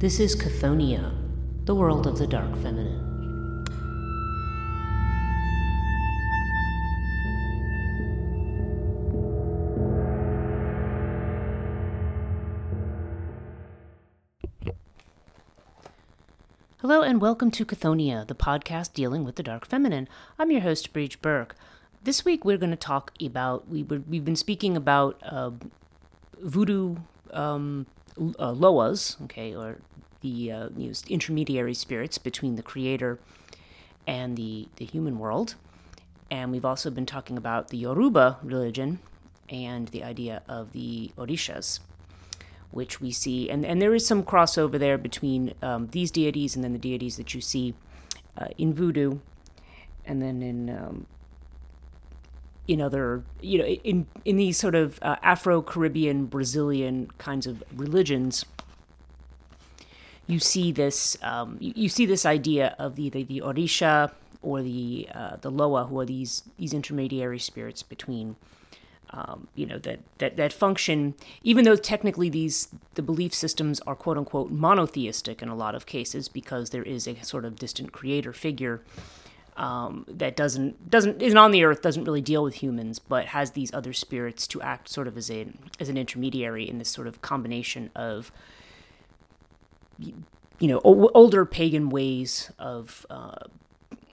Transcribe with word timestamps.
This 0.00 0.18
is 0.18 0.34
Chthoniya, 0.34 1.12
the 1.66 1.74
world 1.74 2.06
of 2.06 2.16
the 2.16 2.26
dark 2.26 2.56
feminine. 2.62 3.06
Hello 16.78 17.02
and 17.02 17.20
welcome 17.20 17.50
to 17.50 17.66
Chthoniya, 17.66 18.26
the 18.26 18.34
podcast 18.34 18.94
dealing 18.94 19.22
with 19.22 19.36
the 19.36 19.42
dark 19.42 19.66
feminine. 19.66 20.08
I'm 20.38 20.50
your 20.50 20.62
host, 20.62 20.94
Breach 20.94 21.20
Burke. 21.20 21.54
This 22.02 22.24
week 22.24 22.42
we're 22.46 22.56
going 22.56 22.70
to 22.70 22.76
talk 22.76 23.12
about 23.22 23.68
we 23.68 23.82
were, 23.82 24.00
we've 24.08 24.24
been 24.24 24.34
speaking 24.34 24.78
about 24.78 25.20
uh, 25.22 25.50
voodoo 26.40 26.96
um, 27.32 27.84
uh, 28.38 28.52
loas, 28.52 29.16
okay, 29.24 29.54
or 29.54 29.78
the 30.20 30.52
uh, 30.52 30.68
you 30.76 30.88
know, 30.88 30.94
intermediary 31.08 31.74
spirits 31.74 32.18
between 32.18 32.56
the 32.56 32.62
creator 32.62 33.18
and 34.06 34.36
the, 34.36 34.68
the 34.76 34.84
human 34.84 35.18
world. 35.18 35.54
And 36.30 36.52
we've 36.52 36.64
also 36.64 36.90
been 36.90 37.06
talking 37.06 37.36
about 37.36 37.68
the 37.68 37.78
Yoruba 37.78 38.38
religion 38.42 39.00
and 39.48 39.88
the 39.88 40.04
idea 40.04 40.42
of 40.48 40.72
the 40.72 41.10
Orishas, 41.18 41.80
which 42.70 43.00
we 43.00 43.10
see. 43.10 43.50
And, 43.50 43.64
and 43.64 43.82
there 43.82 43.94
is 43.94 44.06
some 44.06 44.22
crossover 44.22 44.78
there 44.78 44.98
between 44.98 45.54
um, 45.62 45.88
these 45.88 46.10
deities 46.10 46.54
and 46.54 46.62
then 46.62 46.72
the 46.72 46.78
deities 46.78 47.16
that 47.16 47.34
you 47.34 47.40
see 47.40 47.74
uh, 48.38 48.46
in 48.58 48.72
voodoo 48.74 49.18
and 50.04 50.22
then 50.22 50.42
in. 50.42 50.70
Um, 50.70 51.06
in 52.68 52.80
other, 52.80 53.24
you 53.40 53.58
know, 53.58 53.64
in 53.64 54.06
in 54.24 54.36
these 54.36 54.56
sort 54.56 54.76
of 54.76 55.00
uh, 55.02 55.16
Afro-Caribbean, 55.24 56.26
Brazilian 56.26 57.10
kinds 57.18 57.48
of 57.48 57.64
religions, 57.74 58.44
you 60.30 60.38
see 60.38 60.72
this 60.72 61.16
um, 61.22 61.56
you, 61.60 61.72
you, 61.74 61.88
see 61.88 62.06
this 62.06 62.24
idea 62.24 62.74
of 62.78 62.96
the 62.96 63.10
the, 63.10 63.24
the 63.24 63.40
orisha 63.40 64.12
or 64.42 64.62
the 64.62 65.08
uh, 65.14 65.36
the 65.40 65.50
loa, 65.50 65.86
who 65.86 65.98
are 66.00 66.06
these 66.06 66.44
these 66.58 66.72
intermediary 66.72 67.38
spirits 67.38 67.82
between. 67.82 68.36
Um, 69.12 69.48
you 69.56 69.66
know 69.66 69.78
that, 69.78 69.98
that 70.18 70.36
that 70.36 70.52
function, 70.52 71.14
even 71.42 71.64
though 71.64 71.74
technically 71.74 72.28
these 72.28 72.68
the 72.94 73.02
belief 73.02 73.34
systems 73.34 73.80
are 73.80 73.96
quote 73.96 74.16
unquote 74.16 74.52
monotheistic 74.52 75.42
in 75.42 75.48
a 75.48 75.54
lot 75.56 75.74
of 75.74 75.84
cases 75.84 76.28
because 76.28 76.70
there 76.70 76.84
is 76.84 77.08
a 77.08 77.20
sort 77.24 77.44
of 77.44 77.56
distant 77.56 77.90
creator 77.90 78.32
figure 78.32 78.82
um, 79.56 80.06
that 80.08 80.36
doesn't 80.36 80.90
doesn't 80.90 81.20
isn't 81.20 81.36
on 81.36 81.50
the 81.50 81.64
earth, 81.64 81.82
doesn't 81.82 82.04
really 82.04 82.22
deal 82.22 82.42
with 82.42 82.54
humans, 82.54 82.98
but 82.98 83.26
has 83.26 83.50
these 83.50 83.72
other 83.74 83.92
spirits 83.92 84.46
to 84.46 84.62
act 84.62 84.88
sort 84.88 85.06
of 85.06 85.16
as 85.16 85.30
a 85.30 85.48
as 85.78 85.88
an 85.88 85.96
intermediary 85.96 86.68
in 86.68 86.78
this 86.78 86.88
sort 86.88 87.06
of 87.06 87.20
combination 87.20 87.90
of 87.94 88.32
you 90.00 90.68
know 90.68 90.80
older 90.82 91.44
pagan 91.44 91.88
ways 91.88 92.50
of, 92.58 93.06
uh, 93.10 93.44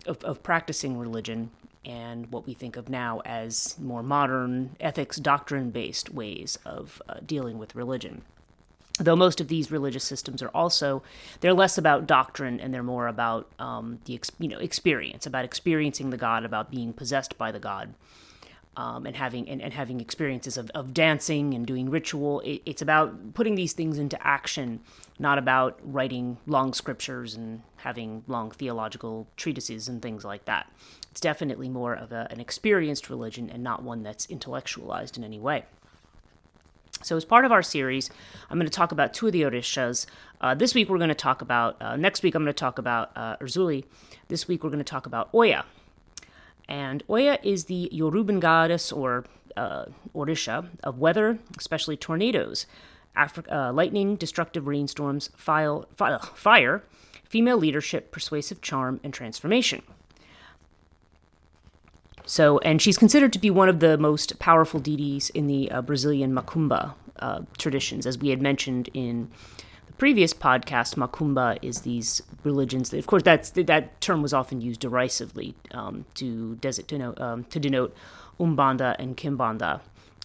of, 0.05 0.23
of 0.23 0.43
practicing 0.43 0.97
religion 0.97 1.51
and 1.85 2.31
what 2.31 2.45
we 2.45 2.53
think 2.53 2.75
of 2.75 2.89
now 2.89 3.21
as 3.25 3.77
more 3.79 4.03
modern 4.03 4.75
ethics 4.79 5.17
doctrine 5.17 5.69
based 5.69 6.09
ways 6.09 6.57
of 6.65 7.01
uh, 7.07 7.15
dealing 7.25 7.57
with 7.57 7.75
religion. 7.75 8.23
Though 8.99 9.15
most 9.15 9.39
of 9.39 9.47
these 9.47 9.71
religious 9.71 10.03
systems 10.03 10.41
are 10.41 10.49
also 10.49 11.03
they're 11.39 11.53
less 11.53 11.77
about 11.77 12.07
doctrine 12.07 12.59
and 12.59 12.73
they're 12.73 12.83
more 12.83 13.07
about 13.07 13.47
um, 13.59 13.99
the 14.05 14.19
you 14.39 14.47
know 14.47 14.57
experience 14.57 15.25
about 15.25 15.45
experiencing 15.45 16.09
the 16.09 16.17
god 16.17 16.43
about 16.43 16.71
being 16.71 16.93
possessed 16.93 17.37
by 17.37 17.51
the 17.51 17.59
god 17.59 17.93
um, 18.77 19.07
and 19.07 19.15
having 19.15 19.49
and, 19.49 19.61
and, 19.61 19.73
having 19.73 19.99
experiences 19.99 20.55
of, 20.55 20.69
of 20.69 20.93
dancing 20.93 21.55
and 21.55 21.65
doing 21.65 21.89
ritual. 21.89 22.41
It, 22.41 22.61
it's 22.65 22.81
about 22.81 23.33
putting 23.33 23.55
these 23.55 23.73
things 23.73 23.97
into 23.97 24.25
action, 24.25 24.81
not 25.17 25.39
about 25.39 25.79
writing 25.83 26.37
long 26.45 26.73
scriptures 26.73 27.33
and 27.33 27.63
having 27.77 28.23
long 28.27 28.51
theological 28.51 29.27
treatises 29.35 29.89
and 29.89 30.01
things 30.01 30.23
like 30.23 30.45
that. 30.45 30.71
It's 31.09 31.19
definitely 31.19 31.67
more 31.67 31.95
of 31.95 32.11
a, 32.11 32.27
an 32.29 32.39
experienced 32.39 33.09
religion 33.09 33.49
and 33.49 33.63
not 33.63 33.81
one 33.81 34.03
that's 34.03 34.27
intellectualized 34.27 35.17
in 35.17 35.23
any 35.23 35.39
way. 35.39 35.65
So, 37.03 37.17
as 37.17 37.25
part 37.25 37.45
of 37.45 37.51
our 37.51 37.63
series, 37.63 38.09
I'm 38.49 38.57
going 38.57 38.69
to 38.69 38.73
talk 38.73 38.91
about 38.91 39.13
two 39.13 39.27
of 39.27 39.33
the 39.33 39.41
Orishas. 39.41 40.05
Uh, 40.39 40.53
this 40.53 40.73
week, 40.75 40.89
we're 40.89 40.97
going 40.97 41.09
to 41.09 41.15
talk 41.15 41.41
about, 41.41 41.81
uh, 41.81 41.95
next 41.95 42.23
week, 42.23 42.35
I'm 42.35 42.43
going 42.43 42.53
to 42.53 42.59
talk 42.59 42.77
about 42.79 43.11
uh, 43.15 43.37
Erzuli. 43.37 43.85
This 44.29 44.47
week, 44.47 44.63
we're 44.63 44.69
going 44.69 44.79
to 44.79 44.83
talk 44.83 45.05
about 45.05 45.29
Oya. 45.33 45.65
And 46.67 47.03
Oya 47.09 47.39
is 47.43 47.65
the 47.65 47.89
Yoruban 47.93 48.39
goddess 48.39 48.91
or 48.91 49.25
uh, 49.55 49.85
Orisha 50.13 50.67
of 50.83 50.99
weather, 50.99 51.39
especially 51.57 51.97
tornadoes, 51.97 52.65
Afri- 53.15 53.51
uh, 53.51 53.71
lightning, 53.73 54.15
destructive 54.15 54.67
rainstorms, 54.67 55.29
fire, 55.35 55.81
fire, 56.35 56.83
female 57.23 57.57
leadership, 57.57 58.11
persuasive 58.11 58.61
charm, 58.61 58.99
and 59.03 59.13
transformation. 59.13 59.81
So, 62.25 62.59
and 62.59 62.81
she's 62.81 62.97
considered 62.97 63.31
to 63.33 63.39
be 63.39 63.49
one 63.49 63.69
of 63.69 63.79
the 63.79 63.97
most 63.97 64.37
powerful 64.37 64.81
deities 64.81 65.29
in 65.29 65.47
the 65.47 65.71
uh, 65.71 65.81
Brazilian 65.81 66.33
Macumba 66.35 66.93
uh, 67.19 67.41
traditions, 67.57 68.05
as 68.05 68.17
we 68.17 68.29
had 68.29 68.41
mentioned 68.41 68.89
in 68.93 69.31
previous 69.97 70.33
podcast, 70.33 70.95
Macumba 70.95 71.57
is 71.61 71.81
these 71.81 72.21
religions. 72.43 72.89
That, 72.89 72.99
of 72.99 73.07
course, 73.07 73.23
that's 73.23 73.49
that 73.51 73.99
term 74.01 74.21
was 74.21 74.33
often 74.33 74.61
used 74.61 74.79
derisively 74.79 75.55
um, 75.71 76.05
to, 76.15 76.55
denote, 76.55 77.19
um, 77.19 77.43
to 77.45 77.59
denote 77.59 77.95
Umbanda 78.39 78.95
and 78.99 79.17
Kimbanda 79.17 79.81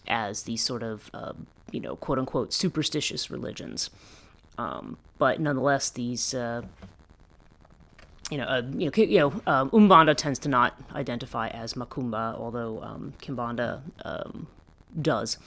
as 0.07 0.43
these 0.43 0.61
sort 0.61 0.83
of 0.83 1.09
uh, 1.13 1.33
you 1.71 1.79
know 1.79 1.95
quote 1.95 2.19
unquote 2.19 2.53
superstitious 2.53 3.31
religions. 3.31 3.89
Um, 4.57 4.97
but 5.17 5.39
nonetheless, 5.39 5.89
these 5.89 6.33
uh, 6.33 6.61
you 8.29 8.37
know, 8.37 8.45
uh, 8.45 8.61
you 8.77 8.89
know, 8.89 9.03
you 9.03 9.19
know, 9.19 9.41
um, 9.47 9.69
Umbanda 9.71 10.15
tends 10.15 10.39
to 10.39 10.49
not 10.49 10.79
identify 10.95 11.47
as 11.49 11.73
Macumba, 11.73 12.37
although 12.39 12.81
um, 12.81 13.13
Kimbanda 13.21 13.81
um, 14.05 14.47
does 14.99 15.37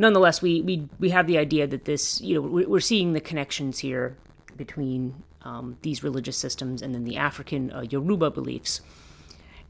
nonetheless, 0.00 0.40
we, 0.40 0.62
we, 0.62 0.88
we 0.98 1.10
have 1.10 1.26
the 1.26 1.38
idea 1.38 1.66
that 1.66 1.84
this, 1.84 2.20
you 2.20 2.34
know, 2.34 2.40
we're 2.40 2.80
seeing 2.80 3.12
the 3.12 3.20
connections 3.20 3.80
here 3.80 4.16
between 4.56 5.22
um, 5.42 5.76
these 5.82 6.02
religious 6.02 6.36
systems 6.36 6.82
and 6.82 6.94
then 6.94 7.04
the 7.04 7.16
African 7.16 7.70
uh, 7.72 7.82
Yoruba 7.82 8.30
beliefs 8.30 8.80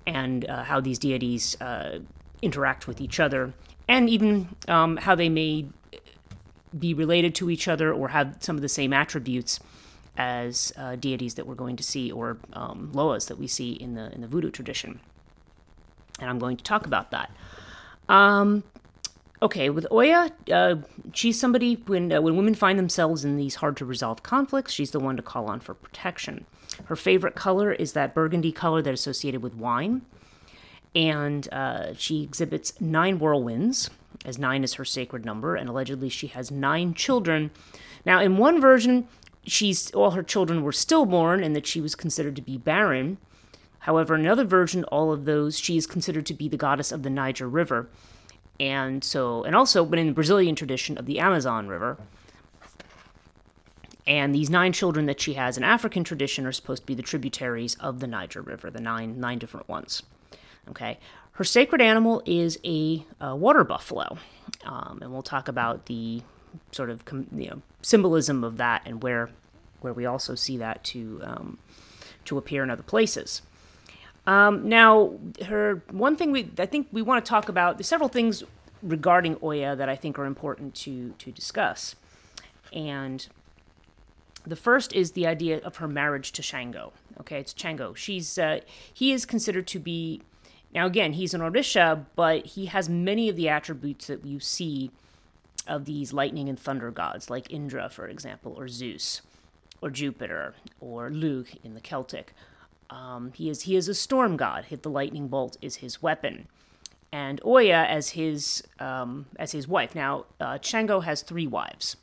and 0.06 0.48
uh, 0.48 0.64
how 0.64 0.80
these 0.80 0.98
deities 0.98 1.60
uh, 1.60 1.98
interact 2.42 2.86
with 2.86 3.00
each 3.00 3.20
other 3.20 3.52
and 3.88 4.08
even 4.08 4.54
um, 4.68 4.96
how 4.98 5.14
they 5.14 5.28
may 5.28 5.66
be 6.78 6.94
related 6.94 7.34
to 7.34 7.50
each 7.50 7.66
other 7.66 7.92
or 7.92 8.08
have 8.08 8.36
some 8.40 8.56
of 8.56 8.62
the 8.62 8.68
same 8.68 8.92
attributes 8.92 9.58
as 10.16 10.72
uh, 10.76 10.96
deities 10.96 11.34
that 11.34 11.46
we're 11.46 11.54
going 11.54 11.76
to 11.76 11.82
see 11.82 12.10
or 12.10 12.38
um, 12.52 12.90
loas 12.92 13.26
that 13.26 13.38
we 13.38 13.46
see 13.46 13.72
in 13.72 13.94
the 13.94 14.12
in 14.12 14.20
the 14.20 14.28
voodoo 14.28 14.50
tradition. 14.50 15.00
And 16.20 16.30
I'm 16.30 16.38
going 16.38 16.56
to 16.56 16.64
talk 16.64 16.86
about 16.86 17.10
that. 17.10 17.30
Um, 18.08 18.62
okay, 19.42 19.70
with 19.70 19.86
Oya, 19.90 20.30
uh, 20.52 20.76
she's 21.12 21.38
somebody 21.38 21.74
when 21.86 22.12
uh, 22.12 22.20
when 22.20 22.36
women 22.36 22.54
find 22.54 22.78
themselves 22.78 23.24
in 23.24 23.36
these 23.36 23.56
hard 23.56 23.76
to 23.78 23.84
resolve 23.84 24.22
conflicts, 24.22 24.72
she's 24.72 24.90
the 24.90 25.00
one 25.00 25.16
to 25.16 25.22
call 25.22 25.46
on 25.46 25.60
for 25.60 25.74
protection. 25.74 26.46
Her 26.86 26.96
favorite 26.96 27.34
color 27.34 27.72
is 27.72 27.92
that 27.92 28.14
burgundy 28.14 28.52
color 28.52 28.82
that's 28.82 29.00
associated 29.00 29.42
with 29.42 29.54
wine, 29.54 30.02
and 30.94 31.52
uh, 31.52 31.94
she 31.94 32.22
exhibits 32.22 32.80
nine 32.80 33.18
whirlwinds, 33.18 33.90
as 34.24 34.38
nine 34.38 34.64
is 34.64 34.74
her 34.74 34.84
sacred 34.84 35.24
number, 35.24 35.56
and 35.56 35.68
allegedly 35.68 36.08
she 36.08 36.28
has 36.28 36.50
nine 36.50 36.94
children. 36.94 37.50
Now, 38.04 38.20
in 38.20 38.36
one 38.36 38.60
version, 38.60 39.08
she's 39.46 39.90
all 39.92 40.12
her 40.12 40.22
children 40.22 40.62
were 40.62 40.72
stillborn, 40.72 41.42
and 41.42 41.56
that 41.56 41.66
she 41.66 41.80
was 41.80 41.94
considered 41.94 42.36
to 42.36 42.42
be 42.42 42.58
barren. 42.58 43.18
However, 43.84 44.14
in 44.14 44.20
another 44.20 44.44
version, 44.44 44.84
all 44.84 45.10
of 45.10 45.24
those 45.24 45.58
she 45.58 45.78
is 45.78 45.86
considered 45.86 46.26
to 46.26 46.34
be 46.34 46.48
the 46.48 46.58
goddess 46.58 46.92
of 46.92 47.02
the 47.02 47.08
Niger 47.08 47.48
River 47.48 47.88
and 48.60 49.02
so 49.02 49.42
and 49.42 49.56
also 49.56 49.84
but 49.84 49.98
in 49.98 50.06
the 50.06 50.12
Brazilian 50.12 50.54
tradition 50.54 50.96
of 50.98 51.06
the 51.06 51.18
Amazon 51.18 51.66
River. 51.66 51.96
And 54.06 54.34
these 54.34 54.50
nine 54.50 54.72
children 54.72 55.06
that 55.06 55.20
she 55.20 55.34
has 55.34 55.56
in 55.56 55.62
African 55.62 56.04
tradition 56.04 56.46
are 56.46 56.52
supposed 56.52 56.82
to 56.82 56.86
be 56.86 56.94
the 56.94 57.02
tributaries 57.02 57.76
of 57.76 58.00
the 58.00 58.06
Niger 58.06 58.42
River, 58.42 58.70
the 58.70 58.80
nine 58.80 59.18
nine 59.18 59.38
different 59.38 59.68
ones. 59.68 60.02
Okay, 60.68 60.98
her 61.32 61.44
sacred 61.44 61.80
animal 61.80 62.22
is 62.26 62.58
a, 62.64 63.04
a 63.20 63.34
water 63.34 63.64
buffalo, 63.64 64.18
um, 64.64 64.98
and 65.00 65.10
we'll 65.10 65.22
talk 65.22 65.48
about 65.48 65.86
the 65.86 66.22
sort 66.72 66.90
of 66.90 67.02
you 67.34 67.48
know 67.50 67.62
symbolism 67.82 68.44
of 68.44 68.58
that 68.58 68.82
and 68.84 69.02
where 69.02 69.30
where 69.80 69.92
we 69.92 70.04
also 70.04 70.34
see 70.34 70.56
that 70.58 70.84
to 70.84 71.20
um, 71.24 71.58
to 72.26 72.36
appear 72.36 72.62
in 72.62 72.70
other 72.70 72.82
places. 72.82 73.42
Um, 74.26 74.68
now, 74.68 75.14
her 75.46 75.82
one 75.90 76.16
thing 76.16 76.30
we 76.32 76.50
I 76.58 76.66
think 76.66 76.88
we 76.92 77.02
want 77.02 77.24
to 77.24 77.28
talk 77.28 77.48
about. 77.48 77.78
There's 77.78 77.88
several 77.88 78.08
things 78.08 78.42
regarding 78.82 79.36
Oya 79.42 79.76
that 79.76 79.88
I 79.88 79.96
think 79.96 80.18
are 80.18 80.26
important 80.26 80.74
to 80.76 81.14
to 81.18 81.32
discuss, 81.32 81.96
and 82.72 83.26
the 84.46 84.56
first 84.56 84.92
is 84.94 85.12
the 85.12 85.26
idea 85.26 85.58
of 85.58 85.76
her 85.76 85.88
marriage 85.88 86.32
to 86.32 86.42
Shango. 86.42 86.92
Okay, 87.20 87.40
it's 87.40 87.54
Shango. 87.56 87.94
She's 87.94 88.38
uh, 88.38 88.60
he 88.92 89.12
is 89.12 89.26
considered 89.26 89.66
to 89.68 89.78
be 89.78 90.22
now 90.74 90.86
again 90.86 91.14
he's 91.14 91.34
an 91.34 91.40
Orisha, 91.40 92.06
but 92.16 92.46
he 92.46 92.66
has 92.66 92.88
many 92.88 93.28
of 93.28 93.36
the 93.36 93.48
attributes 93.48 94.06
that 94.08 94.24
you 94.24 94.40
see 94.40 94.90
of 95.66 95.84
these 95.84 96.12
lightning 96.12 96.48
and 96.48 96.58
thunder 96.58 96.90
gods, 96.90 97.30
like 97.30 97.50
Indra, 97.52 97.88
for 97.88 98.06
example, 98.08 98.54
or 98.56 98.68
Zeus. 98.68 99.22
or 99.82 99.90
Jupiter, 99.90 100.54
or 100.80 101.10
Lugh 101.10 101.46
in 101.64 101.74
the 101.74 101.80
Celtic. 101.80 102.34
Um, 102.90 103.32
he 103.34 103.48
is 103.48 103.62
he 103.62 103.76
is 103.76 103.88
a 103.88 103.94
storm 103.94 104.36
god. 104.36 104.66
Hit 104.66 104.82
the 104.82 104.90
lightning 104.90 105.28
bolt 105.28 105.56
is 105.62 105.76
his 105.76 106.02
weapon, 106.02 106.48
and 107.12 107.40
Oya 107.44 107.84
as 107.88 108.10
his 108.10 108.64
um, 108.80 109.26
as 109.38 109.52
his 109.52 109.68
wife. 109.68 109.94
Now 109.94 110.26
uh, 110.40 110.58
has 110.58 111.22
three 111.22 111.46
wives. 111.46 111.96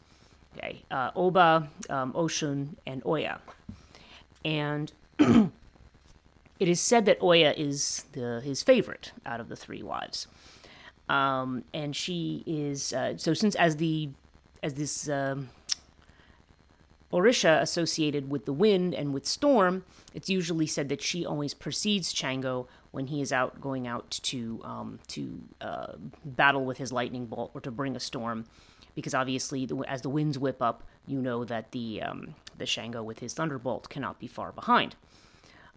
Okay, 0.58 0.84
uh, 0.90 1.12
Oba, 1.16 1.70
um, 1.90 2.14
Oshun, 2.14 2.70
and 2.88 3.06
Oya, 3.06 3.40
and 4.44 4.92
it 5.20 5.52
is 6.60 6.80
said 6.82 7.06
that 7.06 7.22
Oya 7.22 7.54
is 7.56 8.06
the 8.14 8.42
his 8.44 8.64
favorite 8.64 9.12
out 9.26 9.40
of 9.40 9.50
the 9.50 9.56
three 9.56 9.84
wives, 9.84 10.26
um, 11.10 11.64
and 11.74 11.96
she 11.96 12.44
is 12.48 12.94
uh, 12.94 13.18
so 13.18 13.34
since 13.34 13.56
as 13.56 13.76
the 13.76 14.10
as 14.64 14.76
this 14.76 15.10
um, 15.10 15.50
Orisha 17.12 17.62
associated 17.62 18.30
with 18.30 18.46
the 18.46 18.52
wind 18.52 18.94
and 18.94 19.14
with 19.14 19.26
storm, 19.26 19.86
it's 20.14 20.30
usually 20.30 20.68
said 20.68 20.90
that 20.90 21.02
she 21.02 21.26
always 21.26 21.54
precedes 21.54 22.14
Shango 22.14 22.68
when 22.92 23.08
he 23.08 23.22
is 23.22 23.32
out 23.32 23.62
going 23.62 23.88
out 23.88 24.20
to 24.24 24.60
um, 24.64 25.00
to 25.08 25.42
uh, 25.62 25.94
battle 26.26 26.66
with 26.66 26.78
his 26.78 26.92
lightning 26.92 27.26
bolt 27.26 27.52
or 27.54 27.62
to 27.62 27.72
bring 27.72 27.96
a 27.96 28.00
storm, 28.00 28.46
because 28.94 29.14
obviously 29.14 29.66
the, 29.66 29.78
as 29.88 30.02
the 30.02 30.10
winds 30.10 30.38
whip 30.38 30.62
up, 30.62 30.84
you 31.06 31.22
know 31.22 31.46
that 31.46 31.72
the 31.72 32.02
um, 32.02 32.36
the 32.58 32.66
Shango 32.66 33.02
with 33.02 33.20
his 33.20 33.34
thunderbolt 33.34 33.88
cannot 33.88 34.20
be 34.20 34.28
far 34.28 34.52
behind. 34.52 34.96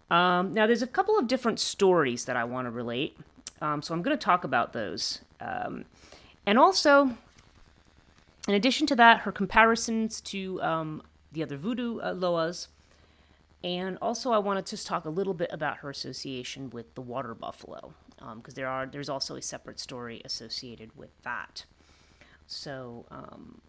Um, 0.09 0.51
now 0.51 0.67
there's 0.67 0.81
a 0.81 0.87
couple 0.87 1.17
of 1.17 1.27
different 1.27 1.61
stories 1.61 2.25
that 2.25 2.35
I 2.35 2.43
want 2.43 2.65
to 2.65 2.71
relate, 2.71 3.17
um, 3.61 3.81
so 3.81 3.93
I'm 3.93 4.01
going 4.01 4.17
to 4.17 4.21
talk 4.21 4.43
about 4.43 4.73
those, 4.73 5.19
um, 5.39 5.85
and 6.45 6.59
also. 6.59 7.15
In 8.47 8.55
addition 8.55 8.87
to 8.87 8.95
that, 8.95 9.19
her 9.19 9.31
comparisons 9.31 10.19
to 10.21 10.59
um, 10.63 11.03
the 11.31 11.43
other 11.43 11.57
voodoo 11.57 11.99
uh, 11.99 12.13
loas. 12.13 12.67
And 13.63 13.99
also, 14.01 14.31
I 14.31 14.39
want 14.39 14.65
to 14.65 14.67
just 14.67 14.87
talk 14.87 15.05
a 15.05 15.09
little 15.09 15.35
bit 15.35 15.49
about 15.53 15.77
her 15.77 15.89
association 15.91 16.71
with 16.71 16.95
the 16.95 17.01
water 17.01 17.35
buffalo, 17.35 17.93
because 18.17 18.33
um, 18.33 18.55
there 18.55 18.67
are 18.67 18.87
there's 18.87 19.07
also 19.07 19.35
a 19.35 19.41
separate 19.41 19.79
story 19.79 20.19
associated 20.25 20.97
with 20.97 21.11
that. 21.21 21.65
So, 22.47 23.05
um, 23.11 23.61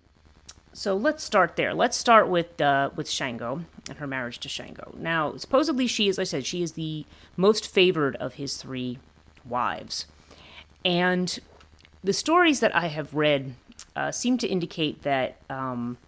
so 0.73 0.97
let's 0.97 1.23
start 1.23 1.57
there. 1.57 1.75
Let's 1.75 1.99
start 1.99 2.29
with 2.29 2.59
uh, 2.59 2.89
with 2.97 3.11
Shango 3.11 3.67
and 3.91 3.99
her 3.99 4.07
marriage 4.07 4.39
to 4.39 4.49
Shango. 4.49 4.95
Now, 4.97 5.37
supposedly 5.37 5.87
she, 5.87 6.09
as 6.09 6.19
I 6.19 6.25
said, 6.25 6.47
she 6.47 6.63
is 6.63 6.73
the 6.73 7.05
most 7.37 7.69
favored 7.69 8.17
of 8.17 8.35
his 8.35 8.57
three 8.57 8.99
wives, 9.45 10.07
and 10.87 11.39
the 12.03 12.15
stories 12.15 12.61
that 12.61 12.75
I 12.75 12.87
have 12.87 13.13
read 13.13 13.57
uh, 13.95 14.11
seem 14.11 14.39
to 14.39 14.47
indicate 14.47 15.03
that. 15.03 15.37
Um, 15.51 15.99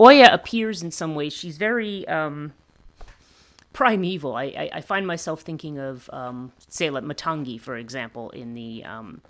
Oya 0.00 0.28
appears 0.32 0.82
in 0.82 0.90
some 0.90 1.14
ways. 1.14 1.32
She's 1.32 1.56
very 1.56 2.06
um, 2.08 2.52
primeval. 3.72 4.36
I, 4.36 4.44
I, 4.44 4.70
I, 4.74 4.80
find 4.80 5.06
myself 5.06 5.42
thinking 5.42 5.78
of, 5.78 6.10
um, 6.12 6.52
say, 6.68 6.90
like 6.90 7.04
Matangi, 7.04 7.60
for 7.60 7.76
example, 7.76 8.30
in 8.30 8.54
the 8.54 8.84
um, 8.84 9.22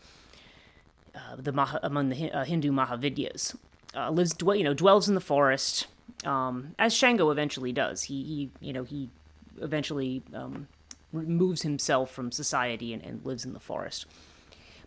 uh, 1.15 1.37
the 1.39 1.53
Maha, 1.53 1.81
among 1.83 2.09
the 2.09 2.33
uh, 2.33 2.45
Hindu 2.45 2.73
Mahavidyas. 2.73 3.57
Uh, 3.95 4.11
lives, 4.11 4.35
you 4.41 4.65
know, 4.65 4.75
dwells 4.75 5.09
in 5.09 5.15
the 5.15 5.21
forest, 5.21 5.87
um, 6.25 6.75
as 6.79 6.93
Shango 6.93 7.31
eventually 7.31 7.73
does. 7.73 8.05
He, 8.05 8.23
he 8.25 8.51
you 8.61 8.73
know, 8.73 8.85
he 8.85 9.09
eventually 9.61 10.23
um, 10.35 10.69
removes 11.13 11.63
himself 11.63 12.11
from 12.11 12.31
society 12.31 12.93
and, 12.93 13.03
and 13.03 13.25
lives 13.25 13.45
in 13.45 13.55
the 13.55 13.61
forest 13.61 14.05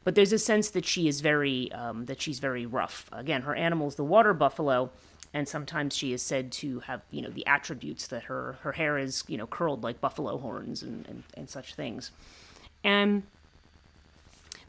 but 0.03 0.15
there's 0.15 0.33
a 0.33 0.39
sense 0.39 0.69
that 0.71 0.85
she 0.85 1.07
is 1.07 1.21
very 1.21 1.71
um, 1.71 2.05
that 2.05 2.21
she's 2.21 2.39
very 2.39 2.65
rough. 2.65 3.09
Again, 3.11 3.43
her 3.43 3.53
animal's 3.53 3.95
the 3.95 4.03
water 4.03 4.33
buffalo, 4.33 4.91
and 5.33 5.47
sometimes 5.47 5.95
she 5.95 6.13
is 6.13 6.21
said 6.21 6.51
to 6.51 6.79
have 6.81 7.03
you 7.11 7.21
know 7.21 7.29
the 7.29 7.45
attributes 7.45 8.07
that 8.07 8.23
her 8.23 8.57
her 8.61 8.73
hair 8.73 8.97
is 8.97 9.23
you 9.27 9.37
know 9.37 9.47
curled 9.47 9.83
like 9.83 10.01
buffalo 10.01 10.37
horns 10.37 10.81
and 10.81 11.07
and, 11.07 11.23
and 11.35 11.49
such 11.49 11.75
things. 11.75 12.11
And 12.83 13.23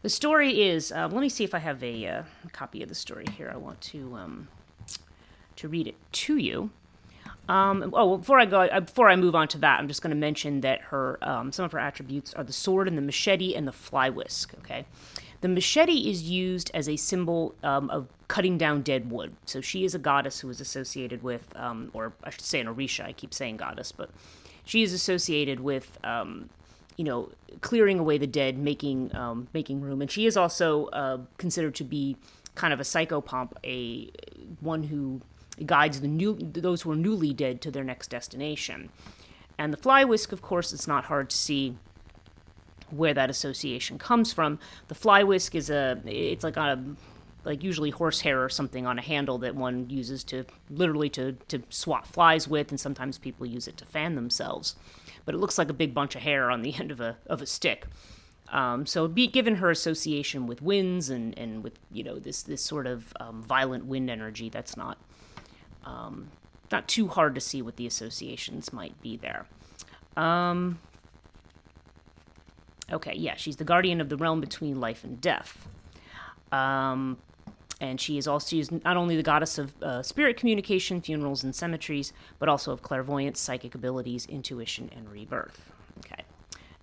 the 0.02 0.08
story 0.08 0.62
is 0.62 0.92
uh, 0.92 1.08
let 1.10 1.20
me 1.20 1.28
see 1.28 1.44
if 1.44 1.54
i 1.54 1.58
have 1.58 1.82
a, 1.82 2.06
uh, 2.06 2.22
copy 2.52 2.82
of 2.82 2.88
the 2.88 2.94
story 2.94 3.26
here. 3.36 3.50
I 3.52 3.56
want 3.56 3.80
to 3.82 4.14
um, 4.16 4.48
to 5.56 5.68
read 5.68 5.86
it 5.86 5.96
to 6.12 6.36
you. 6.36 6.70
Um, 7.48 7.92
oh, 7.94 8.18
before 8.18 8.38
I 8.38 8.44
go, 8.44 8.60
uh, 8.60 8.80
before 8.80 9.08
I 9.08 9.16
move 9.16 9.34
on 9.34 9.48
to 9.48 9.58
that, 9.58 9.80
I'm 9.80 9.88
just 9.88 10.02
going 10.02 10.10
to 10.10 10.16
mention 10.16 10.60
that 10.60 10.80
her 10.82 11.18
um, 11.22 11.52
some 11.52 11.64
of 11.64 11.72
her 11.72 11.78
attributes 11.78 12.32
are 12.34 12.44
the 12.44 12.52
sword 12.52 12.86
and 12.86 12.96
the 12.96 13.02
machete 13.02 13.54
and 13.54 13.66
the 13.66 13.72
fly 13.72 14.08
whisk. 14.08 14.54
Okay, 14.58 14.84
the 15.40 15.48
machete 15.48 16.10
is 16.10 16.22
used 16.24 16.70
as 16.74 16.88
a 16.88 16.96
symbol 16.96 17.54
um, 17.62 17.88
of 17.90 18.08
cutting 18.28 18.58
down 18.58 18.82
dead 18.82 19.10
wood. 19.10 19.34
So 19.46 19.60
she 19.60 19.84
is 19.84 19.94
a 19.94 19.98
goddess 19.98 20.40
who 20.40 20.50
is 20.50 20.60
associated 20.60 21.22
with, 21.22 21.48
um, 21.56 21.90
or 21.94 22.12
I 22.22 22.30
should 22.30 22.42
say 22.42 22.60
an 22.60 22.66
Orisha. 22.66 23.04
I 23.04 23.12
keep 23.12 23.32
saying 23.32 23.56
goddess, 23.56 23.92
but 23.92 24.10
she 24.64 24.82
is 24.82 24.92
associated 24.92 25.60
with, 25.60 25.98
um, 26.04 26.50
you 26.96 27.04
know, 27.04 27.30
clearing 27.60 27.98
away 27.98 28.18
the 28.18 28.26
dead, 28.26 28.58
making 28.58 29.14
um, 29.16 29.48
making 29.54 29.80
room, 29.80 30.02
and 30.02 30.10
she 30.10 30.26
is 30.26 30.36
also 30.36 30.86
uh, 30.86 31.18
considered 31.38 31.74
to 31.76 31.84
be 31.84 32.16
kind 32.54 32.72
of 32.72 32.80
a 32.80 32.84
psychopomp, 32.84 33.52
a 33.64 34.10
one 34.60 34.84
who 34.84 35.22
guides 35.64 36.00
the 36.00 36.08
new 36.08 36.36
those 36.36 36.82
who 36.82 36.90
are 36.90 36.96
newly 36.96 37.32
dead 37.32 37.60
to 37.62 37.70
their 37.70 37.84
next 37.84 38.08
destination. 38.08 38.90
And 39.58 39.72
the 39.72 39.76
fly 39.76 40.04
whisk, 40.04 40.32
of 40.32 40.40
course, 40.40 40.72
it's 40.72 40.86
not 40.86 41.04
hard 41.04 41.30
to 41.30 41.36
see 41.36 41.76
where 42.92 43.14
that 43.14 43.30
association 43.30 43.98
comes 43.98 44.32
from. 44.32 44.58
The 44.88 44.94
fly 44.94 45.22
whisk 45.22 45.54
is 45.54 45.70
a 45.70 46.00
it's 46.06 46.44
like 46.44 46.56
on 46.56 46.68
a 46.68 46.96
like 47.44 47.62
usually 47.62 47.90
horsehair 47.90 48.42
or 48.42 48.48
something 48.48 48.86
on 48.86 48.98
a 48.98 49.02
handle 49.02 49.38
that 49.38 49.54
one 49.54 49.88
uses 49.88 50.24
to 50.24 50.44
literally 50.68 51.08
to, 51.10 51.32
to 51.48 51.62
swat 51.70 52.06
flies 52.06 52.46
with, 52.46 52.70
and 52.70 52.78
sometimes 52.78 53.18
people 53.18 53.46
use 53.46 53.66
it 53.66 53.76
to 53.78 53.84
fan 53.84 54.14
themselves. 54.14 54.76
But 55.24 55.34
it 55.34 55.38
looks 55.38 55.58
like 55.58 55.70
a 55.70 55.74
big 55.74 55.94
bunch 55.94 56.14
of 56.14 56.22
hair 56.22 56.50
on 56.50 56.62
the 56.62 56.74
end 56.78 56.90
of 56.90 57.00
a 57.00 57.16
of 57.26 57.40
a 57.42 57.46
stick. 57.46 57.86
Um, 58.48 58.84
so, 58.84 59.06
be 59.06 59.28
given 59.28 59.56
her 59.56 59.70
association 59.70 60.48
with 60.48 60.60
winds 60.60 61.08
and, 61.08 61.38
and 61.38 61.62
with 61.62 61.78
you 61.92 62.02
know 62.02 62.18
this 62.18 62.42
this 62.42 62.62
sort 62.62 62.86
of 62.86 63.12
um, 63.20 63.42
violent 63.42 63.86
wind 63.86 64.10
energy, 64.10 64.48
that's 64.48 64.76
not 64.76 64.98
um, 65.84 66.30
not 66.70 66.88
too 66.88 67.08
hard 67.08 67.34
to 67.36 67.40
see 67.40 67.62
what 67.62 67.76
the 67.76 67.86
associations 67.86 68.72
might 68.72 69.00
be 69.00 69.16
there. 69.16 69.46
Um, 70.16 70.80
okay, 72.92 73.14
yeah, 73.16 73.36
she's 73.36 73.56
the 73.56 73.64
guardian 73.64 74.00
of 74.00 74.08
the 74.08 74.16
realm 74.16 74.40
between 74.40 74.80
life 74.80 75.04
and 75.04 75.20
death. 75.20 75.68
Um, 76.52 77.18
and 77.80 78.00
she 78.00 78.18
is 78.18 78.28
also 78.28 78.48
she 78.48 78.60
is 78.60 78.70
not 78.70 78.96
only 78.96 79.16
the 79.16 79.22
goddess 79.22 79.58
of 79.58 79.80
uh, 79.82 80.02
spirit 80.02 80.36
communication, 80.36 81.00
funerals, 81.00 81.42
and 81.42 81.54
cemeteries, 81.54 82.12
but 82.38 82.48
also 82.48 82.72
of 82.72 82.82
clairvoyance, 82.82 83.40
psychic 83.40 83.74
abilities, 83.74 84.26
intuition, 84.26 84.90
and 84.94 85.10
rebirth. 85.10 85.72
Okay, 86.04 86.24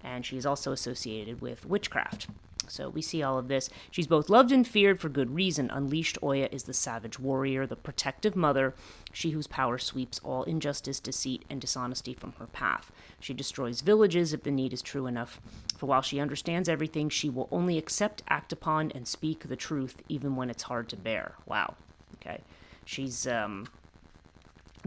and 0.04 0.26
she 0.26 0.38
is 0.38 0.46
also 0.46 0.72
associated 0.72 1.42
with 1.42 1.66
witchcraft. 1.66 2.28
So 2.70 2.90
we 2.90 3.02
see 3.02 3.24
all 3.24 3.38
of 3.38 3.48
this. 3.48 3.70
She's 3.92 4.08
both 4.08 4.30
loved 4.30 4.52
and 4.52 4.68
feared 4.68 5.00
for 5.00 5.10
good 5.10 5.34
reason. 5.34 5.70
Unleashed 5.72 6.18
Oya 6.22 6.50
is 6.52 6.64
the 6.64 6.74
savage 6.74 7.20
warrior, 7.20 7.66
the 7.66 7.76
protective 7.76 8.36
mother, 8.36 8.74
she 9.14 9.32
whose 9.32 9.48
power 9.48 9.78
sweeps 9.78 10.20
all 10.24 10.44
injustice, 10.44 11.00
deceit, 11.00 11.46
and 11.50 11.62
dishonesty 11.62 12.14
from 12.14 12.34
her 12.34 12.48
path. 12.48 12.92
She 13.20 13.34
destroys 13.34 13.82
villages 13.82 14.34
if 14.34 14.44
the 14.44 14.52
need 14.52 14.74
is 14.74 14.82
true 14.82 15.08
enough. 15.08 15.40
For 15.78 15.86
while 15.86 16.02
she 16.02 16.20
understands 16.20 16.68
everything, 16.68 17.08
she 17.08 17.30
will 17.30 17.48
only 17.52 17.78
accept, 17.78 18.24
act 18.28 18.52
upon, 18.52 18.92
and 18.92 19.08
speak 19.08 19.48
the 19.48 19.56
truth, 19.56 20.02
even 20.10 20.36
when 20.36 20.50
it's 20.50 20.64
hard 20.64 20.90
to 20.90 20.98
bear. 20.98 21.34
Wow. 21.46 21.76
Okay. 22.16 22.42
She's 22.84 23.28
um, 23.28 23.68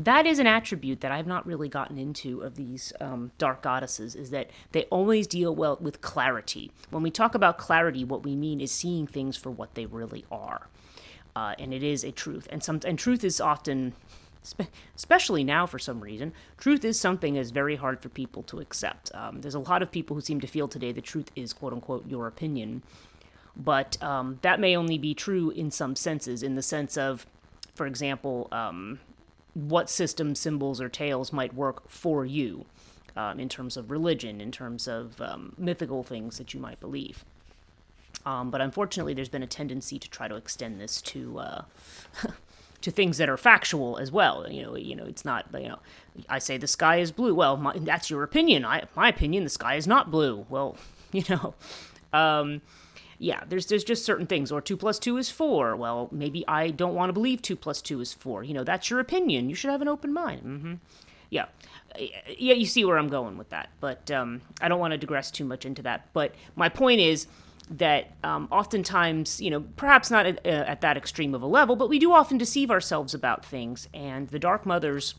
that 0.04 0.26
is 0.26 0.38
an 0.38 0.46
attribute 0.46 1.00
that 1.00 1.12
I've 1.12 1.26
not 1.26 1.46
really 1.46 1.68
gotten 1.68 1.98
into 1.98 2.40
of 2.40 2.56
these 2.56 2.92
um, 3.00 3.32
dark 3.38 3.62
goddesses 3.62 4.14
is 4.14 4.30
that 4.30 4.50
they 4.72 4.84
always 4.84 5.26
deal 5.26 5.54
well 5.54 5.76
with 5.80 6.00
clarity. 6.00 6.70
When 6.90 7.02
we 7.02 7.10
talk 7.10 7.34
about 7.34 7.58
clarity, 7.58 8.04
what 8.04 8.24
we 8.24 8.34
mean 8.34 8.60
is 8.60 8.72
seeing 8.72 9.06
things 9.06 9.36
for 9.36 9.50
what 9.50 9.74
they 9.74 9.86
really 9.86 10.24
are, 10.30 10.68
uh, 11.36 11.54
and 11.58 11.74
it 11.74 11.82
is 11.82 12.04
a 12.04 12.12
truth. 12.12 12.48
And 12.50 12.62
some 12.62 12.80
and 12.84 12.98
truth 12.98 13.24
is 13.24 13.40
often, 13.40 13.94
especially 14.96 15.44
now 15.44 15.66
for 15.66 15.78
some 15.78 16.00
reason, 16.00 16.32
truth 16.56 16.84
is 16.84 16.98
something 16.98 17.34
that's 17.34 17.50
very 17.50 17.76
hard 17.76 18.00
for 18.00 18.08
people 18.08 18.42
to 18.44 18.60
accept. 18.60 19.14
Um, 19.14 19.40
there's 19.40 19.54
a 19.54 19.60
lot 19.60 19.82
of 19.82 19.90
people 19.90 20.14
who 20.14 20.22
seem 20.22 20.40
to 20.40 20.46
feel 20.46 20.68
today 20.68 20.92
the 20.92 21.00
truth 21.00 21.30
is 21.36 21.52
quote 21.52 21.72
unquote 21.72 22.08
your 22.08 22.26
opinion, 22.26 22.82
but 23.56 24.02
um, 24.02 24.38
that 24.42 24.60
may 24.60 24.76
only 24.76 24.98
be 24.98 25.14
true 25.14 25.50
in 25.50 25.70
some 25.70 25.96
senses. 25.96 26.42
In 26.42 26.54
the 26.54 26.62
sense 26.62 26.96
of, 26.96 27.26
for 27.74 27.86
example. 27.86 28.48
Um, 28.52 29.00
what 29.54 29.90
system 29.90 30.34
symbols 30.34 30.80
or 30.80 30.88
tales 30.88 31.32
might 31.32 31.54
work 31.54 31.88
for 31.88 32.24
you 32.24 32.66
um, 33.16 33.40
in 33.40 33.48
terms 33.48 33.76
of 33.76 33.90
religion, 33.90 34.40
in 34.40 34.52
terms 34.52 34.86
of 34.86 35.20
um, 35.20 35.54
mythical 35.58 36.02
things 36.02 36.38
that 36.38 36.54
you 36.54 36.60
might 36.60 36.80
believe. 36.80 37.24
Um, 38.24 38.50
but 38.50 38.60
unfortunately, 38.60 39.14
there's 39.14 39.28
been 39.28 39.42
a 39.42 39.48
tendency 39.48 39.98
to 39.98 40.10
try 40.10 40.28
to 40.28 40.36
extend 40.36 40.80
this 40.80 41.00
to 41.02 41.38
uh, 41.38 41.62
to 42.82 42.90
things 42.90 43.18
that 43.18 43.28
are 43.28 43.36
factual 43.36 43.98
as 43.98 44.10
well. 44.10 44.46
You 44.50 44.62
know, 44.62 44.76
you 44.76 44.96
know, 44.96 45.04
it's 45.04 45.24
not 45.24 45.46
you 45.54 45.68
know, 45.68 45.78
I 46.28 46.38
say 46.38 46.56
the 46.56 46.66
sky 46.66 46.96
is 46.96 47.12
blue. 47.12 47.34
Well, 47.34 47.56
my, 47.56 47.76
that's 47.78 48.10
your 48.10 48.22
opinion. 48.22 48.64
I, 48.64 48.84
my 48.96 49.08
opinion, 49.08 49.44
the 49.44 49.50
sky 49.50 49.74
is 49.74 49.86
not 49.86 50.10
blue. 50.10 50.46
Well, 50.48 50.76
you 51.12 51.24
know, 51.28 51.54
um, 52.12 52.62
yeah, 53.18 53.42
there's 53.48 53.66
there's 53.66 53.84
just 53.84 54.04
certain 54.04 54.26
things. 54.26 54.50
Or 54.50 54.60
two 54.60 54.76
plus 54.76 54.98
two 54.98 55.16
is 55.18 55.30
four. 55.30 55.76
Well, 55.76 56.08
maybe 56.10 56.44
I 56.48 56.70
don't 56.70 56.94
want 56.94 57.10
to 57.10 57.12
believe 57.12 57.42
two 57.42 57.56
plus 57.56 57.82
two 57.82 58.00
is 58.00 58.12
four. 58.12 58.42
You 58.42 58.54
know, 58.54 58.64
that's 58.64 58.90
your 58.90 59.00
opinion. 59.00 59.48
You 59.48 59.54
should 59.54 59.70
have 59.70 59.82
an 59.82 59.88
open 59.88 60.12
mind. 60.12 60.42
Mm-hmm. 60.42 60.74
Yeah, 61.28 61.46
yeah. 61.98 62.54
You 62.54 62.66
see 62.66 62.84
where 62.84 62.98
I'm 62.98 63.08
going 63.08 63.36
with 63.38 63.50
that, 63.50 63.68
but 63.78 64.10
um, 64.10 64.40
I 64.60 64.68
don't 64.68 64.80
want 64.80 64.92
to 64.92 64.98
digress 64.98 65.30
too 65.30 65.44
much 65.44 65.64
into 65.64 65.82
that. 65.82 66.08
But 66.12 66.34
my 66.56 66.68
point 66.68 67.00
is 67.00 67.26
that 67.70 68.12
um, 68.24 68.48
oftentimes, 68.50 69.40
you 69.40 69.50
know, 69.50 69.64
perhaps 69.76 70.10
not 70.10 70.26
at, 70.26 70.44
uh, 70.44 70.64
at 70.66 70.80
that 70.80 70.96
extreme 70.96 71.34
of 71.34 71.42
a 71.42 71.46
level, 71.46 71.76
but 71.76 71.88
we 71.88 71.98
do 71.98 72.12
often 72.12 72.36
deceive 72.36 72.70
ourselves 72.70 73.14
about 73.14 73.44
things, 73.44 73.88
and 73.94 74.28
the 74.28 74.38
Dark 74.38 74.66
Mothers. 74.66 75.14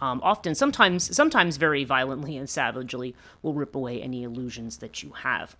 Um, 0.00 0.20
often, 0.22 0.54
sometimes, 0.54 1.14
sometimes 1.14 1.56
very 1.56 1.84
violently 1.84 2.36
and 2.36 2.48
savagely, 2.48 3.14
will 3.42 3.54
rip 3.54 3.74
away 3.74 4.02
any 4.02 4.22
illusions 4.22 4.78
that 4.78 5.02
you 5.02 5.10
have. 5.10 5.56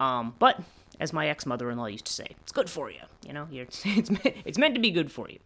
Um, 0.00 0.34
but 0.38 0.60
as 1.00 1.12
my 1.12 1.28
ex 1.28 1.46
mother 1.46 1.70
in 1.70 1.78
law 1.78 1.86
used 1.86 2.06
to 2.06 2.12
say, 2.12 2.26
it's 2.42 2.52
good 2.52 2.70
for 2.70 2.90
you. 2.90 3.00
You 3.26 3.32
know, 3.32 3.48
it's, 3.52 3.82
it's, 3.84 4.10
it's 4.24 4.58
meant 4.58 4.74
to 4.74 4.80
be 4.80 4.90
good 4.90 5.10
for 5.10 5.28
you. 5.28 5.38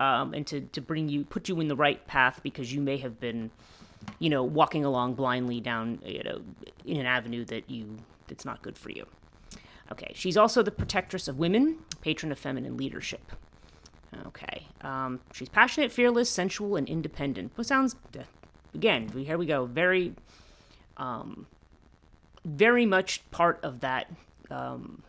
Um, 0.00 0.34
and 0.34 0.46
to, 0.48 0.60
to 0.60 0.80
bring 0.80 1.08
you, 1.08 1.24
put 1.24 1.48
you 1.48 1.60
in 1.60 1.68
the 1.68 1.76
right 1.76 2.04
path 2.06 2.40
because 2.42 2.72
you 2.72 2.80
may 2.80 2.96
have 2.98 3.20
been, 3.20 3.50
you 4.18 4.28
know, 4.28 4.42
walking 4.42 4.84
along 4.84 5.14
blindly 5.14 5.60
down, 5.60 6.00
you 6.04 6.22
know, 6.24 6.40
in 6.84 6.96
an 6.98 7.06
avenue 7.06 7.44
that 7.44 7.70
you, 7.70 7.98
that's 8.26 8.44
not 8.44 8.62
good 8.62 8.78
for 8.78 8.90
you. 8.90 9.06
Okay, 9.92 10.12
she's 10.14 10.36
also 10.36 10.62
the 10.62 10.70
protectress 10.70 11.28
of 11.28 11.38
women, 11.38 11.78
patron 12.00 12.32
of 12.32 12.38
feminine 12.38 12.76
leadership. 12.76 13.32
Okay, 14.26 14.68
um, 14.80 15.20
she's 15.32 15.48
passionate, 15.48 15.92
fearless, 15.92 16.30
sensual, 16.30 16.76
and 16.76 16.88
independent. 16.88 17.52
What 17.56 17.66
sounds, 17.66 17.96
again, 18.72 19.08
here 19.08 19.36
we 19.36 19.46
go, 19.46 19.66
very 19.66 20.14
um, 20.96 21.46
very 22.44 22.86
much 22.86 23.28
part 23.30 23.58
of 23.62 23.80
that 23.80 24.10
um, 24.50 25.02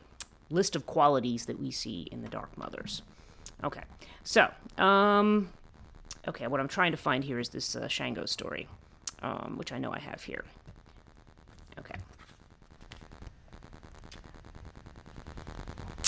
list 0.50 0.76
of 0.76 0.86
qualities 0.86 1.46
that 1.46 1.60
we 1.60 1.72
see 1.72 2.08
in 2.12 2.22
the 2.22 2.30
Dark 2.30 2.58
Mothers. 2.58 3.02
Okay, 3.64 3.84
so, 4.24 4.52
um, 4.78 5.50
okay, 6.28 6.48
what 6.48 6.60
I'm 6.60 6.68
trying 6.68 6.92
to 6.92 6.98
find 6.98 7.24
here 7.24 7.40
is 7.40 7.50
this 7.50 7.76
uh, 7.76 7.88
Shango 7.88 8.26
story, 8.26 8.68
um, 9.22 9.56
which 9.58 9.72
I 9.72 9.78
know 9.78 9.94
I 9.94 10.00
have 10.00 10.24
here. 10.24 10.44
Okay. 11.78 11.96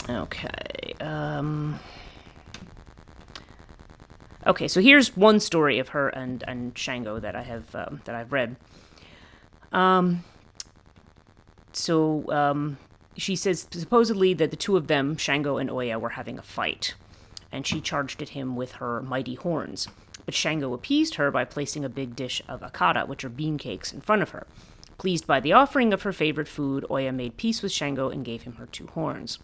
Okay. 0.10 0.94
Um, 1.02 1.80
okay, 4.46 4.68
so 4.68 4.82
here's 4.82 5.16
one 5.18 5.40
story 5.40 5.80
of 5.80 5.90
her 5.90 6.10
and, 6.10 6.44
and 6.48 6.78
Shango 6.78 7.20
that 7.20 7.36
I 7.36 7.44
have 7.44 7.76
um, 7.76 8.02
that 8.06 8.16
I've 8.16 8.32
read. 8.32 8.56
Um, 9.72 10.24
so 11.74 12.32
um, 12.32 12.78
she 13.18 13.36
says 13.36 13.68
supposedly 13.72 14.34
that 14.36 14.52
the 14.52 14.58
two 14.58 14.78
of 14.78 14.88
them, 14.88 15.18
Shango 15.18 15.58
and 15.58 15.70
Oya, 15.70 16.00
were 16.00 16.10
having 16.10 16.40
a 16.40 16.44
fight, 16.44 16.96
and 17.52 17.68
she 17.68 17.82
charged 17.82 18.22
at 18.22 18.30
him 18.30 18.56
with 18.56 18.74
her 18.74 19.02
mighty 19.02 19.36
horns. 19.36 19.88
But 20.26 20.36
Shango 20.36 20.74
appeased 20.74 21.16
her 21.16 21.32
by 21.32 21.46
placing 21.46 21.86
a 21.86 21.90
big 21.90 22.16
dish 22.16 22.42
of 22.48 22.62
akara, 22.62 23.08
which 23.08 23.24
are 23.24 23.30
bean 23.30 23.58
cakes, 23.58 23.94
in 23.94 24.02
front 24.02 24.22
of 24.22 24.30
her. 24.32 24.46
Pleased 24.98 25.28
by 25.28 25.40
the 25.40 25.54
offering 25.54 25.94
of 25.94 26.02
her 26.02 26.12
favorite 26.12 26.48
food, 26.48 26.86
Oya 26.90 27.12
made 27.12 27.38
peace 27.38 27.62
with 27.62 27.72
Shango 27.72 28.10
and 28.10 28.26
gave 28.26 28.42
him 28.44 28.54
her 28.54 28.66
two 28.66 28.88
horns. 28.88 29.40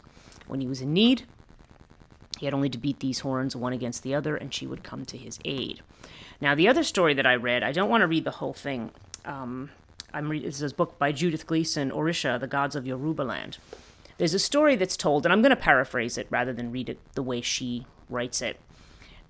When 0.47 0.61
he 0.61 0.67
was 0.67 0.81
in 0.81 0.93
need, 0.93 1.23
he 2.39 2.45
had 2.45 2.53
only 2.53 2.69
to 2.69 2.77
beat 2.77 2.99
these 2.99 3.19
horns 3.19 3.55
one 3.55 3.73
against 3.73 4.03
the 4.03 4.13
other, 4.15 4.35
and 4.35 4.53
she 4.53 4.67
would 4.67 4.83
come 4.83 5.05
to 5.05 5.17
his 5.17 5.39
aid. 5.45 5.81
Now, 6.41 6.55
the 6.55 6.67
other 6.67 6.83
story 6.83 7.13
that 7.13 7.25
I 7.25 7.35
read, 7.35 7.63
I 7.63 7.71
don't 7.71 7.89
want 7.89 8.01
to 8.01 8.07
read 8.07 8.25
the 8.25 8.31
whole 8.31 8.53
thing. 8.53 8.91
Um, 9.23 9.69
I'm 10.13 10.29
reading 10.29 10.47
this 10.47 10.61
is 10.61 10.71
a 10.71 10.75
book 10.75 10.99
by 10.99 11.11
Judith 11.11 11.47
Gleason, 11.47 11.89
Orisha, 11.91 12.39
the 12.39 12.47
Gods 12.47 12.75
of 12.75 12.83
Yorubaland. 12.83 13.57
There's 14.17 14.33
a 14.33 14.39
story 14.39 14.75
that's 14.75 14.97
told, 14.97 15.25
and 15.25 15.33
I'm 15.33 15.41
going 15.41 15.51
to 15.51 15.55
paraphrase 15.55 16.17
it 16.17 16.27
rather 16.29 16.53
than 16.53 16.71
read 16.71 16.89
it 16.89 16.99
the 17.13 17.23
way 17.23 17.41
she 17.41 17.85
writes 18.09 18.41
it, 18.41 18.59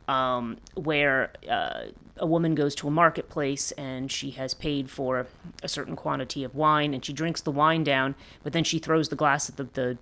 um, 0.07 0.57
where 0.75 1.31
uh, 1.49 1.85
a 2.17 2.25
woman 2.25 2.53
goes 2.55 2.75
to 2.75 2.87
a 2.87 2.91
marketplace 2.91 3.71
and 3.73 4.11
she 4.11 4.31
has 4.31 4.53
paid 4.53 4.89
for 4.89 5.27
a 5.61 5.69
certain 5.69 5.95
quantity 5.95 6.43
of 6.43 6.55
wine, 6.55 6.93
and 6.93 7.05
she 7.05 7.13
drinks 7.13 7.41
the 7.41 7.51
wine 7.51 7.83
down, 7.83 8.15
but 8.43 8.53
then 8.53 8.63
she 8.63 8.79
throws 8.79 9.09
the 9.09 9.15
glass 9.15 9.49
at 9.49 9.55
the, 9.55 9.63
the 9.73 9.97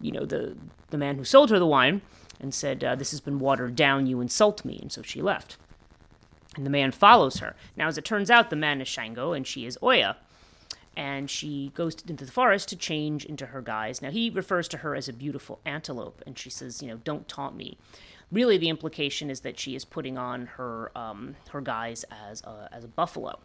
you 0.00 0.12
know, 0.12 0.24
the 0.24 0.56
the 0.90 0.98
man 0.98 1.16
who 1.16 1.24
sold 1.24 1.50
her 1.50 1.58
the 1.58 1.66
wine, 1.66 2.02
and 2.40 2.52
said, 2.54 2.82
uh, 2.84 2.94
"This 2.94 3.10
has 3.10 3.20
been 3.20 3.38
watered 3.38 3.76
down. 3.76 4.06
You 4.06 4.20
insult 4.20 4.64
me," 4.64 4.78
and 4.80 4.92
so 4.92 5.02
she 5.02 5.22
left. 5.22 5.56
And 6.56 6.64
the 6.64 6.70
man 6.70 6.92
follows 6.92 7.38
her. 7.38 7.56
Now, 7.76 7.88
as 7.88 7.98
it 7.98 8.04
turns 8.04 8.30
out, 8.30 8.50
the 8.50 8.56
man 8.56 8.80
is 8.80 8.88
Shango 8.88 9.32
and 9.32 9.46
she 9.46 9.66
is 9.66 9.78
Oya. 9.82 10.16
And 10.96 11.28
she 11.28 11.72
goes 11.74 11.96
into 12.06 12.24
the 12.24 12.30
forest 12.30 12.68
to 12.68 12.76
change 12.76 13.24
into 13.24 13.46
her 13.46 13.60
guise. 13.60 14.00
Now, 14.00 14.10
he 14.10 14.30
refers 14.30 14.68
to 14.68 14.78
her 14.78 14.94
as 14.94 15.08
a 15.08 15.12
beautiful 15.12 15.58
antelope, 15.66 16.22
and 16.24 16.38
she 16.38 16.50
says, 16.50 16.80
you 16.80 16.88
know, 16.88 16.98
don't 17.02 17.26
taunt 17.26 17.56
me. 17.56 17.76
Really, 18.30 18.58
the 18.58 18.68
implication 18.68 19.28
is 19.28 19.40
that 19.40 19.58
she 19.58 19.74
is 19.74 19.84
putting 19.84 20.16
on 20.16 20.46
her 20.46 20.96
um, 20.96 21.34
her 21.50 21.60
guise 21.60 22.04
as 22.10 22.42
a, 22.42 22.68
as 22.72 22.84
a 22.84 22.88
buffalo. 22.88 23.40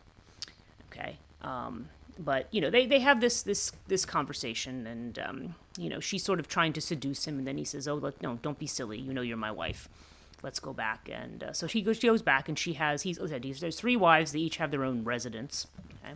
Okay. 0.91 1.17
Um, 1.41 1.89
but 2.19 2.47
you 2.51 2.61
know 2.61 2.69
they, 2.69 2.85
they 2.85 2.99
have 2.99 3.21
this 3.21 3.41
this 3.41 3.71
this 3.87 4.05
conversation 4.05 4.85
and 4.85 5.17
um, 5.17 5.55
you 5.77 5.89
know 5.89 5.99
she's 5.99 6.23
sort 6.23 6.39
of 6.39 6.47
trying 6.47 6.73
to 6.73 6.81
seduce 6.81 7.25
him 7.25 7.39
and 7.39 7.47
then 7.47 7.57
he 7.57 7.63
says 7.63 7.87
oh 7.87 7.95
look, 7.95 8.21
no 8.21 8.37
don't 8.41 8.59
be 8.59 8.67
silly 8.67 8.99
you 8.99 9.13
know 9.13 9.21
you're 9.21 9.37
my 9.37 9.51
wife 9.51 9.87
let's 10.43 10.59
go 10.59 10.73
back. 10.73 11.09
And 11.11 11.43
uh, 11.43 11.53
so 11.53 11.67
she 11.67 11.81
goes, 11.81 11.97
she 11.97 12.07
goes 12.07 12.21
back, 12.21 12.49
and 12.49 12.57
she 12.57 12.73
has 12.73 13.03
he's, 13.03 13.17
there's 13.17 13.79
three 13.79 13.95
wives. 13.95 14.31
They 14.31 14.39
each 14.39 14.57
have 14.57 14.71
their 14.71 14.83
own 14.83 15.03
residence. 15.03 15.67
Okay. 16.03 16.15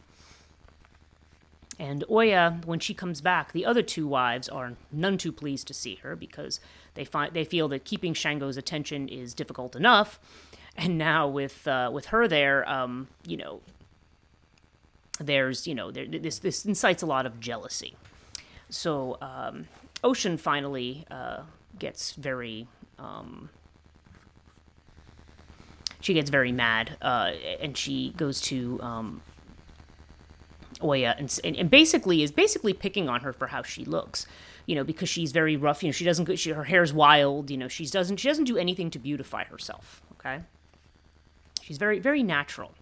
And 1.79 2.03
Oya, 2.09 2.61
when 2.65 2.79
she 2.79 2.93
comes 2.93 3.19
back, 3.19 3.51
the 3.51 3.65
other 3.65 3.81
two 3.81 4.07
wives 4.07 4.47
are 4.47 4.73
none 4.91 5.17
too 5.17 5.31
pleased 5.31 5.67
to 5.67 5.73
see 5.73 5.95
her 5.95 6.15
because 6.15 6.59
they 6.93 7.03
find 7.03 7.33
they 7.33 7.45
feel 7.45 7.67
that 7.69 7.83
keeping 7.83 8.13
Shango's 8.13 8.57
attention 8.57 9.09
is 9.09 9.33
difficult 9.33 9.75
enough, 9.75 10.19
and 10.77 10.97
now 10.97 11.27
with 11.27 11.67
uh, 11.67 11.89
with 11.91 12.07
her 12.07 12.27
there, 12.27 12.67
um, 12.69 13.07
you 13.25 13.37
know, 13.37 13.61
there's 15.25 15.67
you 15.67 15.75
know 15.75 15.91
there, 15.91 16.05
this 16.05 16.39
this 16.39 16.65
incites 16.65 17.01
a 17.01 17.05
lot 17.05 17.25
of 17.25 17.39
jealousy. 17.39 17.95
So 18.69 19.17
um, 19.21 19.67
Oshun 20.03 20.39
finally 20.39 21.05
uh, 21.11 21.43
gets 21.77 22.13
very 22.13 22.67
um, 22.97 23.49
she 26.03 26.13
gets 26.13 26.29
very 26.29 26.51
mad, 26.51 26.97
uh, 27.01 27.31
and 27.61 27.77
she 27.77 28.13
goes 28.17 28.41
to 28.41 28.77
um, 28.81 29.21
Oya 30.83 31.15
and, 31.17 31.39
and 31.43 31.69
basically 31.69 32.23
is 32.23 32.31
basically 32.31 32.73
picking 32.73 33.07
on 33.07 33.21
her 33.21 33.31
for 33.31 33.47
how 33.47 33.63
she 33.63 33.85
looks. 33.85 34.27
You 34.65 34.75
know, 34.75 34.83
because 34.83 35.09
she's 35.09 35.33
very 35.33 35.57
rough. 35.57 35.83
You 35.83 35.89
know, 35.89 35.93
she 35.93 36.05
doesn't. 36.05 36.39
She, 36.39 36.51
her 36.51 36.63
hair's 36.65 36.93
wild. 36.93 37.49
You 37.49 37.57
know, 37.57 37.67
she 37.67 37.85
doesn't. 37.85 38.17
She 38.17 38.27
doesn't 38.27 38.45
do 38.45 38.57
anything 38.57 38.89
to 38.91 38.99
beautify 38.99 39.45
herself. 39.45 40.01
Okay. 40.13 40.41
She's 41.61 41.77
very 41.77 41.99
very 41.99 42.23
natural. 42.23 42.73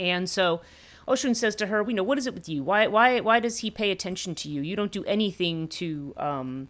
And 0.00 0.28
so, 0.28 0.62
Oshun 1.06 1.36
says 1.36 1.54
to 1.56 1.66
her, 1.66 1.84
"You 1.86 1.94
know, 1.94 2.02
what 2.02 2.18
is 2.18 2.26
it 2.26 2.34
with 2.34 2.48
you? 2.48 2.62
Why 2.62 2.86
why 2.86 3.20
why 3.20 3.38
does 3.40 3.58
he 3.58 3.70
pay 3.70 3.90
attention 3.90 4.34
to 4.36 4.48
you? 4.48 4.62
You 4.62 4.74
don't 4.76 4.92
do 4.92 5.04
anything 5.04 5.68
to." 5.68 6.14
Um, 6.16 6.68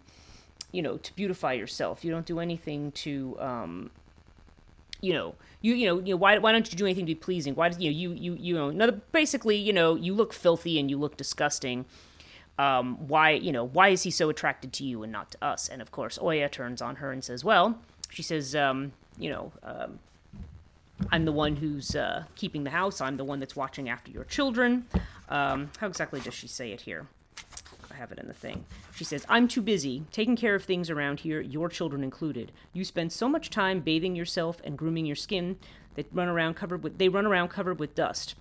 you 0.71 0.81
know, 0.81 0.97
to 0.97 1.15
beautify 1.15 1.53
yourself. 1.53 2.03
You 2.03 2.11
don't 2.11 2.25
do 2.25 2.39
anything 2.39 2.91
to, 2.93 3.37
um, 3.39 3.91
you 5.01 5.13
know, 5.13 5.35
you 5.61 5.73
you 5.73 5.85
know, 5.85 5.99
you 5.99 6.13
know, 6.13 6.17
why 6.17 6.37
why 6.37 6.51
don't 6.51 6.71
you 6.71 6.77
do 6.77 6.85
anything 6.85 7.05
to 7.05 7.11
be 7.11 7.15
pleasing? 7.15 7.55
Why 7.55 7.69
does 7.69 7.79
you 7.79 7.91
know 7.91 7.97
you 7.97 8.13
you 8.13 8.37
you 8.39 8.53
know, 8.53 8.69
another 8.69 9.01
basically, 9.11 9.57
you 9.57 9.73
know, 9.73 9.95
you 9.95 10.13
look 10.13 10.33
filthy 10.33 10.79
and 10.79 10.89
you 10.89 10.97
look 10.97 11.17
disgusting. 11.17 11.85
Um, 12.57 13.07
why 13.07 13.31
you 13.31 13.51
know 13.51 13.65
why 13.65 13.89
is 13.89 14.03
he 14.03 14.11
so 14.11 14.29
attracted 14.29 14.71
to 14.73 14.85
you 14.85 15.03
and 15.03 15.11
not 15.11 15.31
to 15.31 15.43
us? 15.43 15.67
And 15.67 15.81
of 15.81 15.91
course, 15.91 16.19
Oya 16.21 16.49
turns 16.49 16.81
on 16.81 16.97
her 16.97 17.11
and 17.11 17.23
says, 17.23 17.43
well, 17.43 17.79
she 18.09 18.23
says, 18.23 18.55
um, 18.55 18.93
you 19.17 19.29
know. 19.29 19.51
Um, 19.63 19.99
I'm 21.09 21.25
the 21.25 21.31
one 21.31 21.55
who's 21.55 21.95
uh, 21.95 22.23
keeping 22.35 22.63
the 22.63 22.69
house. 22.69 23.01
I'm 23.01 23.17
the 23.17 23.23
one 23.23 23.39
that's 23.39 23.55
watching 23.55 23.89
after 23.89 24.11
your 24.11 24.23
children. 24.25 24.85
Um, 25.29 25.71
how 25.79 25.87
exactly 25.87 26.19
does 26.19 26.33
she 26.33 26.47
say 26.47 26.71
it 26.71 26.81
here? 26.81 27.07
I 27.89 27.95
have 27.95 28.11
it 28.11 28.19
in 28.19 28.27
the 28.27 28.33
thing. 28.33 28.65
She 28.95 29.03
says, 29.03 29.25
I'm 29.27 29.47
too 29.47 29.61
busy 29.61 30.03
taking 30.11 30.35
care 30.35 30.55
of 30.55 30.63
things 30.63 30.89
around 30.89 31.21
here, 31.21 31.41
your 31.41 31.69
children 31.69 32.03
included. 32.03 32.51
You 32.73 32.85
spend 32.85 33.11
so 33.11 33.27
much 33.27 33.49
time 33.49 33.81
bathing 33.81 34.15
yourself 34.15 34.61
and 34.63 34.77
grooming 34.77 35.05
your 35.05 35.15
skin 35.15 35.57
that 35.95 36.07
run 36.13 36.29
around 36.29 36.53
covered 36.53 36.83
with 36.83 36.97
they 36.97 37.09
run 37.09 37.25
around 37.25 37.49
covered 37.49 37.79
with 37.79 37.95
dust. 37.95 38.35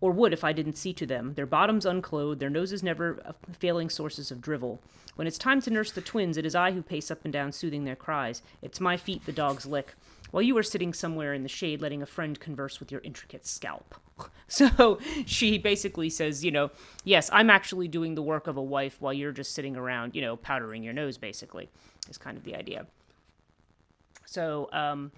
Or 0.00 0.12
would 0.12 0.32
if 0.32 0.44
I 0.44 0.52
didn't 0.52 0.76
see 0.76 0.92
to 0.92 1.06
them, 1.06 1.34
their 1.34 1.46
bottoms 1.46 1.86
unclothed, 1.86 2.38
their 2.38 2.50
noses 2.50 2.82
never 2.82 3.34
failing 3.58 3.88
sources 3.88 4.30
of 4.30 4.42
drivel. 4.42 4.80
When 5.14 5.26
it's 5.26 5.38
time 5.38 5.62
to 5.62 5.70
nurse 5.70 5.90
the 5.90 6.02
twins, 6.02 6.36
it 6.36 6.44
is 6.44 6.54
I 6.54 6.72
who 6.72 6.82
pace 6.82 7.10
up 7.10 7.24
and 7.24 7.32
down 7.32 7.52
soothing 7.52 7.84
their 7.84 7.96
cries. 7.96 8.42
It's 8.60 8.80
my 8.80 8.98
feet 8.98 9.24
the 9.24 9.32
dogs 9.32 9.64
lick 9.64 9.94
while 10.30 10.42
you 10.42 10.56
are 10.56 10.62
sitting 10.62 10.92
somewhere 10.92 11.34
in 11.34 11.42
the 11.42 11.48
shade 11.48 11.80
letting 11.80 12.02
a 12.02 12.06
friend 12.06 12.38
converse 12.38 12.80
with 12.80 12.90
your 12.90 13.00
intricate 13.02 13.46
scalp. 13.46 13.94
So 14.48 15.00
she 15.26 15.58
basically 15.58 16.08
says, 16.08 16.44
you 16.44 16.52
know, 16.52 16.70
yes, 17.02 17.28
I'm 17.32 17.50
actually 17.50 17.88
doing 17.88 18.14
the 18.14 18.22
work 18.22 18.46
of 18.46 18.56
a 18.56 18.62
wife 18.62 18.96
while 19.00 19.12
you're 19.12 19.32
just 19.32 19.52
sitting 19.54 19.76
around, 19.76 20.14
you 20.14 20.22
know, 20.22 20.36
powdering 20.36 20.84
your 20.84 20.92
nose, 20.92 21.18
basically, 21.18 21.68
is 22.08 22.16
kind 22.16 22.38
of 22.38 22.44
the 22.44 22.54
idea. 22.54 22.86
So, 24.24 24.68
um, 24.72 25.10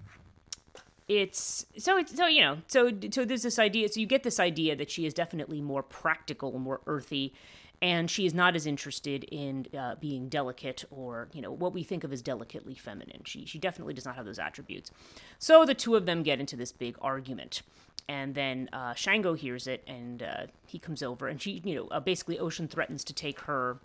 it's 1.09 1.65
so 1.77 1.97
it's 1.97 2.15
so 2.15 2.27
you 2.27 2.39
know 2.39 2.59
so 2.67 2.91
so 3.11 3.25
there's 3.25 3.41
this 3.41 3.57
idea 3.57 3.89
so 3.89 3.99
you 3.99 4.05
get 4.05 4.21
this 4.21 4.39
idea 4.39 4.75
that 4.75 4.91
she 4.91 5.07
is 5.07 5.13
definitely 5.13 5.59
more 5.59 5.81
practical 5.81 6.57
more 6.59 6.81
earthy 6.85 7.33
and 7.81 8.09
she 8.09 8.25
is 8.25 8.33
not 8.33 8.55
as 8.55 8.65
interested 8.65 9.23
in 9.25 9.67
uh, 9.77 9.95
being 9.95 10.27
delicate 10.27 10.83
or 10.91 11.29
you 11.33 11.41
know 11.41 11.51
what 11.51 11.73
we 11.73 11.83
think 11.83 12.03
of 12.03 12.11
as 12.11 12.21
delicately 12.21 12.75
feminine. 12.75 13.21
She, 13.25 13.45
she 13.45 13.57
definitely 13.57 13.93
does 13.93 14.05
not 14.05 14.15
have 14.15 14.25
those 14.25 14.39
attributes. 14.39 14.91
So 15.37 15.65
the 15.65 15.73
two 15.73 15.95
of 15.95 16.05
them 16.05 16.23
get 16.23 16.39
into 16.39 16.55
this 16.55 16.71
big 16.71 16.97
argument 17.01 17.61
and 18.09 18.33
then 18.33 18.67
uh, 18.73 18.93
shango 18.93 19.35
hears 19.35 19.67
it 19.67 19.83
and 19.87 20.23
uh, 20.23 20.47
he 20.65 20.79
comes 20.79 21.01
over 21.01 21.27
and 21.27 21.41
she 21.41 21.61
you 21.63 21.75
know 21.75 21.87
uh, 21.89 21.99
basically 21.99 22.37
Oshun 22.37 22.69
threatens 22.69 23.03
to 23.05 23.13
take 23.13 23.41
her 23.41 23.77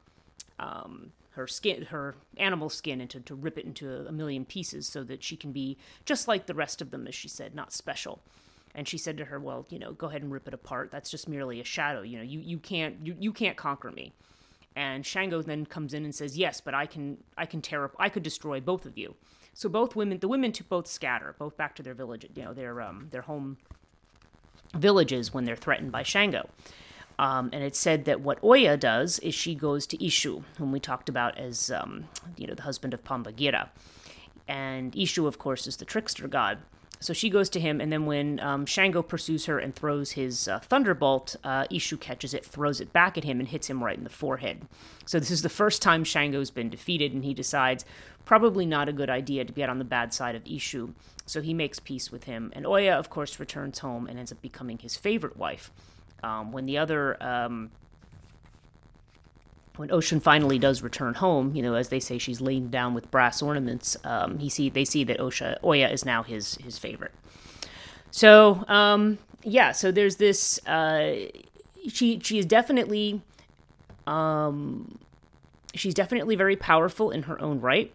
um, 0.59 1.13
her 1.31 1.47
skin 1.47 1.83
her 1.87 2.17
animal 2.39 2.69
skin 2.69 3.01
and 3.01 3.11
to, 3.11 3.21
to 3.21 3.35
rip 3.35 3.59
it 3.59 3.65
into 3.65 4.07
a 4.07 4.13
million 4.13 4.45
pieces 4.45 4.89
so 4.89 5.05
that 5.05 5.23
she 5.23 5.37
can 5.37 5.53
be 5.53 5.77
just 6.05 6.27
like 6.27 6.47
the 6.47 6.55
rest 6.55 6.81
of 6.81 6.91
them 6.91 7.07
as 7.07 7.15
she 7.15 7.29
said 7.29 7.55
not 7.55 7.73
special 7.73 8.21
and 8.75 8.89
she 8.89 8.99
said 8.99 9.17
to 9.19 9.27
her, 9.27 9.39
"Well, 9.39 9.67
you 9.71 9.79
know, 9.79 9.93
go 9.93 10.09
ahead 10.09 10.23
and 10.23 10.33
rip 10.33 10.49
it 10.49 10.55
apart. 10.55 10.91
That's 10.91 11.11
just 11.11 11.29
merely 11.29 11.61
a 11.61 11.65
shadow. 11.65 12.03
You 12.03 12.19
know, 12.19 12.25
you, 12.25 12.41
you 12.41 12.59
can't 12.59 12.97
you, 13.05 13.17
you 13.19 13.33
can't 13.33 13.57
conquer 13.57 13.91
me." 13.91 14.13
And 14.77 15.07
Shango 15.07 15.41
then 15.43 15.67
comes 15.67 15.95
in 15.95 16.05
and 16.05 16.15
says, 16.15 16.37
"Yes, 16.37 16.61
but 16.61 16.75
I 16.75 16.87
can 16.87 17.19
I 17.37 17.47
can 17.47 17.63
tear 17.63 17.85
up 17.85 17.95
I 17.99 18.09
could 18.09 18.23
destroy 18.23 18.61
both 18.61 18.87
of 18.87 18.99
you." 18.99 19.15
So 19.53 19.69
both 19.69 19.95
women 19.95 20.19
the 20.19 20.29
women 20.29 20.53
to 20.53 20.65
both 20.65 20.87
scatter, 20.87 21.35
both 21.39 21.57
back 21.57 21.77
to 21.77 21.83
their 21.83 21.95
village, 21.95 22.27
you 22.35 22.45
know, 22.45 22.53
their 22.53 22.81
um 22.81 23.09
their 23.11 23.23
home 23.23 23.59
villages 24.75 25.33
when 25.33 25.45
they're 25.45 25.57
threatened 25.57 25.93
by 25.93 26.03
Shango. 26.03 26.49
Um, 27.19 27.51
and 27.53 27.63
it's 27.63 27.79
said 27.79 28.07
that 28.07 28.21
what 28.21 28.43
Oya 28.43 28.77
does 28.77 29.19
is 29.21 29.35
she 29.35 29.55
goes 29.55 29.87
to 29.89 29.97
Eshu, 29.99 30.43
whom 30.59 30.73
we 30.73 30.81
talked 30.81 31.09
about 31.09 31.39
as, 31.39 31.71
um, 31.71 32.09
you 32.37 32.47
know, 32.47 32.55
the 32.55 32.63
husband 32.63 32.93
of 32.93 33.05
Pomba 33.05 33.33
Gira. 33.33 33.69
And 34.49 34.93
Eshu, 34.95 35.27
of 35.27 35.39
course, 35.39 35.67
is 35.67 35.77
the 35.77 35.85
trickster 35.85 36.27
god. 36.27 36.59
So 37.01 37.13
she 37.13 37.29
goes 37.29 37.51
to 37.51 37.61
him, 37.61 37.81
and 37.81 37.93
then 37.93 38.07
when 38.07 38.41
um, 38.41 38.65
Shango 38.65 39.03
pursues 39.03 39.45
her 39.47 39.59
and 39.59 39.75
throws 39.75 40.13
his 40.13 40.49
uh, 40.49 40.61
thunderbolt, 40.61 41.37
uh, 41.45 41.65
Eshu 41.65 42.01
catches 42.01 42.33
it, 42.33 42.47
throws 42.47 42.81
it 42.81 42.93
back 42.93 43.19
at 43.19 43.25
him, 43.25 43.41
and 43.41 43.49
hits 43.49 43.69
him 43.69 43.85
right 43.85 43.99
in 43.99 44.05
the 44.05 44.11
forehead. 44.11 44.67
So 45.05 45.19
this 45.19 45.31
is 45.31 45.43
the 45.43 45.49
first 45.51 45.83
time 45.83 46.05
Shango's 46.05 46.51
been 46.51 46.71
defeated, 46.71 47.13
and 47.13 47.25
he 47.25 47.35
decides 47.35 47.85
probably 48.25 48.65
not 48.65 48.89
a 48.89 48.93
good 48.93 49.11
idea 49.11 49.45
to 49.45 49.53
get 49.53 49.69
on 49.69 49.79
the 49.79 49.85
bad 49.85 50.15
side 50.15 50.35
of 50.35 50.45
Eshu. 50.45 50.95
So 51.27 51.43
he 51.43 51.53
makes 51.53 51.79
peace 51.79 52.11
with 52.11 52.25
him, 52.25 52.53
and 52.55 52.67
Oya, 52.67 52.95
of 52.95 53.11
course, 53.11 53.39
returns 53.39 53.81
home 53.81 54.07
and 54.07 54.19
ends 54.19 54.33
up 54.33 54.41
becoming 54.41 54.79
his 54.79 54.97
favorite 54.97 55.37
wife. 55.37 55.71
Um, 56.23 56.53
when 56.53 56.65
the 56.65 56.79
other 56.79 57.23
um, 57.23 57.71
when 59.77 59.89
Oshun 59.89 60.23
finally 60.23 60.59
does 60.59 60.83
return 60.83 61.15
home, 61.15 61.55
you 61.55 61.63
know, 61.63 61.75
as 61.75 61.89
they 61.89 62.01
say, 62.01 62.19
she's 62.19 62.41
laden 62.41 62.71
down 62.71 62.95
with 62.95 63.11
brass 63.11 63.43
ornaments. 63.43 63.97
Um, 64.05 64.39
he 64.39 64.49
see 64.49 64.69
they 64.69 64.85
see 64.85 65.05
that 65.05 65.19
Osha 65.19 65.63
Oya 65.65 65.89
is 65.89 66.05
now 66.05 66.23
his 66.23 66.57
his 66.57 66.79
favorite. 66.79 67.13
So 68.11 68.65
um, 68.69 69.19
yeah, 69.43 69.73
so 69.73 69.91
there's 69.91 70.17
this. 70.17 70.65
Uh, 70.67 71.29
she 71.89 72.21
she 72.21 72.39
is 72.39 72.47
definitely, 72.47 73.21
um, 74.07 74.99
she's 75.75 75.95
definitely 75.95 76.37
very 76.37 76.57
powerful 76.57 77.11
in 77.11 77.25
her 77.25 77.41
own 77.41 77.61
right. 77.61 77.93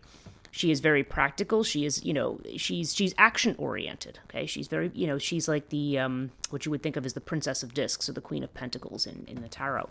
She 0.52 0.72
is 0.72 0.80
very 0.80 1.04
practical. 1.04 1.64
She 1.64 1.86
is, 1.86 2.04
you 2.04 2.12
know, 2.14 2.40
she's 2.58 2.94
she's 2.94 3.14
action 3.18 3.56
oriented. 3.58 4.20
Okay, 4.26 4.46
she's 4.46 4.68
very, 4.68 4.92
you 4.94 5.08
know, 5.08 5.18
she's 5.18 5.48
like 5.48 5.70
the 5.70 5.98
um, 6.00 6.32
what 6.50 6.66
you 6.66 6.72
would 6.72 6.84
think 6.84 6.98
of 6.98 7.06
as 7.06 7.14
the 7.14 7.22
Princess 7.22 7.64
of 7.64 7.74
Discs 7.74 8.10
or 8.10 8.14
the 8.14 8.22
Queen 8.22 8.44
of 8.44 8.54
Pentacles 8.54 9.08
in 9.08 9.26
in 9.28 9.42
the 9.42 9.48
tarot. 9.48 9.90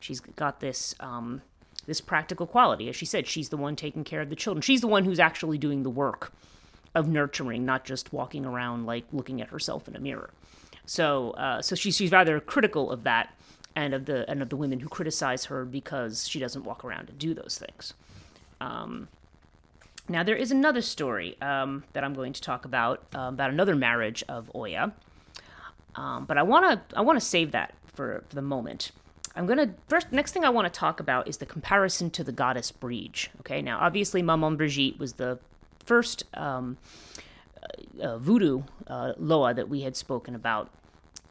She's 0.00 0.20
got 0.20 0.60
this 0.60 0.94
um, 1.00 1.42
this 1.86 2.00
practical 2.00 2.46
quality. 2.46 2.88
As 2.88 2.96
she 2.96 3.06
said, 3.06 3.26
she's 3.26 3.48
the 3.48 3.56
one 3.56 3.76
taking 3.76 4.04
care 4.04 4.20
of 4.20 4.30
the 4.30 4.36
children. 4.36 4.62
She's 4.62 4.80
the 4.80 4.86
one 4.86 5.04
who's 5.04 5.18
actually 5.18 5.58
doing 5.58 5.82
the 5.82 5.90
work 5.90 6.32
of 6.94 7.08
nurturing, 7.08 7.64
not 7.64 7.84
just 7.84 8.12
walking 8.12 8.44
around 8.44 8.86
like 8.86 9.04
looking 9.12 9.40
at 9.40 9.48
herself 9.48 9.88
in 9.88 9.96
a 9.96 10.00
mirror. 10.00 10.30
So, 10.86 11.30
uh, 11.32 11.62
so 11.62 11.74
she's 11.74 11.96
she's 11.96 12.12
rather 12.12 12.40
critical 12.40 12.90
of 12.90 13.04
that 13.04 13.34
and 13.76 13.94
of 13.94 14.06
the 14.06 14.28
and 14.30 14.42
of 14.42 14.48
the 14.48 14.56
women 14.56 14.80
who 14.80 14.88
criticize 14.88 15.46
her 15.46 15.64
because 15.64 16.28
she 16.28 16.38
doesn't 16.38 16.64
walk 16.64 16.84
around 16.84 17.08
and 17.08 17.18
do 17.18 17.34
those 17.34 17.58
things. 17.58 17.94
Um, 18.60 19.08
now, 20.08 20.22
there 20.22 20.36
is 20.36 20.50
another 20.50 20.80
story 20.80 21.36
um, 21.42 21.84
that 21.92 22.02
I'm 22.02 22.14
going 22.14 22.32
to 22.32 22.40
talk 22.40 22.64
about 22.64 23.04
uh, 23.14 23.28
about 23.28 23.50
another 23.50 23.76
marriage 23.76 24.24
of 24.28 24.50
Oya, 24.54 24.92
um, 25.94 26.24
but 26.24 26.38
I 26.38 26.42
want 26.42 26.88
to 26.88 26.98
I 26.98 27.02
want 27.02 27.20
to 27.20 27.24
save 27.24 27.52
that 27.52 27.74
for, 27.86 28.24
for 28.28 28.34
the 28.34 28.42
moment. 28.42 28.90
I'm 29.34 29.46
gonna 29.46 29.74
first. 29.88 30.12
Next 30.12 30.32
thing 30.32 30.44
I 30.44 30.50
want 30.50 30.72
to 30.72 30.78
talk 30.78 31.00
about 31.00 31.28
is 31.28 31.38
the 31.38 31.46
comparison 31.46 32.10
to 32.10 32.24
the 32.24 32.32
goddess 32.32 32.72
Briege. 32.72 33.28
Okay, 33.40 33.62
now 33.62 33.78
obviously 33.80 34.22
Maman 34.22 34.56
Brigitte 34.56 34.98
was 34.98 35.14
the 35.14 35.38
first 35.84 36.24
um, 36.34 36.78
uh, 37.62 38.02
uh, 38.02 38.18
voodoo 38.18 38.62
uh, 38.86 39.12
Loa 39.16 39.54
that 39.54 39.68
we 39.68 39.82
had 39.82 39.96
spoken 39.96 40.34
about 40.34 40.70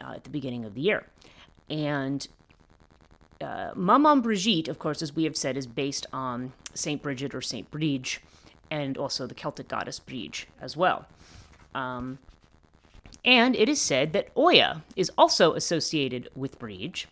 uh, 0.03 0.13
at 0.15 0.23
the 0.23 0.29
beginning 0.29 0.65
of 0.65 0.73
the 0.73 0.81
year, 0.81 1.05
and 1.69 2.27
uh, 3.41 3.71
Maman 3.75 4.21
Brigitte, 4.21 4.67
of 4.67 4.79
course, 4.79 5.01
as 5.01 5.15
we 5.15 5.23
have 5.25 5.35
said, 5.35 5.57
is 5.57 5.67
based 5.67 6.05
on 6.11 6.53
Saint 6.73 7.01
Bridget 7.01 7.35
or 7.35 7.41
Saint 7.41 7.69
Briege, 7.71 8.19
and 8.71 8.97
also 8.97 9.27
the 9.27 9.35
Celtic 9.35 9.67
goddess 9.67 9.99
Briege 9.99 10.45
as 10.61 10.75
well. 10.75 11.07
Um, 11.75 12.19
and 13.23 13.55
it 13.55 13.67
is 13.67 13.81
said 13.81 14.13
that 14.13 14.29
Oya 14.37 14.83
is 14.95 15.11
also 15.17 15.53
associated 15.53 16.29
with 16.35 16.59
Briege 16.59 17.05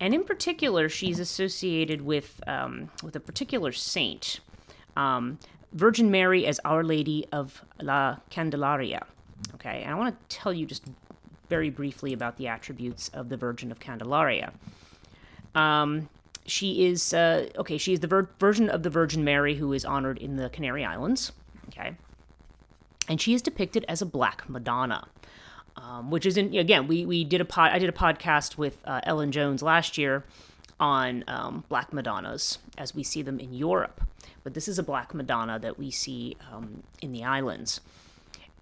and 0.00 0.14
in 0.14 0.24
particular, 0.24 0.88
she's 0.88 1.18
associated 1.18 2.02
with 2.02 2.40
um, 2.46 2.90
with 3.02 3.16
a 3.16 3.20
particular 3.20 3.72
saint, 3.72 4.40
um, 4.96 5.38
Virgin 5.72 6.10
Mary 6.10 6.46
as 6.46 6.60
Our 6.64 6.84
Lady 6.84 7.26
of 7.32 7.62
La 7.80 8.18
Candelaria. 8.30 9.06
Okay, 9.54 9.82
and 9.82 9.92
I 9.92 9.94
want 9.94 10.28
to 10.28 10.36
tell 10.36 10.52
you 10.52 10.66
just 10.66 10.84
very 11.48 11.70
briefly 11.70 12.12
about 12.12 12.36
the 12.36 12.46
attributes 12.48 13.08
of 13.08 13.28
the 13.28 13.36
Virgin 13.36 13.72
of 13.72 13.80
Candelaria. 13.80 14.52
Um, 15.54 16.08
she 16.46 16.86
is 16.86 17.12
uh, 17.12 17.48
okay. 17.56 17.78
She 17.78 17.92
is 17.92 18.00
the 18.00 18.06
ver- 18.06 18.30
version 18.38 18.68
of 18.68 18.82
the 18.82 18.90
Virgin 18.90 19.24
Mary 19.24 19.56
who 19.56 19.72
is 19.72 19.84
honored 19.84 20.18
in 20.18 20.36
the 20.36 20.48
Canary 20.48 20.84
Islands. 20.84 21.32
Okay, 21.68 21.96
and 23.08 23.20
she 23.20 23.34
is 23.34 23.42
depicted 23.42 23.84
as 23.88 24.00
a 24.00 24.06
black 24.06 24.48
Madonna 24.48 25.08
um, 25.80 26.10
which 26.10 26.26
isn't 26.26 26.54
again 26.54 26.86
we 26.86 27.04
we 27.06 27.24
did 27.24 27.40
a 27.40 27.44
pod 27.44 27.72
I 27.72 27.78
did 27.78 27.88
a 27.88 27.92
podcast 27.92 28.58
with 28.58 28.78
uh, 28.84 29.00
Ellen 29.04 29.32
Jones 29.32 29.62
last 29.62 29.96
year 29.96 30.24
on 30.80 31.24
um, 31.26 31.64
Black 31.68 31.92
Madonnas 31.92 32.58
as 32.76 32.94
we 32.94 33.02
see 33.02 33.22
them 33.22 33.40
in 33.40 33.52
Europe, 33.52 34.00
but 34.44 34.54
this 34.54 34.68
is 34.68 34.78
a 34.78 34.82
Black 34.82 35.14
Madonna 35.14 35.58
that 35.58 35.78
we 35.78 35.90
see 35.90 36.36
um, 36.52 36.82
in 37.02 37.12
the 37.12 37.24
islands. 37.24 37.80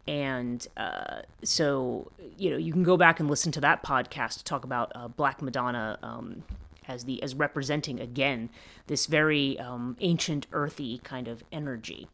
And 0.09 0.67
uh, 0.77 1.23
so, 1.43 2.11
you 2.39 2.51
know, 2.51 2.57
you 2.57 2.73
can 2.73 2.85
go 2.85 2.97
back 2.97 3.19
and 3.19 3.29
listen 3.29 3.51
to 3.53 3.61
that 3.61 3.83
podcast 3.83 4.39
to 4.39 4.45
talk 4.45 4.65
about 4.65 4.93
uh, 4.95 5.09
Black 5.09 5.43
Madonna 5.43 5.99
um, 6.03 6.45
as 6.87 7.05
the 7.05 7.23
as 7.23 7.35
representing 7.35 8.01
again 8.01 8.49
this 8.87 9.07
very 9.07 9.59
um, 9.59 9.97
ancient, 10.01 10.47
earthy 10.53 10.99
kind 10.99 11.29
of 11.29 11.43
energy. 11.51 12.09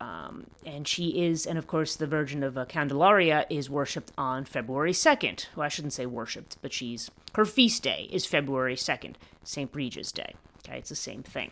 Um, 0.00 0.46
and 0.64 0.88
she 0.88 1.22
is, 1.24 1.46
and 1.46 1.58
of 1.58 1.66
course, 1.66 1.94
the 1.94 2.06
Virgin 2.06 2.42
of 2.42 2.56
uh, 2.56 2.64
Candelaria 2.64 3.44
is 3.50 3.68
worshipped 3.68 4.12
on 4.16 4.46
February 4.46 4.92
2nd. 4.92 5.46
Well, 5.54 5.66
I 5.66 5.68
shouldn't 5.68 5.92
say 5.92 6.06
worshipped, 6.06 6.56
but 6.62 6.72
she's 6.72 7.10
her 7.34 7.44
feast 7.44 7.82
day 7.82 8.08
is 8.10 8.24
February 8.24 8.76
2nd, 8.76 9.14
St. 9.44 9.70
Bridget's 9.70 10.10
Day. 10.10 10.34
Okay, 10.64 10.78
it's 10.78 10.88
the 10.88 10.96
same 10.96 11.22
thing. 11.22 11.50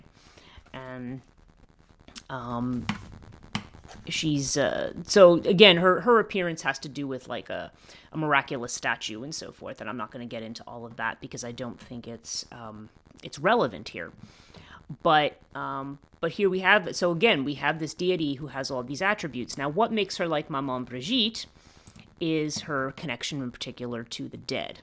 And 0.72 1.20
um, 2.30 2.86
she's 4.08 4.56
uh, 4.56 4.92
so 5.04 5.34
again, 5.34 5.76
her 5.76 6.00
her 6.00 6.18
appearance 6.18 6.62
has 6.62 6.78
to 6.80 6.88
do 6.88 7.06
with 7.06 7.28
like 7.28 7.50
a, 7.50 7.70
a 8.12 8.16
miraculous 8.16 8.72
statue 8.72 9.22
and 9.22 9.34
so 9.34 9.52
forth. 9.52 9.80
And 9.80 9.90
I'm 9.90 9.96
not 9.98 10.10
going 10.10 10.26
to 10.26 10.30
get 10.30 10.42
into 10.42 10.62
all 10.66 10.86
of 10.86 10.96
that 10.96 11.20
because 11.20 11.44
I 11.44 11.52
don't 11.52 11.78
think 11.78 12.08
it's 12.08 12.46
um, 12.50 12.88
it's 13.22 13.38
relevant 13.38 13.90
here. 13.90 14.12
But 15.02 15.38
um, 15.54 15.98
but 16.20 16.32
here 16.32 16.48
we 16.48 16.60
have 16.60 16.96
so 16.96 17.10
again 17.12 17.44
we 17.44 17.54
have 17.54 17.78
this 17.78 17.94
deity 17.94 18.34
who 18.34 18.48
has 18.48 18.70
all 18.70 18.82
these 18.82 19.02
attributes. 19.02 19.58
Now, 19.58 19.68
what 19.68 19.92
makes 19.92 20.16
her 20.16 20.26
like 20.26 20.48
Maman 20.48 20.84
Brigitte 20.84 21.46
is 22.20 22.60
her 22.62 22.92
connection 22.92 23.42
in 23.42 23.50
particular 23.50 24.02
to 24.02 24.28
the 24.28 24.36
dead. 24.36 24.80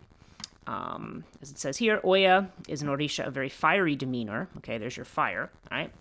Um, 0.67 1.25
as 1.41 1.51
it 1.51 1.59
says 1.59 1.77
here, 1.77 2.01
Oya 2.03 2.49
is 2.67 2.81
an 2.81 2.87
Orisha, 2.87 3.27
a 3.27 3.31
very 3.31 3.49
fiery 3.49 3.95
demeanor. 3.95 4.47
Okay, 4.57 4.77
there's 4.77 4.97
your 4.97 5.05
fire, 5.05 5.51
all 5.71 5.77
right? 5.77 5.91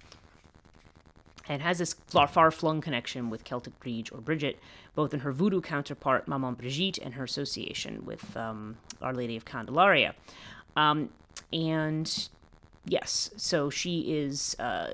And 1.47 1.61
has 1.61 1.79
this 1.79 1.95
far 2.09 2.51
flung 2.51 2.81
connection 2.81 3.29
with 3.29 3.45
Celtic 3.45 3.79
Briege 3.79 4.11
or 4.13 4.21
Bridget, 4.23 4.59
both 4.95 5.13
in 5.13 5.21
her 5.21 5.33
voodoo 5.33 5.61
counterpart, 5.61 6.27
Maman 6.27 6.55
Brigitte, 6.55 6.99
and 6.99 7.15
her 7.15 7.25
association 7.25 8.07
with 8.07 8.35
um, 8.35 8.79
Our 9.03 9.13
Lady 9.13 9.37
of 9.37 9.45
Candelaria. 9.45 10.15
Um, 10.75 11.11
and 11.53 12.29
yes, 12.87 13.31
so 13.37 13.71
she 13.71 14.01
is. 14.01 14.57
Uh, 14.59 14.91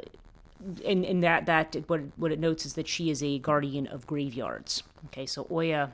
and, 0.84 1.06
and 1.06 1.22
that 1.24 1.46
that 1.46 1.74
what 1.86 2.00
what 2.16 2.32
it 2.32 2.38
notes 2.38 2.66
is 2.66 2.74
that 2.74 2.86
she 2.86 3.10
is 3.10 3.22
a 3.22 3.38
guardian 3.38 3.86
of 3.86 4.06
graveyards. 4.06 4.82
Okay, 5.06 5.26
so 5.26 5.46
Oya 5.50 5.92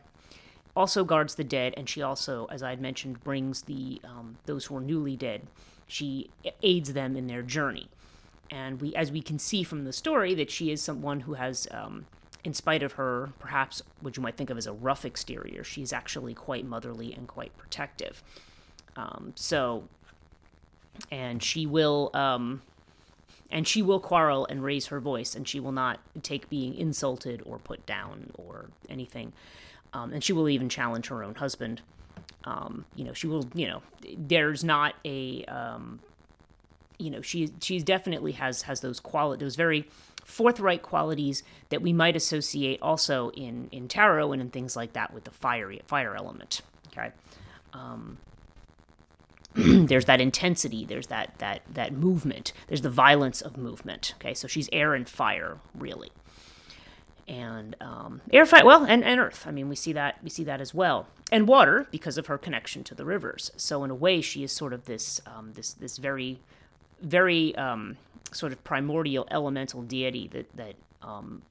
also 0.74 1.04
guards 1.04 1.36
the 1.36 1.44
dead, 1.44 1.72
and 1.76 1.88
she 1.88 2.02
also, 2.02 2.46
as 2.46 2.62
I 2.62 2.70
had 2.70 2.80
mentioned, 2.80 3.22
brings 3.24 3.62
the 3.62 4.00
um, 4.04 4.38
those 4.46 4.66
who 4.66 4.76
are 4.76 4.80
newly 4.80 5.16
dead. 5.16 5.42
She 5.86 6.30
aids 6.62 6.92
them 6.92 7.16
in 7.16 7.28
their 7.28 7.42
journey, 7.42 7.88
and 8.50 8.80
we, 8.80 8.94
as 8.94 9.12
we 9.12 9.22
can 9.22 9.38
see 9.38 9.62
from 9.62 9.84
the 9.84 9.92
story, 9.92 10.34
that 10.34 10.50
she 10.50 10.70
is 10.70 10.82
someone 10.82 11.20
who 11.20 11.34
has, 11.34 11.68
um, 11.70 12.06
in 12.42 12.52
spite 12.54 12.82
of 12.82 12.92
her 12.92 13.30
perhaps 13.38 13.82
what 14.00 14.16
you 14.16 14.22
might 14.22 14.36
think 14.36 14.50
of 14.50 14.58
as 14.58 14.66
a 14.66 14.72
rough 14.72 15.04
exterior, 15.04 15.62
she's 15.62 15.92
actually 15.92 16.34
quite 16.34 16.66
motherly 16.66 17.14
and 17.14 17.28
quite 17.28 17.56
protective. 17.56 18.22
Um, 18.96 19.32
so 19.36 19.88
and 21.10 21.42
she 21.42 21.66
will 21.66 22.10
um, 22.14 22.62
and 23.50 23.66
she 23.66 23.82
will 23.82 24.00
quarrel 24.00 24.46
and 24.46 24.62
raise 24.62 24.86
her 24.86 25.00
voice, 25.00 25.34
and 25.34 25.46
she 25.46 25.60
will 25.60 25.72
not 25.72 26.00
take 26.22 26.48
being 26.48 26.74
insulted 26.74 27.42
or 27.44 27.58
put 27.58 27.86
down 27.86 28.30
or 28.34 28.66
anything. 28.88 29.32
Um, 29.92 30.12
and 30.12 30.22
she 30.22 30.32
will 30.32 30.48
even 30.48 30.68
challenge 30.68 31.08
her 31.08 31.22
own 31.22 31.36
husband. 31.36 31.80
Um, 32.44 32.84
you 32.94 33.04
know, 33.04 33.12
she 33.12 33.26
will. 33.26 33.48
You 33.54 33.68
know, 33.68 33.82
there's 34.16 34.64
not 34.64 34.94
a. 35.04 35.44
Um, 35.44 36.00
you 36.98 37.10
know, 37.10 37.20
she 37.20 37.50
she 37.60 37.78
definitely 37.80 38.32
has 38.32 38.62
has 38.62 38.80
those 38.80 39.00
quality 39.00 39.44
those 39.44 39.56
very 39.56 39.88
forthright 40.24 40.82
qualities 40.82 41.42
that 41.68 41.82
we 41.82 41.92
might 41.92 42.16
associate 42.16 42.80
also 42.82 43.30
in 43.30 43.68
in 43.70 43.86
tarot 43.86 44.32
and 44.32 44.42
in 44.42 44.50
things 44.50 44.74
like 44.74 44.92
that 44.94 45.12
with 45.12 45.24
the 45.24 45.30
fiery 45.30 45.80
fire 45.86 46.16
element. 46.16 46.62
Okay. 46.88 47.12
Um, 47.72 48.18
there's 49.86 50.04
that 50.04 50.20
intensity 50.20 50.84
there's 50.84 51.06
that 51.06 51.38
that 51.38 51.62
that 51.72 51.92
movement 51.92 52.52
there's 52.66 52.82
the 52.82 52.90
violence 52.90 53.40
of 53.40 53.56
movement 53.56 54.14
okay? 54.20 54.34
So 54.34 54.46
she's 54.46 54.68
air 54.72 54.94
and 54.94 55.08
fire 55.08 55.58
really. 55.74 56.10
And 57.28 57.74
um, 57.80 58.20
air 58.32 58.46
fire 58.46 58.64
well 58.64 58.84
and, 58.84 59.02
and 59.02 59.18
earth. 59.18 59.46
I 59.46 59.50
mean 59.50 59.68
we 59.68 59.76
see 59.76 59.92
that 59.94 60.18
we 60.22 60.30
see 60.30 60.44
that 60.44 60.60
as 60.60 60.74
well. 60.74 61.08
And 61.32 61.48
water 61.48 61.88
because 61.90 62.18
of 62.18 62.26
her 62.26 62.38
connection 62.38 62.84
to 62.84 62.94
the 62.94 63.04
rivers. 63.04 63.50
So 63.56 63.82
in 63.82 63.90
a 63.90 63.94
way 63.94 64.20
she 64.20 64.42
is 64.44 64.52
sort 64.52 64.72
of 64.72 64.84
this 64.84 65.20
um, 65.26 65.52
this 65.54 65.72
this 65.72 65.96
very 65.96 66.40
very 67.00 67.54
um, 67.56 67.96
sort 68.32 68.52
of 68.52 68.62
primordial 68.62 69.26
elemental 69.30 69.82
deity 69.82 70.28
that 70.28 70.54
that 70.56 70.74
um, 71.02 71.42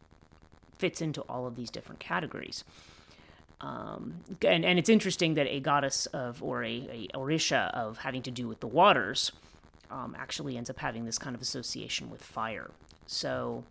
fits 0.78 1.02
into 1.02 1.22
all 1.22 1.48
of 1.48 1.56
these 1.56 1.72
different 1.72 2.00
categories 2.00 2.64
um, 3.62 4.16
and, 4.46 4.66
and 4.66 4.78
it's 4.78 4.90
interesting 4.90 5.36
that 5.36 5.48
a 5.48 5.60
goddess 5.60 6.06
of, 6.08 6.44
or 6.44 6.64
a, 6.64 7.08
a 7.14 7.18
Orisha 7.18 7.72
of 7.74 8.00
having 8.00 8.22
to 8.24 8.32
do 8.32 8.48
with 8.48 8.60
the 8.60 8.68
waters, 8.68 9.32
um, 9.90 10.16
actually 10.18 10.58
ends 10.58 10.70
up 10.70 10.80
having 10.80 11.06
this 11.06 11.18
kind 11.18 11.36
of 11.36 11.42
association 11.42 12.10
with 12.10 12.22
fire. 12.22 12.72
So, 13.06 13.64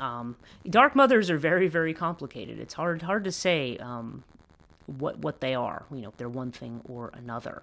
um, 0.00 0.36
dark 0.68 0.94
mothers 0.94 1.30
are 1.30 1.38
very, 1.38 1.68
very 1.68 1.94
complicated. 1.94 2.58
It's 2.58 2.74
hard, 2.74 3.02
hard 3.02 3.24
to 3.24 3.32
say 3.32 3.76
um, 3.78 4.24
what 4.86 5.18
what 5.18 5.40
they 5.40 5.54
are. 5.54 5.84
You 5.90 6.02
know, 6.02 6.08
if 6.08 6.16
they're 6.16 6.28
one 6.28 6.52
thing 6.52 6.80
or 6.88 7.10
another. 7.14 7.62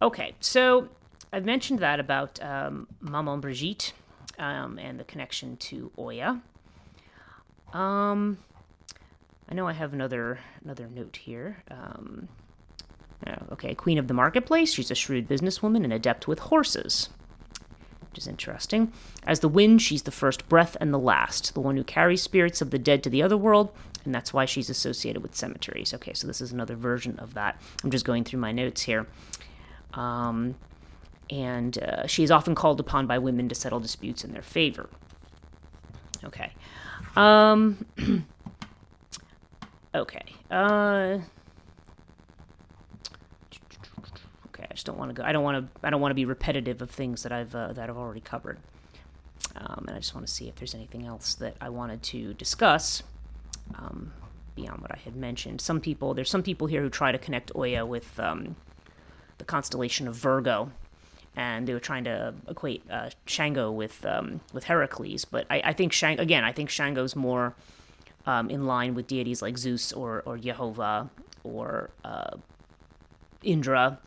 Okay, 0.00 0.34
so 0.40 0.88
I've 1.32 1.44
mentioned 1.44 1.80
that 1.80 2.00
about 2.00 2.42
um, 2.42 2.86
Maman 3.00 3.40
Brigitte 3.40 3.92
um, 4.38 4.78
and 4.78 4.98
the 4.98 5.04
connection 5.04 5.56
to 5.56 5.90
Oya. 5.98 6.40
Um, 7.72 8.38
I 9.48 9.54
know 9.54 9.66
I 9.66 9.72
have 9.72 9.92
another 9.92 10.38
another 10.62 10.88
note 10.88 11.16
here. 11.16 11.62
Um, 11.70 12.28
oh, 13.26 13.52
okay, 13.52 13.74
Queen 13.74 13.98
of 13.98 14.08
the 14.08 14.14
Marketplace. 14.14 14.72
She's 14.72 14.90
a 14.90 14.94
shrewd 14.94 15.28
businesswoman 15.28 15.84
and 15.84 15.92
adept 15.92 16.28
with 16.28 16.38
horses, 16.38 17.08
which 18.10 18.18
is 18.18 18.26
interesting. 18.26 18.92
As 19.26 19.40
the 19.40 19.48
wind, 19.48 19.80
she's 19.80 20.02
the 20.02 20.10
first 20.10 20.48
breath 20.48 20.76
and 20.80 20.92
the 20.92 20.98
last, 20.98 21.54
the 21.54 21.60
one 21.60 21.76
who 21.76 21.84
carries 21.84 22.22
spirits 22.22 22.60
of 22.60 22.70
the 22.70 22.78
dead 22.78 23.02
to 23.04 23.10
the 23.10 23.22
other 23.22 23.36
world, 23.36 23.70
and 24.04 24.14
that's 24.14 24.34
why 24.34 24.44
she's 24.44 24.68
associated 24.68 25.22
with 25.22 25.34
cemeteries. 25.34 25.94
Okay, 25.94 26.12
so 26.12 26.26
this 26.26 26.40
is 26.40 26.52
another 26.52 26.76
version 26.76 27.18
of 27.18 27.34
that. 27.34 27.60
I'm 27.82 27.90
just 27.90 28.04
going 28.04 28.24
through 28.24 28.40
my 28.40 28.52
notes 28.52 28.82
here. 28.82 29.06
Um, 29.94 30.56
and 31.30 31.82
uh, 31.82 32.06
she 32.06 32.22
is 32.22 32.30
often 32.30 32.54
called 32.54 32.80
upon 32.80 33.06
by 33.06 33.18
women 33.18 33.48
to 33.48 33.54
settle 33.54 33.80
disputes 33.80 34.24
in 34.24 34.32
their 34.32 34.42
favor. 34.42 34.88
Okay. 36.24 36.52
Um, 37.16 37.86
Okay. 39.94 40.24
Uh. 40.50 41.18
Okay, 44.48 44.66
I 44.70 44.74
just 44.74 44.86
don't 44.86 44.98
want 44.98 45.10
to 45.10 45.14
go. 45.14 45.22
I 45.22 45.32
don't 45.32 45.44
want 45.44 45.74
to. 45.74 45.86
I 45.86 45.90
don't 45.90 46.00
want 46.00 46.10
to 46.10 46.16
be 46.16 46.24
repetitive 46.24 46.82
of 46.82 46.90
things 46.90 47.22
that 47.22 47.32
I've 47.32 47.54
uh, 47.54 47.72
that 47.72 47.88
I've 47.88 47.96
already 47.96 48.20
covered. 48.20 48.58
Um, 49.56 49.84
and 49.88 49.96
I 49.96 49.98
just 50.00 50.14
want 50.14 50.26
to 50.26 50.32
see 50.32 50.48
if 50.48 50.56
there's 50.56 50.74
anything 50.74 51.06
else 51.06 51.34
that 51.34 51.56
I 51.60 51.68
wanted 51.68 52.02
to 52.04 52.34
discuss 52.34 53.02
um, 53.74 54.12
beyond 54.54 54.80
what 54.82 54.92
I 54.92 54.98
had 54.98 55.16
mentioned. 55.16 55.60
Some 55.60 55.80
people, 55.80 56.14
there's 56.14 56.30
some 56.30 56.42
people 56.42 56.66
here 56.66 56.82
who 56.82 56.90
try 56.90 57.12
to 57.12 57.18
connect 57.18 57.52
Oya 57.56 57.84
with 57.86 58.18
um, 58.20 58.56
the 59.38 59.44
constellation 59.44 60.06
of 60.06 60.14
Virgo, 60.14 60.70
and 61.36 61.66
they 61.66 61.72
were 61.72 61.80
trying 61.80 62.04
to 62.04 62.34
equate 62.48 62.82
uh, 62.90 63.10
Shango 63.26 63.70
with 63.70 64.04
um, 64.04 64.40
with 64.52 64.64
Heracles. 64.64 65.24
But 65.24 65.46
I, 65.50 65.62
I 65.64 65.72
think 65.72 65.92
Shang 65.92 66.18
again, 66.18 66.44
I 66.44 66.52
think 66.52 66.70
Shango's 66.70 67.16
more 67.16 67.54
um, 68.28 68.50
in 68.50 68.66
line 68.66 68.94
with 68.94 69.06
deities 69.06 69.40
like 69.40 69.56
Zeus 69.56 69.90
or, 69.90 70.22
or 70.26 70.36
Jehovah 70.36 71.08
or 71.44 71.88
uh, 72.04 72.36
Indra 73.42 73.98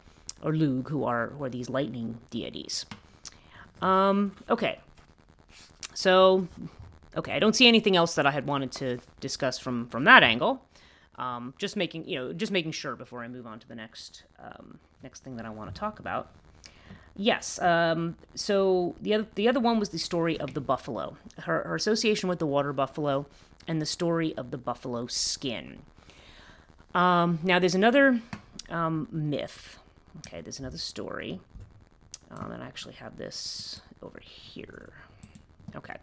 or 0.43 0.53
Lugh, 0.53 0.87
who 0.89 1.03
are, 1.05 1.29
who 1.29 1.43
are 1.43 1.49
these 1.49 1.71
lightning 1.71 2.19
deities. 2.29 2.85
Um, 3.81 4.35
okay. 4.47 4.79
So, 5.95 6.47
okay, 7.17 7.33
I 7.33 7.39
don't 7.39 7.55
see 7.55 7.67
anything 7.67 7.95
else 7.95 8.13
that 8.13 8.27
I 8.27 8.31
had 8.31 8.45
wanted 8.45 8.71
to 8.73 8.99
discuss 9.19 9.57
from, 9.57 9.87
from 9.89 10.03
that 10.03 10.21
angle. 10.21 10.63
Um, 11.15 11.55
just 11.57 11.75
making, 11.75 12.07
you 12.07 12.15
know, 12.17 12.31
just 12.31 12.51
making 12.51 12.73
sure 12.73 12.95
before 12.95 13.23
I 13.23 13.27
move 13.27 13.47
on 13.47 13.59
to 13.59 13.67
the 13.67 13.75
next, 13.75 14.23
um, 14.39 14.77
next 15.01 15.23
thing 15.23 15.35
that 15.37 15.47
I 15.47 15.49
want 15.49 15.73
to 15.73 15.79
talk 15.79 15.97
about. 15.99 16.29
Yes. 17.15 17.61
Um, 17.61 18.15
so 18.35 18.95
the 19.01 19.13
other 19.13 19.27
the 19.35 19.47
other 19.47 19.59
one 19.59 19.79
was 19.79 19.89
the 19.89 19.99
story 19.99 20.39
of 20.39 20.53
the 20.53 20.61
buffalo. 20.61 21.17
Her, 21.39 21.63
her 21.63 21.75
association 21.75 22.29
with 22.29 22.39
the 22.39 22.45
water 22.45 22.73
buffalo 22.73 23.25
and 23.67 23.81
the 23.81 23.85
story 23.85 24.35
of 24.37 24.51
the 24.51 24.57
buffalo 24.57 25.07
skin. 25.07 25.79
Um, 26.93 27.39
now, 27.43 27.59
there's 27.59 27.75
another 27.75 28.21
um, 28.69 29.07
myth. 29.11 29.77
Okay, 30.17 30.41
there's 30.41 30.59
another 30.59 30.77
story. 30.77 31.39
Um, 32.31 32.51
and 32.51 32.63
I 32.63 32.67
actually 32.67 32.95
have 32.95 33.17
this 33.17 33.81
over 34.01 34.19
here. 34.19 34.93
Okay. 35.75 35.95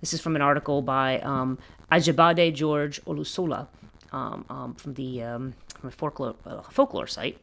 This 0.00 0.12
is 0.12 0.20
from 0.20 0.36
an 0.36 0.42
article 0.42 0.82
by 0.82 1.20
um, 1.20 1.58
Ajibade 1.92 2.54
George 2.54 3.02
Olusola 3.04 3.68
um, 4.12 4.74
from 4.76 4.94
the 4.94 5.20
from 5.20 5.54
a 5.88 5.90
folklore, 5.90 6.34
uh, 6.46 6.62
folklore 6.62 7.06
site. 7.06 7.38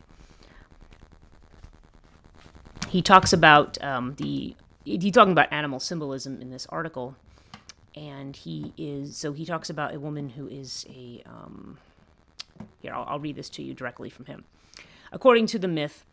He 2.91 3.01
talks 3.01 3.31
about 3.31 3.81
um, 3.81 4.15
the 4.15 4.53
he's 4.83 5.13
talking 5.13 5.31
about 5.31 5.47
animal 5.49 5.79
symbolism 5.79 6.41
in 6.41 6.49
this 6.49 6.65
article, 6.67 7.15
and 7.95 8.35
he 8.35 8.73
is 8.77 9.15
so 9.15 9.31
he 9.31 9.45
talks 9.45 9.69
about 9.69 9.95
a 9.95 9.99
woman 9.99 10.27
who 10.27 10.45
is 10.45 10.85
a 10.89 11.23
um, 11.25 11.77
here 12.81 12.93
I'll, 12.93 13.05
I'll 13.07 13.19
read 13.19 13.37
this 13.37 13.49
to 13.51 13.63
you 13.63 13.73
directly 13.73 14.09
from 14.09 14.25
him. 14.25 14.43
According 15.13 15.47
to 15.47 15.59
the 15.59 15.69
myth 15.69 16.03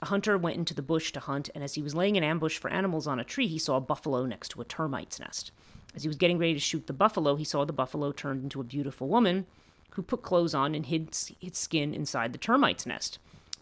a 0.00 0.06
hunter 0.06 0.38
went 0.38 0.56
into 0.56 0.74
the 0.74 0.80
bush 0.80 1.10
to 1.10 1.18
hunt 1.18 1.50
and 1.56 1.64
as 1.64 1.74
he 1.74 1.82
was 1.82 1.96
laying 1.96 2.16
an 2.16 2.22
ambush 2.22 2.56
for 2.56 2.70
animals 2.70 3.08
on 3.08 3.18
a 3.18 3.24
tree 3.24 3.48
he 3.48 3.58
saw 3.58 3.76
a 3.76 3.80
buffalo 3.80 4.24
next 4.24 4.50
to 4.50 4.60
a 4.60 4.64
termite's 4.64 5.18
nest. 5.18 5.50
As 5.92 6.04
he 6.04 6.08
was 6.08 6.16
getting 6.16 6.38
ready 6.38 6.54
to 6.54 6.60
shoot 6.60 6.86
the 6.86 6.92
buffalo 6.92 7.34
he 7.34 7.42
saw 7.42 7.64
the 7.64 7.72
buffalo 7.72 8.12
turned 8.12 8.44
into 8.44 8.60
a 8.60 8.64
beautiful 8.64 9.08
woman 9.08 9.46
who 9.90 10.02
put 10.02 10.22
clothes 10.22 10.54
on 10.54 10.76
and 10.76 10.86
hid 10.86 11.08
its 11.40 11.58
skin 11.58 11.92
inside 11.92 12.32
the 12.32 12.38
termite's 12.38 12.86
nest 12.86 13.18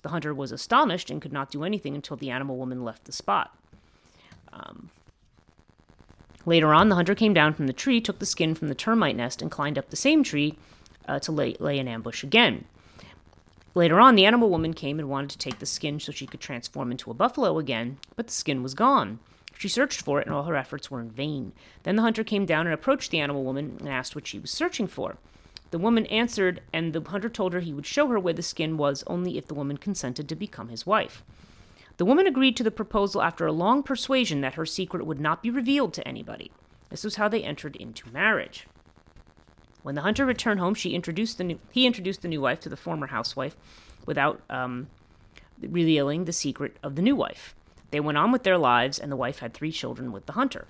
the 0.06 0.10
hunter 0.10 0.32
was 0.32 0.52
astonished 0.52 1.10
and 1.10 1.20
could 1.20 1.32
not 1.32 1.50
do 1.50 1.64
anything 1.64 1.96
until 1.96 2.16
the 2.16 2.30
animal 2.30 2.56
woman 2.56 2.84
left 2.84 3.06
the 3.06 3.12
spot 3.12 3.58
um, 4.52 4.90
Later 6.46 6.72
on, 6.72 6.88
the 6.88 6.94
hunter 6.94 7.16
came 7.16 7.34
down 7.34 7.54
from 7.54 7.66
the 7.66 7.72
tree, 7.72 8.00
took 8.00 8.20
the 8.20 8.24
skin 8.24 8.54
from 8.54 8.68
the 8.68 8.74
termite 8.76 9.16
nest, 9.16 9.42
and 9.42 9.50
climbed 9.50 9.76
up 9.76 9.90
the 9.90 9.96
same 9.96 10.22
tree 10.22 10.56
uh, 11.08 11.18
to 11.18 11.32
lay, 11.32 11.56
lay 11.58 11.80
an 11.80 11.88
ambush 11.88 12.22
again. 12.22 12.66
Later 13.74 13.98
on, 13.98 14.14
the 14.14 14.24
animal 14.24 14.48
woman 14.48 14.72
came 14.72 15.00
and 15.00 15.08
wanted 15.08 15.30
to 15.30 15.38
take 15.38 15.58
the 15.58 15.66
skin 15.66 15.98
so 15.98 16.12
she 16.12 16.24
could 16.24 16.40
transform 16.40 16.92
into 16.92 17.10
a 17.10 17.14
buffalo 17.14 17.58
again, 17.58 17.98
but 18.14 18.28
the 18.28 18.32
skin 18.32 18.62
was 18.62 18.74
gone. 18.74 19.18
She 19.58 19.68
searched 19.68 20.00
for 20.00 20.20
it, 20.20 20.26
and 20.28 20.34
all 20.34 20.44
her 20.44 20.54
efforts 20.54 20.88
were 20.88 21.00
in 21.00 21.10
vain. 21.10 21.52
Then 21.82 21.96
the 21.96 22.02
hunter 22.02 22.22
came 22.22 22.46
down 22.46 22.68
and 22.68 22.72
approached 22.72 23.10
the 23.10 23.18
animal 23.18 23.42
woman 23.42 23.76
and 23.80 23.88
asked 23.88 24.14
what 24.14 24.28
she 24.28 24.38
was 24.38 24.52
searching 24.52 24.86
for. 24.86 25.16
The 25.70 25.78
woman 25.78 26.06
answered, 26.06 26.62
and 26.72 26.92
the 26.92 27.00
hunter 27.00 27.28
told 27.28 27.52
her 27.52 27.60
he 27.60 27.72
would 27.72 27.86
show 27.86 28.06
her 28.08 28.18
where 28.18 28.34
the 28.34 28.42
skin 28.42 28.76
was 28.76 29.02
only 29.06 29.36
if 29.36 29.46
the 29.46 29.54
woman 29.54 29.76
consented 29.76 30.28
to 30.28 30.36
become 30.36 30.68
his 30.68 30.86
wife. 30.86 31.24
The 31.96 32.04
woman 32.04 32.26
agreed 32.26 32.56
to 32.58 32.62
the 32.62 32.70
proposal 32.70 33.22
after 33.22 33.46
a 33.46 33.52
long 33.52 33.82
persuasion 33.82 34.42
that 34.42 34.54
her 34.54 34.66
secret 34.66 35.06
would 35.06 35.20
not 35.20 35.42
be 35.42 35.50
revealed 35.50 35.94
to 35.94 36.06
anybody. 36.06 36.52
This 36.90 37.04
was 37.04 37.16
how 37.16 37.28
they 37.28 37.42
entered 37.42 37.74
into 37.76 38.10
marriage. 38.10 38.66
When 39.82 39.94
the 39.94 40.02
hunter 40.02 40.26
returned 40.26 40.60
home, 40.60 40.74
she 40.74 40.94
introduced 40.94 41.38
the 41.38 41.44
new, 41.44 41.58
he 41.70 41.86
introduced 41.86 42.22
the 42.22 42.28
new 42.28 42.40
wife 42.40 42.60
to 42.60 42.68
the 42.68 42.76
former 42.76 43.06
housewife 43.06 43.56
without 44.04 44.42
um, 44.50 44.88
revealing 45.60 46.24
the 46.24 46.32
secret 46.32 46.76
of 46.82 46.96
the 46.96 47.02
new 47.02 47.16
wife. 47.16 47.54
They 47.90 48.00
went 48.00 48.18
on 48.18 48.32
with 48.32 48.42
their 48.42 48.58
lives, 48.58 48.98
and 48.98 49.10
the 49.10 49.16
wife 49.16 49.38
had 49.38 49.54
three 49.54 49.72
children 49.72 50.12
with 50.12 50.26
the 50.26 50.32
hunter. 50.32 50.66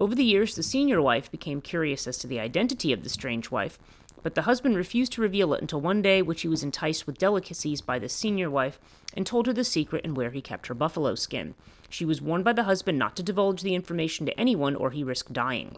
Over 0.00 0.14
the 0.14 0.24
years, 0.24 0.54
the 0.54 0.62
senior 0.62 1.02
wife 1.02 1.30
became 1.30 1.60
curious 1.60 2.06
as 2.06 2.18
to 2.18 2.26
the 2.26 2.40
identity 2.40 2.92
of 2.92 3.02
the 3.02 3.08
strange 3.08 3.50
wife, 3.50 3.78
but 4.22 4.34
the 4.34 4.42
husband 4.42 4.76
refused 4.76 5.12
to 5.12 5.20
reveal 5.20 5.52
it 5.54 5.60
until 5.60 5.80
one 5.80 6.02
day, 6.02 6.22
which 6.22 6.42
he 6.42 6.48
was 6.48 6.62
enticed 6.62 7.06
with 7.06 7.18
delicacies 7.18 7.80
by 7.80 7.98
the 7.98 8.08
senior 8.08 8.48
wife 8.48 8.78
and 9.14 9.26
told 9.26 9.46
her 9.46 9.52
the 9.52 9.64
secret 9.64 10.04
and 10.04 10.16
where 10.16 10.30
he 10.30 10.40
kept 10.40 10.68
her 10.68 10.74
buffalo 10.74 11.14
skin. 11.14 11.54
She 11.88 12.04
was 12.04 12.22
warned 12.22 12.44
by 12.44 12.52
the 12.52 12.62
husband 12.64 12.98
not 12.98 13.16
to 13.16 13.22
divulge 13.22 13.62
the 13.62 13.74
information 13.74 14.26
to 14.26 14.40
anyone 14.40 14.76
or 14.76 14.90
he 14.90 15.04
risked 15.04 15.32
dying. 15.32 15.76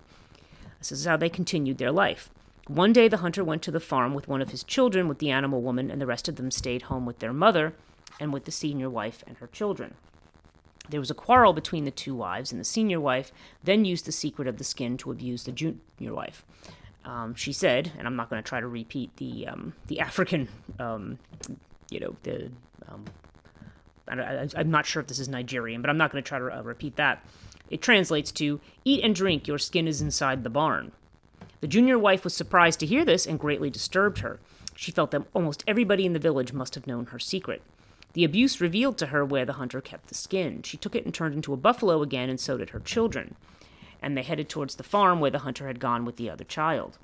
This 0.79 0.93
is 0.93 1.07
how 1.07 1.17
they 1.17 1.29
continued 1.29 1.79
their 1.79 1.93
life. 1.93 2.31
One 2.67 2.93
day, 2.93 3.09
the 3.09 3.19
hunter 3.19 3.45
went 3.45 3.63
to 3.63 3.71
the 3.71 3.81
farm 3.81 4.15
with 4.15 4.29
one 4.29 4.41
of 4.41 4.51
his 4.51 4.65
children 4.65 5.09
with 5.09 5.19
the 5.19 5.31
animal 5.31 5.61
woman, 5.61 5.91
and 5.91 6.01
the 6.01 6.07
rest 6.07 6.29
of 6.29 6.37
them 6.37 6.51
stayed 6.51 6.83
home 6.83 7.05
with 7.05 7.19
their 7.19 7.33
mother 7.33 7.75
and 8.19 8.33
with 8.33 8.45
the 8.45 8.51
senior 8.51 8.89
wife 8.89 9.23
and 9.27 9.37
her 9.39 9.47
children. 9.49 9.95
There 10.89 11.01
was 11.01 11.11
a 11.11 11.15
quarrel 11.15 11.53
between 11.53 11.85
the 11.85 11.91
two 11.91 12.15
wives, 12.15 12.53
and 12.53 12.61
the 12.61 12.65
senior 12.65 13.01
wife 13.01 13.33
then 13.63 13.85
used 13.85 14.07
the 14.07 14.13
secret 14.13 14.47
of 14.47 14.59
the 14.59 14.65
skin 14.65 14.97
to 14.99 15.11
abuse 15.11 15.45
the 15.45 15.53
junior 15.53 15.81
wife. 16.01 16.45
Um, 17.05 17.35
she 17.35 17.53
said, 17.53 17.93
and 17.99 18.07
I'm 18.07 18.17
not 18.17 18.31
going 18.31 18.43
to 18.43 18.49
try 18.49 18.61
to 18.61 18.67
repeat 18.67 19.17
the 19.17 19.47
um, 19.49 19.75
the 19.87 20.01
African, 20.09 20.49
um, 20.79 21.19
you 21.91 22.01
know, 22.01 22.17
the 22.23 22.51
um, 22.89 23.05
I, 24.09 24.49
am 24.57 24.71
not 24.71 24.87
sure 24.87 25.01
if 25.01 25.09
this 25.09 25.19
is 25.19 25.29
Nigerian, 25.29 25.81
but 25.81 25.91
I'm 25.91 25.97
not 25.97 26.13
going 26.13 26.23
to 26.23 26.29
try 26.29 26.39
to 26.39 26.59
uh, 26.59 26.63
repeat 26.63 26.97
that. 26.97 27.25
It 27.71 27.83
translates 27.83 28.31
to 28.33 28.61
"Eat 28.85 29.05
and 29.05 29.15
drink, 29.15 29.47
your 29.47 29.59
skin 29.59 29.89
is 29.89 30.01
inside 30.01 30.45
the 30.45 30.51
barn." 30.51 30.93
The 31.61 31.69
junior 31.69 31.99
wife 31.99 32.25
was 32.25 32.35
surprised 32.35 32.81
to 32.81 32.87
hear 32.87 33.05
this 33.05 33.27
and 33.27 33.39
greatly 33.39 33.71
disturbed 33.71 34.19
her. 34.19 34.39
She 34.75 34.91
felt 34.91 35.13
that 35.13 35.23
almost 35.33 35.65
everybody 35.67 36.05
in 36.05 36.13
the 36.13 36.19
village 36.19 36.53
must 36.53 36.75
have 36.75 36.87
known 36.87 37.07
her 37.07 37.19
secret. 37.19 37.63
The 38.13 38.25
abuse 38.25 38.61
revealed 38.61 38.99
to 38.99 39.07
her 39.07 39.25
where 39.25 39.45
the 39.45 39.55
hunter 39.55 39.81
kept 39.81 40.09
the 40.09 40.15
skin. 40.15 40.63
She 40.63 40.77
took 40.77 40.95
it 40.95 41.05
and 41.05 41.15
turned 41.15 41.35
into 41.35 41.53
a 41.53 41.57
buffalo 41.57 42.03
again, 42.03 42.29
and 42.29 42.39
so 42.39 42.59
did 42.59 42.71
her 42.71 42.81
children. 42.81 43.35
And 44.05 44.19
they 44.19 44.23
headed 44.23 44.51
towards 44.51 44.75
the 44.75 44.83
farm 44.83 45.19
where 45.19 45.31
the 45.31 45.39
hunter 45.41 45.67
had 45.67 45.81
gone 45.81 46.05
with 46.05 46.17
the 46.17 46.29
other 46.29 46.45
child. 46.45 46.99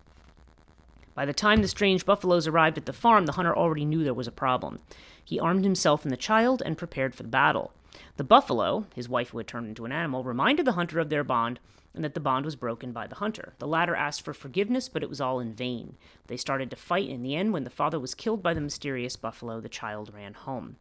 By 1.15 1.25
the 1.25 1.33
time 1.33 1.63
the 1.63 1.69
strange 1.69 2.05
buffaloes 2.05 2.47
arrived 2.47 2.77
at 2.77 2.85
the 2.85 2.93
farm, 2.93 3.25
the 3.25 3.33
hunter 3.33 3.57
already 3.57 3.87
knew 3.87 4.05
there 4.05 4.13
was 4.13 4.27
a 4.27 4.33
problem. 4.33 4.81
He 5.25 5.41
armed 5.41 5.65
himself 5.65 6.05
and 6.05 6.13
the 6.13 6.19
child 6.19 6.63
and 6.63 6.77
prepared 6.77 7.15
for 7.15 7.23
the 7.23 7.31
battle. 7.31 7.73
The 8.19 8.25
buffalo, 8.25 8.85
his 8.95 9.09
wife 9.09 9.31
who 9.31 9.39
had 9.39 9.47
turned 9.47 9.69
into 9.69 9.87
an 9.87 9.93
animal, 9.93 10.25
reminded 10.25 10.67
the 10.67 10.73
hunter 10.73 11.01
of 11.01 11.09
their 11.09 11.25
bond 11.25 11.59
and 11.95 12.05
that 12.05 12.13
the 12.13 12.21
bond 12.21 12.45
was 12.45 12.55
broken 12.55 12.93
by 12.93 13.07
the 13.07 13.15
hunter. 13.15 13.55
The 13.59 13.67
latter 13.67 13.97
asked 13.97 14.23
for 14.23 14.35
forgiveness, 14.35 14.91
but 14.91 15.03
it 15.03 15.09
was 15.09 15.23
all 15.23 15.41
in 15.41 15.55
vain. 15.55 15.97
They 16.27 16.37
started 16.37 16.69
to 16.69 16.77
fight. 16.77 17.09
In 17.09 17.23
the 17.23 17.35
end, 17.35 17.55
when 17.55 17.65
the 17.65 17.71
father 17.71 17.99
was 17.99 18.15
killed 18.15 18.43
by 18.43 18.53
the 18.53 18.61
mysterious 18.61 19.17
buffalo, 19.17 19.59
the 19.59 19.71
child 19.71 20.13
ran 20.15 20.35
home. 20.35 20.77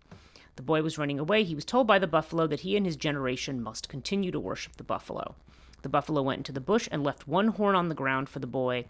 The 0.58 0.64
boy 0.64 0.82
was 0.82 0.98
running 0.98 1.18
away. 1.18 1.46
He 1.46 1.56
was 1.56 1.64
told 1.64 1.88
by 1.88 1.98
the 1.98 2.08
buffalo 2.08 2.46
that 2.48 2.60
he 2.60 2.76
and 2.76 2.86
his 2.86 2.98
generation 2.98 3.64
must 3.64 3.88
continue 3.88 4.32
to 4.32 4.40
worship 4.40 4.76
the 4.76 4.84
buffalo. 4.84 5.36
The 5.82 5.90
buffalo 5.90 6.22
went 6.22 6.40
into 6.40 6.52
the 6.52 6.60
bush 6.60 6.88
and 6.92 7.04
left 7.04 7.28
one 7.28 7.50
horn 7.50 7.76
on 7.76 7.90
the 7.90 7.96
ground 7.96 8.30
for 8.30 8.40
the 8.40 8.48
boy 8.48 8.86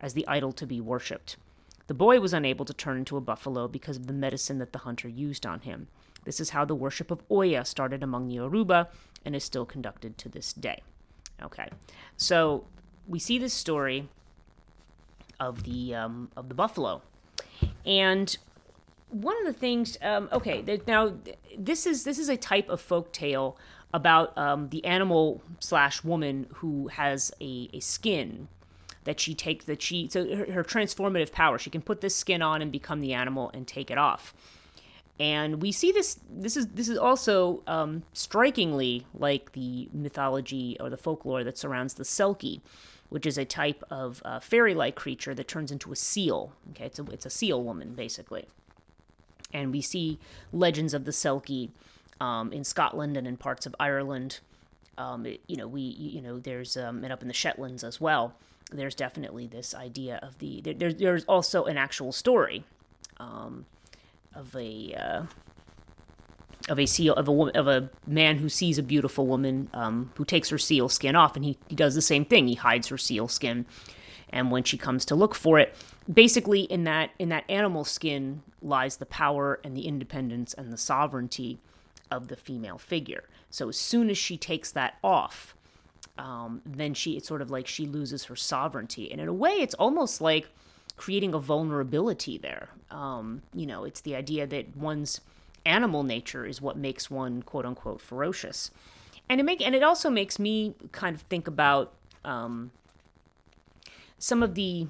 as 0.00 0.14
the 0.14 0.26
idol 0.28 0.52
to 0.52 0.66
be 0.66 0.80
worshipped. 0.80 1.36
The 1.86 1.94
boy 1.94 2.20
was 2.20 2.32
unable 2.32 2.64
to 2.64 2.74
turn 2.74 2.98
into 2.98 3.16
a 3.16 3.20
buffalo 3.20 3.68
because 3.68 3.96
of 3.96 4.06
the 4.06 4.12
medicine 4.12 4.58
that 4.58 4.72
the 4.72 4.80
hunter 4.80 5.08
used 5.08 5.46
on 5.46 5.60
him. 5.60 5.88
This 6.24 6.40
is 6.40 6.50
how 6.50 6.64
the 6.64 6.74
worship 6.74 7.10
of 7.10 7.22
Oya 7.30 7.64
started 7.64 8.02
among 8.02 8.26
the 8.26 8.34
Yoruba 8.34 8.88
and 9.24 9.36
is 9.36 9.44
still 9.44 9.64
conducted 9.64 10.18
to 10.18 10.28
this 10.28 10.52
day. 10.52 10.82
Okay, 11.42 11.68
so 12.16 12.64
we 13.06 13.18
see 13.18 13.38
this 13.38 13.54
story 13.54 14.08
of 15.38 15.62
the 15.62 15.94
um, 15.94 16.30
of 16.36 16.48
the 16.48 16.54
buffalo, 16.54 17.02
and 17.84 18.36
one 19.10 19.36
of 19.38 19.44
the 19.46 19.58
things. 19.58 19.98
Um, 20.02 20.28
okay, 20.32 20.64
now 20.86 21.14
this 21.56 21.86
is 21.86 22.04
this 22.04 22.18
is 22.18 22.28
a 22.28 22.36
type 22.36 22.68
of 22.68 22.80
folk 22.80 23.12
tale 23.12 23.56
about 23.96 24.36
um, 24.36 24.68
the 24.68 24.84
animal 24.84 25.42
slash 25.58 26.04
woman 26.04 26.46
who 26.56 26.88
has 26.88 27.32
a, 27.40 27.70
a 27.72 27.80
skin 27.80 28.46
that 29.04 29.18
she 29.18 29.34
takes 29.34 29.64
that 29.64 29.80
she 29.80 30.06
so 30.10 30.36
her, 30.36 30.52
her, 30.52 30.62
transformative 30.62 31.32
power 31.32 31.58
she 31.58 31.70
can 31.70 31.80
put 31.80 32.02
this 32.02 32.14
skin 32.14 32.42
on 32.42 32.60
and 32.60 32.70
become 32.70 33.00
the 33.00 33.14
animal 33.14 33.50
and 33.54 33.66
take 33.66 33.90
it 33.90 33.96
off. 33.96 34.34
And 35.18 35.62
we 35.62 35.72
see 35.72 35.92
this 35.92 36.20
this 36.30 36.58
is 36.58 36.66
this 36.68 36.90
is 36.90 36.98
also 36.98 37.62
um, 37.66 38.02
strikingly 38.12 39.06
like 39.14 39.52
the 39.52 39.88
mythology 39.94 40.76
or 40.78 40.90
the 40.90 40.98
folklore 40.98 41.42
that 41.42 41.56
surrounds 41.56 41.94
the 41.94 42.04
selkie 42.04 42.60
which 43.08 43.24
is 43.24 43.38
a 43.38 43.44
type 43.44 43.84
of 43.88 44.20
uh, 44.24 44.40
fairy-like 44.40 44.96
creature 44.96 45.32
that 45.32 45.46
turns 45.48 45.70
into 45.70 45.90
a 45.90 45.96
seal. 45.96 46.52
Okay 46.72 46.84
it's 46.84 46.98
a, 46.98 47.04
it's 47.06 47.24
a 47.24 47.30
seal 47.30 47.62
woman 47.64 47.94
basically. 47.94 48.46
And 49.54 49.72
we 49.72 49.80
see 49.80 50.18
legends 50.52 50.92
of 50.92 51.06
the 51.06 51.12
selkie 51.12 51.70
um, 52.20 52.52
in 52.52 52.64
scotland 52.64 53.16
and 53.16 53.26
in 53.26 53.36
parts 53.36 53.66
of 53.66 53.74
ireland. 53.78 54.40
Um, 54.98 55.26
it, 55.26 55.42
you 55.46 55.56
know 55.56 55.68
we 55.68 55.82
you 55.82 56.22
know 56.22 56.38
there's 56.38 56.76
um, 56.76 57.04
and 57.04 57.12
up 57.12 57.20
in 57.20 57.28
the 57.28 57.34
shetlands 57.34 57.84
as 57.84 58.00
well 58.00 58.34
there's 58.72 58.94
definitely 58.94 59.46
this 59.46 59.74
idea 59.74 60.18
of 60.22 60.38
the 60.38 60.60
there, 60.60 60.92
there's 60.92 61.24
also 61.24 61.64
an 61.64 61.76
actual 61.76 62.12
story 62.12 62.64
um, 63.18 63.66
of 64.34 64.54
a 64.56 64.94
uh, 64.94 65.22
of 66.68 66.78
a 66.78 66.86
seal 66.86 67.14
of 67.14 67.28
a 67.28 67.32
of 67.32 67.68
a 67.68 67.90
man 68.06 68.38
who 68.38 68.48
sees 68.48 68.78
a 68.78 68.82
beautiful 68.82 69.26
woman 69.26 69.70
um, 69.72 70.10
who 70.16 70.24
takes 70.24 70.48
her 70.48 70.58
seal 70.58 70.88
skin 70.88 71.14
off 71.14 71.36
and 71.36 71.44
he, 71.44 71.58
he 71.68 71.76
does 71.76 71.94
the 71.94 72.02
same 72.02 72.24
thing. 72.24 72.48
He 72.48 72.54
hides 72.54 72.88
her 72.88 72.98
seal 72.98 73.28
skin. 73.28 73.66
And 74.30 74.50
when 74.50 74.64
she 74.64 74.76
comes 74.76 75.04
to 75.06 75.14
look 75.14 75.34
for 75.34 75.58
it 75.58 75.74
basically 76.12 76.62
in 76.62 76.84
that 76.84 77.10
in 77.18 77.28
that 77.28 77.44
animal 77.48 77.84
skin 77.84 78.42
lies 78.60 78.96
the 78.96 79.06
power 79.06 79.60
and 79.62 79.76
the 79.76 79.86
independence 79.86 80.54
and 80.54 80.72
the 80.72 80.76
sovereignty 80.76 81.58
of 82.10 82.28
the 82.28 82.36
female 82.36 82.78
figure. 82.78 83.24
So 83.50 83.68
as 83.68 83.76
soon 83.76 84.10
as 84.10 84.18
she 84.18 84.36
takes 84.36 84.70
that 84.72 84.96
off 85.02 85.56
um, 86.18 86.62
then 86.64 86.94
she 86.94 87.16
it's 87.16 87.28
sort 87.28 87.42
of 87.42 87.50
like 87.50 87.66
she 87.66 87.86
loses 87.86 88.24
her 88.24 88.36
sovereignty. 88.36 89.10
And 89.10 89.20
in 89.20 89.28
a 89.28 89.32
way 89.32 89.52
it's 89.52 89.74
almost 89.74 90.20
like 90.20 90.48
creating 90.96 91.34
a 91.34 91.38
vulnerability 91.38 92.38
there. 92.38 92.70
Um, 92.90 93.42
you 93.52 93.66
know 93.66 93.84
it's 93.84 94.00
the 94.00 94.14
idea 94.14 94.46
that 94.46 94.76
one's 94.76 95.20
animal 95.64 96.02
nature 96.02 96.46
is 96.46 96.62
what 96.62 96.76
makes 96.76 97.10
one 97.10 97.42
quote 97.42 97.66
unquote 97.66 98.00
ferocious. 98.00 98.70
And 99.28 99.40
it 99.40 99.44
make 99.44 99.60
and 99.60 99.74
it 99.74 99.82
also 99.82 100.08
makes 100.08 100.38
me 100.38 100.74
kind 100.92 101.14
of 101.14 101.22
think 101.22 101.46
about 101.46 101.92
um, 102.24 102.70
some 104.18 104.42
of 104.42 104.54
the 104.54 104.86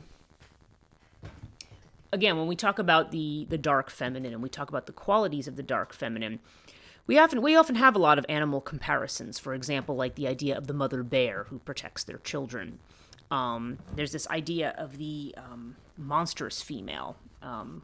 again 2.12 2.36
when 2.36 2.46
we 2.46 2.54
talk 2.54 2.78
about 2.78 3.10
the 3.10 3.46
the 3.48 3.58
dark 3.58 3.90
feminine 3.90 4.32
and 4.32 4.42
we 4.42 4.48
talk 4.48 4.68
about 4.68 4.86
the 4.86 4.92
qualities 4.92 5.48
of 5.48 5.56
the 5.56 5.62
dark 5.62 5.92
feminine 5.92 6.38
we 7.06 7.18
often 7.18 7.40
we 7.42 7.56
often 7.56 7.76
have 7.76 7.94
a 7.94 7.98
lot 7.98 8.18
of 8.18 8.26
animal 8.28 8.60
comparisons. 8.60 9.38
For 9.38 9.54
example, 9.54 9.96
like 9.96 10.14
the 10.14 10.26
idea 10.26 10.56
of 10.56 10.66
the 10.66 10.74
mother 10.74 11.02
bear 11.02 11.44
who 11.44 11.58
protects 11.60 12.04
their 12.04 12.18
children. 12.18 12.78
Um, 13.30 13.78
there's 13.94 14.12
this 14.12 14.28
idea 14.28 14.74
of 14.78 14.98
the 14.98 15.34
um, 15.36 15.76
monstrous 15.96 16.62
female 16.62 17.16
um, 17.42 17.82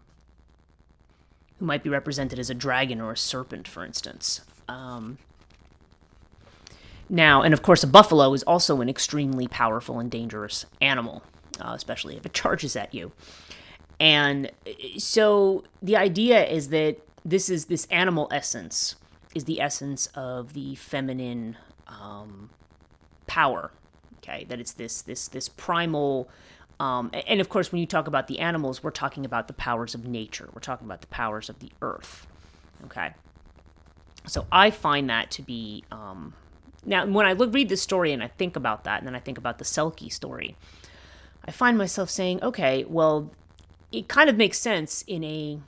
who 1.59 1.67
might 1.67 1.83
be 1.83 1.91
represented 1.91 2.39
as 2.39 2.49
a 2.51 2.55
dragon 2.55 3.01
or 3.01 3.13
a 3.13 3.17
serpent, 3.17 3.67
for 3.67 3.85
instance. 3.85 4.43
Um, 4.69 5.19
now, 7.09 7.43
and 7.43 7.53
of 7.53 7.63
course, 7.63 7.83
a 7.83 7.87
buffalo 7.89 8.33
is 8.35 8.43
also 8.45 8.81
an 8.81 8.89
extremely 8.89 9.49
powerful 9.49 9.99
and 9.99 10.11
dangerous 10.11 10.65
animal, 10.81 11.23
uh, 11.61 11.73
especially 11.75 12.17
if 12.17 12.25
it 12.25 12.33
charges 12.33 12.77
at 12.77 12.95
you. 12.95 13.13
And 13.99 14.51
uh, 14.67 14.71
so 14.99 15.65
the 15.83 15.97
idea 15.97 16.47
is 16.47 16.69
that 16.69 16.99
this 17.25 17.51
is 17.51 17.67
this 17.67 17.87
animal 17.91 18.29
essence 18.33 18.97
is 19.35 19.45
the 19.45 19.61
essence 19.61 20.07
of 20.15 20.53
the 20.53 20.75
feminine 20.75 21.57
um, 21.87 22.51
power. 23.27 23.73
Okay, 24.19 24.45
that 24.49 24.61
it's 24.61 24.73
this 24.73 25.03
this 25.03 25.29
this 25.29 25.49
primal. 25.49 26.29
Um, 26.79 27.11
and 27.27 27.41
of 27.41 27.49
course, 27.49 27.71
when 27.71 27.81
you 27.81 27.87
talk 27.87 28.07
about 28.07 28.27
the 28.27 28.41
animals, 28.41 28.83
we're 28.83 28.91
talking 28.91 29.25
about 29.25 29.47
the 29.47 29.53
powers 29.53 29.95
of 29.95 30.07
nature. 30.07 30.49
We're 30.53 30.61
talking 30.61 30.87
about 30.87 31.01
the 31.01 31.07
powers 31.09 31.49
of 31.49 31.59
the 31.59 31.71
earth. 31.81 32.27
Okay, 32.85 33.13
so 34.27 34.47
I 34.51 34.71
find 34.71 35.11
that 35.11 35.31
to 35.33 35.43
be 35.43 35.85
um, 35.91 36.35
now 36.85 37.07
when 37.07 37.27
I 37.27 37.33
look 37.33 37.53
read 37.53 37.69
this 37.69 37.83
story 37.83 38.13
and 38.13 38.23
I 38.23 38.29
think 38.29 38.57
about 38.57 38.85
that, 38.85 38.99
and 38.99 39.07
then 39.07 39.15
I 39.15 39.21
think 39.21 39.39
about 39.39 39.59
the 39.59 39.65
Selkie 39.65 40.13
story, 40.13 40.57
I 41.45 41.51
find 41.51 41.77
myself 41.77 42.11
saying, 42.11 42.43
okay, 42.43 42.85
well, 42.89 43.31
it 43.91 44.09
kind 44.09 44.31
of 44.31 44.37
makes 44.37 44.59
sense 44.59 45.03
in 45.07 45.25
a 45.25 45.61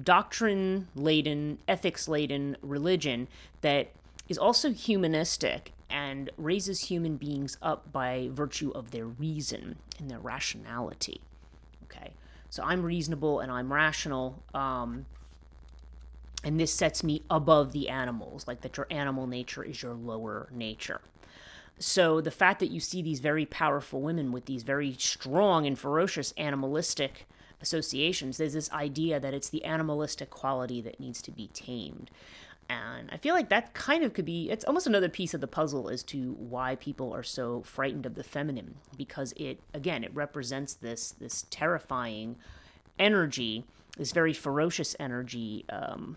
doctrine 0.00 0.88
laden, 0.94 1.58
ethics 1.68 2.08
laden 2.08 2.56
religion 2.62 3.28
that 3.60 3.90
is 4.28 4.38
also 4.38 4.72
humanistic 4.72 5.72
and 5.90 6.30
raises 6.36 6.86
human 6.86 7.16
beings 7.16 7.58
up 7.60 7.92
by 7.92 8.30
virtue 8.32 8.70
of 8.74 8.90
their 8.90 9.06
reason 9.06 9.76
and 9.98 10.10
their 10.10 10.18
rationality. 10.18 11.20
Okay, 11.84 12.12
so 12.48 12.62
I'm 12.62 12.82
reasonable 12.82 13.40
and 13.40 13.52
I'm 13.52 13.72
rational. 13.72 14.42
Um, 14.54 15.04
and 16.42 16.58
this 16.58 16.72
sets 16.72 17.04
me 17.04 17.22
above 17.30 17.72
the 17.72 17.88
animals, 17.88 18.48
like 18.48 18.62
that 18.62 18.76
your 18.76 18.86
animal 18.90 19.26
nature 19.26 19.62
is 19.62 19.82
your 19.82 19.94
lower 19.94 20.48
nature. 20.50 21.00
So 21.78 22.20
the 22.20 22.30
fact 22.30 22.60
that 22.60 22.70
you 22.70 22.80
see 22.80 23.02
these 23.02 23.20
very 23.20 23.46
powerful 23.46 24.00
women 24.00 24.32
with 24.32 24.46
these 24.46 24.62
very 24.62 24.94
strong 24.98 25.66
and 25.66 25.78
ferocious 25.78 26.32
animalistic 26.36 27.26
associations, 27.62 28.36
there's 28.36 28.52
this 28.52 28.70
idea 28.72 29.18
that 29.18 29.32
it's 29.32 29.48
the 29.48 29.64
animalistic 29.64 30.28
quality 30.28 30.80
that 30.82 31.00
needs 31.00 31.22
to 31.22 31.30
be 31.30 31.48
tamed. 31.54 32.10
And 32.68 33.10
I 33.10 33.16
feel 33.16 33.34
like 33.34 33.48
that 33.50 33.74
kind 33.74 34.02
of 34.02 34.12
could 34.14 34.24
be, 34.24 34.50
it's 34.50 34.64
almost 34.64 34.86
another 34.86 35.08
piece 35.08 35.34
of 35.34 35.40
the 35.40 35.46
puzzle 35.46 35.88
as 35.88 36.02
to 36.04 36.32
why 36.38 36.76
people 36.76 37.12
are 37.14 37.22
so 37.22 37.62
frightened 37.62 38.06
of 38.06 38.14
the 38.14 38.24
feminine, 38.24 38.76
because 38.96 39.32
it, 39.36 39.60
again, 39.74 40.04
it 40.04 40.14
represents 40.14 40.74
this, 40.74 41.12
this 41.12 41.46
terrifying 41.50 42.36
energy, 42.98 43.64
this 43.96 44.12
very 44.12 44.32
ferocious 44.32 44.96
energy 44.98 45.64
um, 45.68 46.16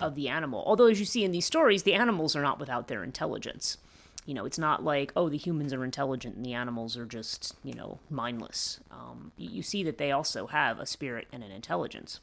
of 0.00 0.14
the 0.14 0.28
animal. 0.28 0.64
Although, 0.66 0.86
as 0.86 0.98
you 0.98 1.06
see 1.06 1.24
in 1.24 1.30
these 1.30 1.46
stories, 1.46 1.84
the 1.84 1.94
animals 1.94 2.34
are 2.34 2.42
not 2.42 2.58
without 2.58 2.88
their 2.88 3.04
intelligence 3.04 3.78
you 4.24 4.34
know, 4.34 4.44
it's 4.44 4.58
not 4.58 4.84
like, 4.84 5.12
oh, 5.16 5.28
the 5.28 5.36
humans 5.36 5.72
are 5.72 5.84
intelligent 5.84 6.36
and 6.36 6.46
the 6.46 6.54
animals 6.54 6.96
are 6.96 7.06
just, 7.06 7.56
you 7.64 7.74
know, 7.74 7.98
mindless. 8.08 8.78
Um, 8.90 9.32
you, 9.36 9.62
see 9.62 9.82
that 9.82 9.98
they 9.98 10.12
also 10.12 10.46
have 10.46 10.78
a 10.78 10.86
spirit 10.86 11.26
and 11.32 11.42
an 11.42 11.50
intelligence. 11.50 12.20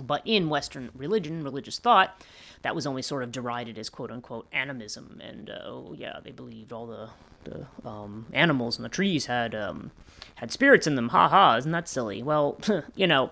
But 0.00 0.22
in 0.24 0.48
Western 0.48 0.90
religion, 0.94 1.42
religious 1.42 1.80
thought, 1.80 2.22
that 2.62 2.76
was 2.76 2.86
only 2.86 3.02
sort 3.02 3.24
of 3.24 3.32
derided 3.32 3.76
as 3.76 3.88
quote 3.90 4.12
unquote 4.12 4.46
animism. 4.52 5.20
And 5.22 5.50
uh, 5.50 5.58
oh, 5.64 5.94
yeah, 5.98 6.20
they 6.22 6.30
believed 6.30 6.72
all 6.72 6.86
the, 6.86 7.10
the 7.42 7.66
um, 7.88 8.26
animals 8.32 8.76
and 8.76 8.84
the 8.84 8.88
trees 8.88 9.26
had, 9.26 9.52
um, 9.52 9.90
had 10.36 10.52
spirits 10.52 10.86
in 10.86 10.94
them. 10.94 11.08
Ha 11.08 11.28
ha, 11.28 11.56
isn't 11.56 11.72
that 11.72 11.88
silly? 11.88 12.22
Well, 12.22 12.58
you 12.94 13.06
know. 13.06 13.30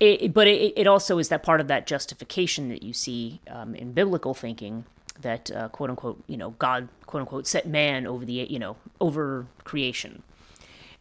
It, 0.00 0.32
but 0.32 0.46
it, 0.46 0.74
it 0.76 0.86
also 0.86 1.18
is 1.18 1.28
that 1.28 1.42
part 1.42 1.60
of 1.60 1.66
that 1.66 1.84
justification 1.84 2.68
that 2.68 2.84
you 2.84 2.92
see 2.92 3.40
um, 3.50 3.74
in 3.74 3.92
biblical 3.92 4.32
thinking 4.32 4.84
that 5.20 5.50
uh, 5.50 5.68
quote 5.68 5.90
unquote 5.90 6.22
you 6.26 6.36
know 6.36 6.50
God 6.58 6.88
quote 7.06 7.20
unquote 7.20 7.46
set 7.46 7.66
man 7.66 8.06
over 8.06 8.24
the 8.24 8.32
you 8.32 8.58
know 8.58 8.76
over 9.00 9.46
creation, 9.64 10.22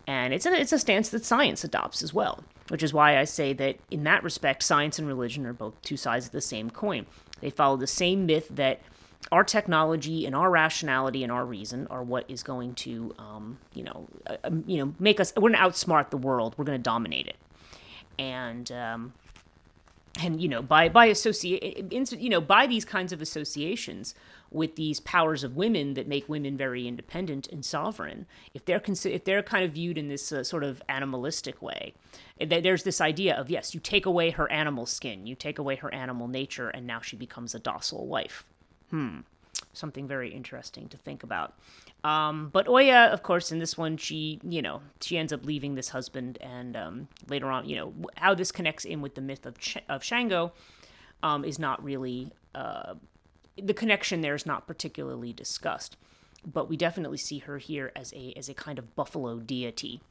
and 0.06 0.34
it's 0.34 0.46
a, 0.46 0.54
it's 0.54 0.72
a 0.72 0.80
stance 0.80 1.10
that 1.10 1.26
science 1.26 1.64
adopts 1.64 2.02
as 2.02 2.14
well 2.14 2.44
which 2.70 2.84
is 2.84 2.94
why 2.94 3.18
I 3.18 3.24
say 3.24 3.54
that 3.54 3.78
in 3.90 4.04
that 4.04 4.24
respect, 4.24 4.64
science 4.64 5.00
and 5.00 5.08
religion 5.08 5.46
are 5.46 5.54
both 5.54 5.82
two 5.82 5.98
sides 5.98 6.26
of 6.28 6.32
the 6.32 6.42
same 6.42 6.70
coin. 6.70 7.06
They 7.40 7.50
follow 7.50 7.78
the 7.78 7.88
same 7.88 8.26
myth 8.26 8.48
that 8.52 8.82
our 9.32 9.44
technology 9.44 10.26
and 10.26 10.36
our 10.36 10.50
rationality 10.50 11.24
and 11.24 11.32
our 11.32 11.46
reason 11.46 11.88
are 11.88 12.04
what 12.04 12.26
is 12.30 12.44
going 12.44 12.76
to, 12.76 13.14
um, 13.18 13.58
you 13.74 13.84
know, 13.84 14.08
uh, 14.28 14.38
um, 14.44 14.64
you 14.68 14.78
know, 14.78 14.94
make 15.00 15.20
us. 15.20 15.34
We're 15.36 15.50
going 15.50 15.54
to 15.54 15.60
outsmart 15.60 16.10
the 16.10 16.18
world. 16.18 16.56
We're 16.58 16.66
going 16.66 16.80
to 16.80 16.84
dominate 16.84 17.28
it, 17.28 17.38
and 18.20 18.72
um, 18.72 19.14
and 20.20 20.42
you 20.42 20.48
know, 20.48 20.62
by 20.62 20.90
by 20.90 21.06
associate, 21.06 21.92
you 21.92 22.30
know, 22.30 22.42
by 22.42 22.68
these 22.68 22.86
kinds 22.86 23.14
of 23.14 23.22
associations, 23.22 24.16
with 24.52 24.76
these 24.76 25.00
powers 25.00 25.44
of 25.44 25.56
women 25.56 25.94
that 25.96 26.08
make 26.08 26.28
women 26.30 26.56
very 26.56 26.88
independent 26.88 27.48
and 27.48 27.66
sovereign, 27.66 28.26
if 28.54 28.66
they're 28.66 28.80
consi- 28.80 29.14
if 29.14 29.24
they're 29.26 29.44
kind 29.44 29.66
of 29.66 29.72
viewed 29.72 29.98
in 29.98 30.08
this 30.08 30.32
uh, 30.32 30.44
sort 30.44 30.64
of 30.64 30.82
animalistic 30.88 31.62
way, 31.62 31.94
there's 32.40 32.84
this 32.84 33.02
idea 33.02 33.36
of 33.36 33.50
yes, 33.50 33.74
you 33.74 33.80
take 33.80 34.06
away 34.06 34.30
her 34.32 34.50
animal 34.52 34.86
skin, 34.86 35.28
you 35.28 35.36
take 35.36 35.60
away 35.60 35.76
her 35.76 35.94
animal 35.94 36.28
nature, 36.28 36.70
and 36.70 36.88
now 36.88 37.02
she 37.02 37.16
becomes 37.16 37.54
a 37.54 37.60
docile 37.60 38.08
wife. 38.08 38.46
Hmm, 38.90 39.20
something 39.74 40.08
very 40.08 40.34
interesting 40.34 40.88
to 40.90 40.98
think 40.98 41.24
about. 41.24 41.56
Um, 42.04 42.50
but 42.54 42.68
Oya, 42.68 43.10
of 43.12 43.24
course, 43.24 43.52
in 43.52 43.60
this 43.60 43.78
one, 43.78 43.98
she 43.98 44.40
you 44.44 44.62
know 44.62 44.82
she 45.02 45.18
ends 45.18 45.34
up 45.34 45.46
leaving 45.46 45.76
this 45.76 45.90
husband, 45.90 46.38
and 46.42 46.76
um, 46.76 47.08
later 47.28 47.50
on, 47.50 47.68
you 47.68 47.76
know 47.76 47.94
how 48.16 48.34
this 48.34 48.52
connects 48.52 48.86
in 48.86 49.02
with 49.02 49.16
the 49.16 49.22
myth 49.22 49.46
of 49.46 49.58
Ch- 49.60 49.84
of 49.90 50.04
Shango 50.04 50.54
um, 51.24 51.44
is 51.44 51.60
not 51.60 51.84
really. 51.84 52.32
Uh, 52.56 52.96
the 53.62 53.74
connection 53.74 54.22
there 54.22 54.36
is 54.36 54.46
not 54.46 54.68
particularly 54.68 55.34
discussed, 55.34 55.98
but 56.46 56.70
we 56.70 56.78
definitely 56.78 57.18
see 57.18 57.40
her 57.40 57.58
here 57.58 57.92
as 57.96 58.14
a 58.14 58.34
as 58.38 58.48
a 58.50 58.54
kind 58.54 58.78
of 58.80 58.96
buffalo 58.96 59.40
deity. 59.40 60.02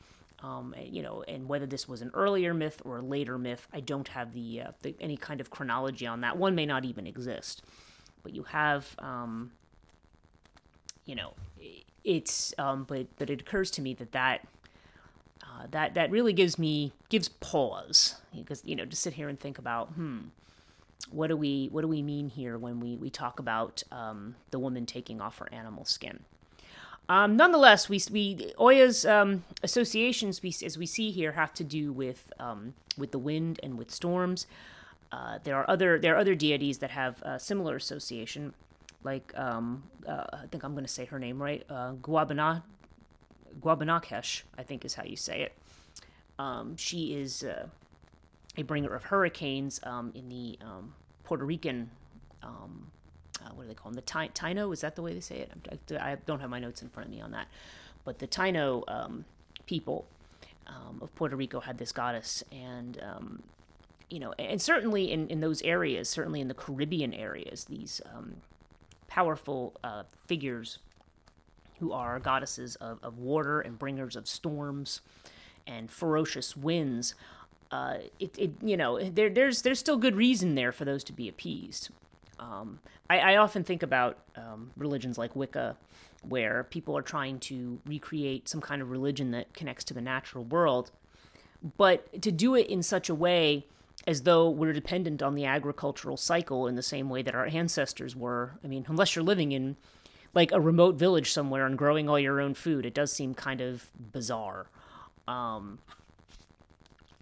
Um, 0.42 0.74
you 0.78 1.02
know, 1.02 1.24
and 1.26 1.48
whether 1.48 1.64
this 1.64 1.88
was 1.88 2.02
an 2.02 2.10
earlier 2.12 2.52
myth 2.52 2.82
or 2.84 2.98
a 2.98 3.02
later 3.02 3.38
myth, 3.38 3.66
I 3.72 3.80
don't 3.80 4.08
have 4.08 4.34
the, 4.34 4.60
uh, 4.60 4.70
the 4.82 4.94
any 5.00 5.16
kind 5.16 5.40
of 5.40 5.48
chronology 5.48 6.06
on 6.06 6.20
that. 6.20 6.36
One 6.36 6.54
may 6.54 6.66
not 6.66 6.84
even 6.84 7.06
exist, 7.06 7.62
but 8.22 8.34
you 8.34 8.42
have, 8.42 8.94
um, 8.98 9.52
you 11.06 11.14
know, 11.14 11.32
it's 12.04 12.54
um, 12.58 12.84
but 12.84 13.06
but 13.18 13.30
it 13.30 13.40
occurs 13.40 13.70
to 13.72 13.82
me 13.82 13.94
that 13.94 14.12
that 14.12 14.46
uh, 15.42 15.66
that 15.70 15.94
that 15.94 16.10
really 16.10 16.32
gives 16.32 16.58
me 16.58 16.92
gives 17.08 17.28
pause 17.28 18.16
because 18.34 18.62
you 18.64 18.76
know 18.76 18.84
to 18.84 18.96
sit 18.96 19.14
here 19.14 19.28
and 19.28 19.40
think 19.40 19.58
about 19.58 19.88
hmm 19.90 20.18
what 21.10 21.28
do 21.28 21.36
we 21.36 21.68
what 21.70 21.82
do 21.82 21.88
we 21.88 22.02
mean 22.02 22.28
here 22.28 22.58
when 22.58 22.80
we 22.80 22.96
we 22.96 23.10
talk 23.10 23.38
about 23.38 23.82
um, 23.92 24.34
the 24.50 24.58
woman 24.58 24.86
taking 24.86 25.20
off 25.20 25.38
her 25.38 25.52
animal 25.52 25.84
skin? 25.84 26.20
Um, 27.08 27.36
nonetheless, 27.36 27.88
we 27.88 28.00
we 28.10 28.52
Oya's 28.58 29.06
um, 29.06 29.44
associations, 29.62 30.42
we, 30.42 30.54
as 30.64 30.76
we 30.76 30.86
see 30.86 31.12
here, 31.12 31.32
have 31.32 31.54
to 31.54 31.64
do 31.64 31.92
with 31.92 32.32
um, 32.40 32.74
with 32.98 33.12
the 33.12 33.18
wind 33.18 33.60
and 33.62 33.78
with 33.78 33.90
storms. 33.90 34.46
Uh, 35.12 35.38
there 35.44 35.56
are 35.56 35.68
other 35.70 35.98
there 35.98 36.14
are 36.14 36.18
other 36.18 36.34
deities 36.34 36.78
that 36.78 36.90
have 36.90 37.22
similar 37.38 37.76
association, 37.76 38.54
like 39.06 39.32
um, 39.38 39.84
uh, 40.06 40.24
I 40.32 40.46
think 40.50 40.64
I'm 40.64 40.72
going 40.72 40.84
to 40.84 40.92
say 40.92 41.06
her 41.06 41.18
name 41.18 41.40
right, 41.40 41.64
uh, 41.70 41.92
Guabana, 41.92 42.64
Guabanakesh, 43.60 44.42
I 44.58 44.64
think 44.64 44.84
is 44.84 44.94
how 44.94 45.04
you 45.04 45.16
say 45.16 45.42
it. 45.42 45.56
Um, 46.38 46.76
she 46.76 47.14
is 47.14 47.44
uh, 47.44 47.68
a 48.56 48.62
bringer 48.62 48.94
of 48.94 49.04
hurricanes 49.04 49.80
um, 49.84 50.10
in 50.14 50.28
the 50.28 50.58
um, 50.60 50.92
Puerto 51.24 51.44
Rican. 51.44 51.90
Um, 52.42 52.90
uh, 53.42 53.50
what 53.54 53.62
do 53.62 53.68
they 53.68 53.74
call 53.74 53.92
them? 53.92 53.96
The 53.96 54.02
Taino? 54.02 54.32
Taino 54.34 54.72
is 54.72 54.80
that 54.80 54.96
the 54.96 55.02
way 55.02 55.14
they 55.14 55.20
say 55.20 55.38
it? 55.38 55.98
I, 56.00 56.16
don't 56.26 56.40
have 56.40 56.50
my 56.50 56.58
notes 56.58 56.82
in 56.82 56.88
front 56.88 57.08
of 57.08 57.14
me 57.14 57.20
on 57.20 57.30
that, 57.30 57.46
but 58.04 58.18
the 58.18 58.26
Taino 58.26 58.82
um, 58.88 59.24
people 59.66 60.06
um, 60.66 60.98
of 61.00 61.14
Puerto 61.14 61.36
Rico 61.36 61.60
had 61.60 61.78
this 61.78 61.92
goddess, 61.92 62.42
and 62.50 63.00
um, 63.02 63.42
you 64.10 64.18
know, 64.18 64.34
and 64.38 64.60
certainly 64.60 65.12
in, 65.12 65.28
in 65.28 65.40
those 65.40 65.62
areas, 65.62 66.08
certainly 66.08 66.40
in 66.40 66.48
the 66.48 66.54
Caribbean 66.54 67.14
areas, 67.14 67.66
these 67.66 68.00
powerful 69.16 69.72
uh, 69.82 70.02
figures 70.26 70.78
who 71.80 71.90
are 71.90 72.18
goddesses 72.18 72.76
of, 72.76 72.98
of 73.02 73.18
water 73.18 73.60
and 73.60 73.78
bringers 73.78 74.14
of 74.14 74.28
storms 74.28 75.00
and 75.66 75.90
ferocious 75.90 76.54
winds 76.54 77.14
uh, 77.70 77.96
it, 78.20 78.38
it 78.38 78.52
you 78.62 78.76
know 78.76 79.02
there 79.02 79.28
there's 79.28 79.62
there's 79.62 79.78
still 79.78 79.96
good 79.96 80.14
reason 80.14 80.54
there 80.54 80.70
for 80.70 80.84
those 80.84 81.02
to 81.02 81.12
be 81.12 81.28
appeased. 81.28 81.88
Um, 82.38 82.78
I, 83.08 83.18
I, 83.18 83.36
often 83.36 83.64
think 83.64 83.82
about 83.82 84.18
um, 84.36 84.70
religions 84.76 85.16
like 85.16 85.34
Wicca, 85.34 85.76
where 86.22 86.64
people 86.64 86.96
are 86.96 87.02
trying 87.02 87.40
to 87.40 87.80
recreate 87.86 88.46
some 88.46 88.60
kind 88.60 88.82
of 88.82 88.90
religion 88.90 89.30
that 89.30 89.54
connects 89.54 89.84
to 89.84 89.94
the 89.94 90.02
natural 90.02 90.44
world, 90.44 90.90
but 91.78 92.22
to 92.22 92.30
do 92.30 92.54
it 92.54 92.68
in 92.68 92.82
such 92.82 93.08
a 93.08 93.14
way 93.14 93.64
as 94.06 94.22
though 94.22 94.48
we're 94.48 94.72
dependent 94.72 95.22
on 95.22 95.34
the 95.34 95.44
agricultural 95.44 96.16
cycle 96.16 96.66
in 96.66 96.76
the 96.76 96.82
same 96.82 97.08
way 97.08 97.22
that 97.22 97.34
our 97.34 97.46
ancestors 97.46 98.14
were. 98.14 98.58
I 98.62 98.66
mean, 98.66 98.86
unless 98.88 99.16
you're 99.16 99.24
living 99.24 99.52
in 99.52 99.76
like 100.34 100.52
a 100.52 100.60
remote 100.60 100.96
village 100.96 101.32
somewhere 101.32 101.66
and 101.66 101.78
growing 101.78 102.08
all 102.08 102.18
your 102.18 102.40
own 102.40 102.54
food, 102.54 102.84
it 102.86 102.94
does 102.94 103.12
seem 103.12 103.34
kind 103.34 103.60
of 103.60 103.90
bizarre. 104.12 104.66
Um, 105.26 105.78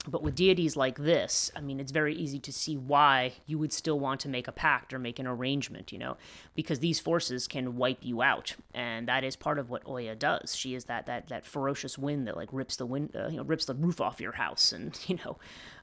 but 0.06 0.22
with 0.22 0.34
deities 0.34 0.76
like 0.76 0.98
this, 0.98 1.50
I 1.56 1.60
mean, 1.60 1.80
it's 1.80 1.92
very 1.92 2.14
easy 2.14 2.38
to 2.40 2.52
see 2.52 2.76
why 2.76 3.34
you 3.46 3.58
would 3.58 3.72
still 3.72 3.98
want 3.98 4.20
to 4.20 4.28
make 4.28 4.46
a 4.46 4.52
pact 4.52 4.92
or 4.92 4.98
make 4.98 5.18
an 5.18 5.26
arrangement, 5.26 5.92
you 5.92 5.98
know, 5.98 6.18
because 6.54 6.80
these 6.80 7.00
forces 7.00 7.48
can 7.48 7.76
wipe 7.76 7.98
you 8.02 8.20
out, 8.20 8.54
and 8.74 9.08
that 9.08 9.24
is 9.24 9.34
part 9.34 9.58
of 9.58 9.70
what 9.70 9.87
Oya 9.88 10.14
does. 10.14 10.54
She 10.54 10.74
is 10.74 10.84
that 10.84 11.06
that 11.06 11.28
that 11.28 11.46
ferocious 11.46 11.96
wind 11.96 12.26
that 12.26 12.37
like 12.37 12.50
rips 12.52 12.76
the 12.76 12.84
wind, 12.84 13.16
uh, 13.16 13.28
you 13.28 13.38
know, 13.38 13.44
rips 13.44 13.64
the 13.64 13.74
roof 13.74 14.00
off 14.00 14.20
your 14.20 14.32
house, 14.32 14.72
and 14.72 14.98
you 15.06 15.18
know, 15.24 15.38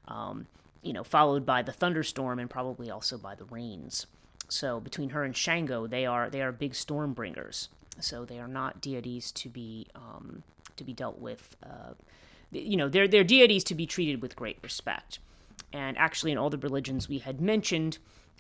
um, 0.08 0.46
you 0.82 0.94
know, 0.94 1.04
followed 1.04 1.46
by 1.46 1.62
the 1.62 1.72
thunderstorm 1.72 2.40
and 2.40 2.50
probably 2.50 2.90
also 2.90 3.18
by 3.18 3.36
the 3.36 3.46
rains. 3.46 4.08
So 4.50 4.80
between 4.80 5.10
her 5.10 5.24
and 5.24 5.36
Shango, 5.36 5.88
they 5.88 6.06
are 6.06 6.30
they 6.30 6.42
are 6.42 6.52
big 6.52 6.76
storm 6.76 7.14
bringers. 7.14 7.70
So 8.00 8.26
they 8.26 8.40
are 8.40 8.48
not 8.48 8.82
deities 8.82 9.32
to 9.34 9.50
be 9.50 9.88
um, 9.96 10.44
to 10.78 10.84
be 10.84 10.94
dealt 10.94 11.20
with. 11.20 11.56
Uh, 11.64 11.94
you 12.52 12.76
know, 12.76 12.90
they're, 12.90 13.08
they're 13.08 13.24
deities 13.24 13.64
to 13.66 13.76
be 13.76 13.86
treated 13.86 14.22
with 14.22 14.36
great 14.36 14.58
respect. 14.62 15.20
And 15.72 15.98
actually, 15.98 16.34
in 16.34 16.38
all 16.38 16.50
the 16.50 16.58
religions 16.58 17.08
we 17.08 17.20
had 17.20 17.40
mentioned, 17.40 17.98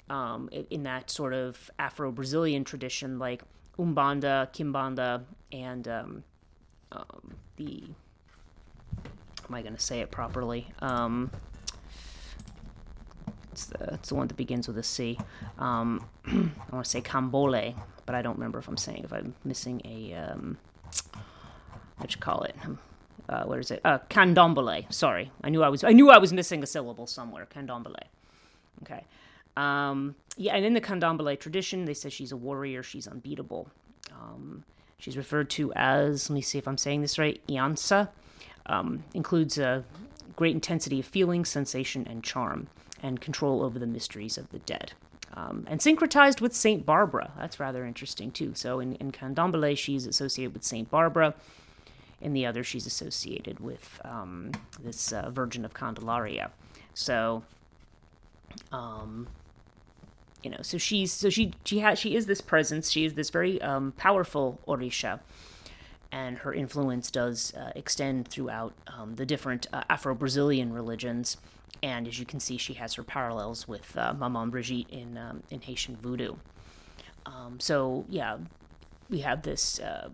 um, 0.10 0.49
in 0.69 0.84
that 0.84 1.10
sort 1.10 1.34
of 1.34 1.71
Afro 1.80 2.12
Brazilian 2.12 2.65
tradition, 2.65 3.19
like 3.19 3.43
Umbanda, 3.80 4.51
Kimbanda, 4.54 5.23
and 5.51 5.88
um, 5.88 6.23
um, 6.91 7.36
the. 7.56 7.84
Am 9.47 9.56
I 9.56 9.62
going 9.62 9.75
to 9.75 9.82
say 9.82 9.99
it 9.99 10.12
properly? 10.12 10.67
Um, 13.51 13.53
it's, 13.53 13.65
the, 13.65 13.93
it's 13.93 14.09
the 14.09 14.15
one 14.15 14.27
that 14.27 14.35
begins 14.35 14.67
with 14.67 14.77
a 14.77 14.83
C. 14.83 15.17
Um, 15.59 16.05
I 16.25 16.31
want 16.71 16.85
to 16.85 16.89
say 16.89 17.01
Cambole, 17.01 17.75
but 18.05 18.15
I 18.15 18.21
don't 18.21 18.35
remember 18.35 18.59
if 18.59 18.67
I'm 18.67 18.77
saying, 18.77 19.03
if 19.03 19.13
I'm 19.13 19.35
missing 19.43 19.81
a. 19.85 20.13
Um, 20.13 20.57
what 21.97 22.13
you 22.13 22.19
call 22.19 22.43
it? 22.43 22.55
uh, 23.31 23.43
what 23.43 23.59
is 23.59 23.71
it? 23.71 23.81
Uh, 23.85 23.99
candomblé. 24.09 24.91
Sorry, 24.91 25.31
I 25.43 25.49
knew 25.49 25.63
I 25.63 25.69
was 25.69 25.83
I 25.83 25.91
knew 25.91 26.09
I 26.09 26.17
was 26.17 26.33
missing 26.33 26.61
a 26.63 26.67
syllable 26.67 27.07
somewhere. 27.07 27.47
Candomblé. 27.53 28.03
Okay. 28.83 29.05
Um, 29.55 30.15
yeah, 30.37 30.55
and 30.55 30.65
in 30.65 30.73
the 30.73 30.81
candomblé 30.81 31.39
tradition, 31.39 31.85
they 31.85 31.93
say 31.93 32.09
she's 32.09 32.31
a 32.31 32.37
warrior. 32.37 32.83
She's 32.83 33.08
unbeatable. 33.08 33.69
Um, 34.12 34.63
she's 34.97 35.17
referred 35.17 35.49
to 35.52 35.71
as. 35.73 36.29
Let 36.29 36.35
me 36.35 36.41
see 36.41 36.58
if 36.58 36.67
I'm 36.67 36.77
saying 36.77 37.02
this 37.02 37.17
right. 37.17 37.41
Iansa 37.47 38.10
um, 38.65 39.04
includes 39.13 39.58
a 39.58 39.83
great 40.35 40.56
intensity 40.56 40.99
of 40.99 41.06
feeling, 41.06 41.45
sensation, 41.45 42.08
and 42.10 42.23
charm, 42.23 42.67
and 43.02 43.19
control 43.19 43.63
over 43.63 43.79
the 43.79 43.87
mysteries 43.87 44.37
of 44.37 44.49
the 44.49 44.60
dead. 44.60 44.93
Um, 45.33 45.65
and 45.69 45.79
syncretized 45.79 46.41
with 46.41 46.54
Saint 46.54 46.85
Barbara. 46.85 47.31
That's 47.37 47.60
rather 47.60 47.85
interesting 47.85 48.31
too. 48.31 48.52
So 48.54 48.79
in, 48.79 48.95
in 48.95 49.12
Candomblé, 49.12 49.77
she's 49.77 50.06
associated 50.06 50.54
with 50.54 50.63
Saint 50.63 50.89
Barbara 50.91 51.35
in 52.21 52.33
the 52.33 52.45
other 52.45 52.63
she's 52.63 52.85
associated 52.85 53.60
with 53.60 53.99
um, 54.06 54.52
this 54.81 55.12
uh, 55.12 55.29
Virgin 55.31 55.65
of 55.65 55.73
Candelaria. 55.73 56.52
So, 56.93 57.43
um, 58.71 59.27
you 60.43 60.49
know, 60.49 60.60
so 60.62 60.77
she's 60.77 61.12
so 61.12 61.29
she 61.29 61.54
she 61.65 61.79
has 61.79 61.97
she 61.99 62.15
is 62.15 62.27
this 62.27 62.41
presence. 62.41 62.91
She 62.91 63.06
is 63.06 63.15
this 63.15 63.29
very 63.29 63.62
um, 63.62 63.93
powerful 63.97 64.60
Orisha, 64.67 65.19
and 66.12 66.39
her 66.39 66.54
influence 66.54 67.10
does 67.10 67.54
uh, 67.56 67.71
extend 67.75 68.27
throughout 68.27 68.73
um, 68.87 69.15
the 69.15 69.25
different 69.25 69.67
uh, 69.73 69.83
Afro 69.89 70.13
Brazilian 70.13 70.71
religions. 70.73 71.37
And 71.84 72.08
as 72.08 72.19
you 72.19 72.25
can 72.25 72.40
see, 72.40 72.58
she 72.58 72.73
has 72.73 72.94
her 72.96 73.04
parallels 73.04 73.67
with 73.67 73.98
uh, 73.98 74.13
Maman 74.13 74.50
Brigitte 74.52 74.90
in, 74.90 75.17
um, 75.17 75.44
in 75.50 75.62
Haitian 75.62 75.96
voodoo. 75.96 76.36
Um, 77.25 77.60
so, 77.60 78.06
yeah, 78.08 78.38
we 79.10 79.19
have 79.19 79.42
this, 79.42 79.79
uh, 79.79 80.10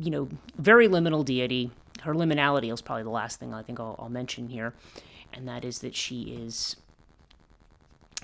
you 0.00 0.10
know, 0.10 0.28
very 0.56 0.88
liminal 0.88 1.24
deity. 1.24 1.70
Her 2.02 2.14
liminality 2.14 2.72
is 2.72 2.80
probably 2.80 3.02
the 3.02 3.10
last 3.10 3.40
thing 3.40 3.52
I 3.52 3.62
think 3.62 3.80
I'll, 3.80 3.96
I'll 3.98 4.08
mention 4.08 4.48
here, 4.48 4.74
and 5.32 5.46
that 5.48 5.64
is 5.64 5.80
that 5.80 5.94
she 5.94 6.22
is, 6.22 6.76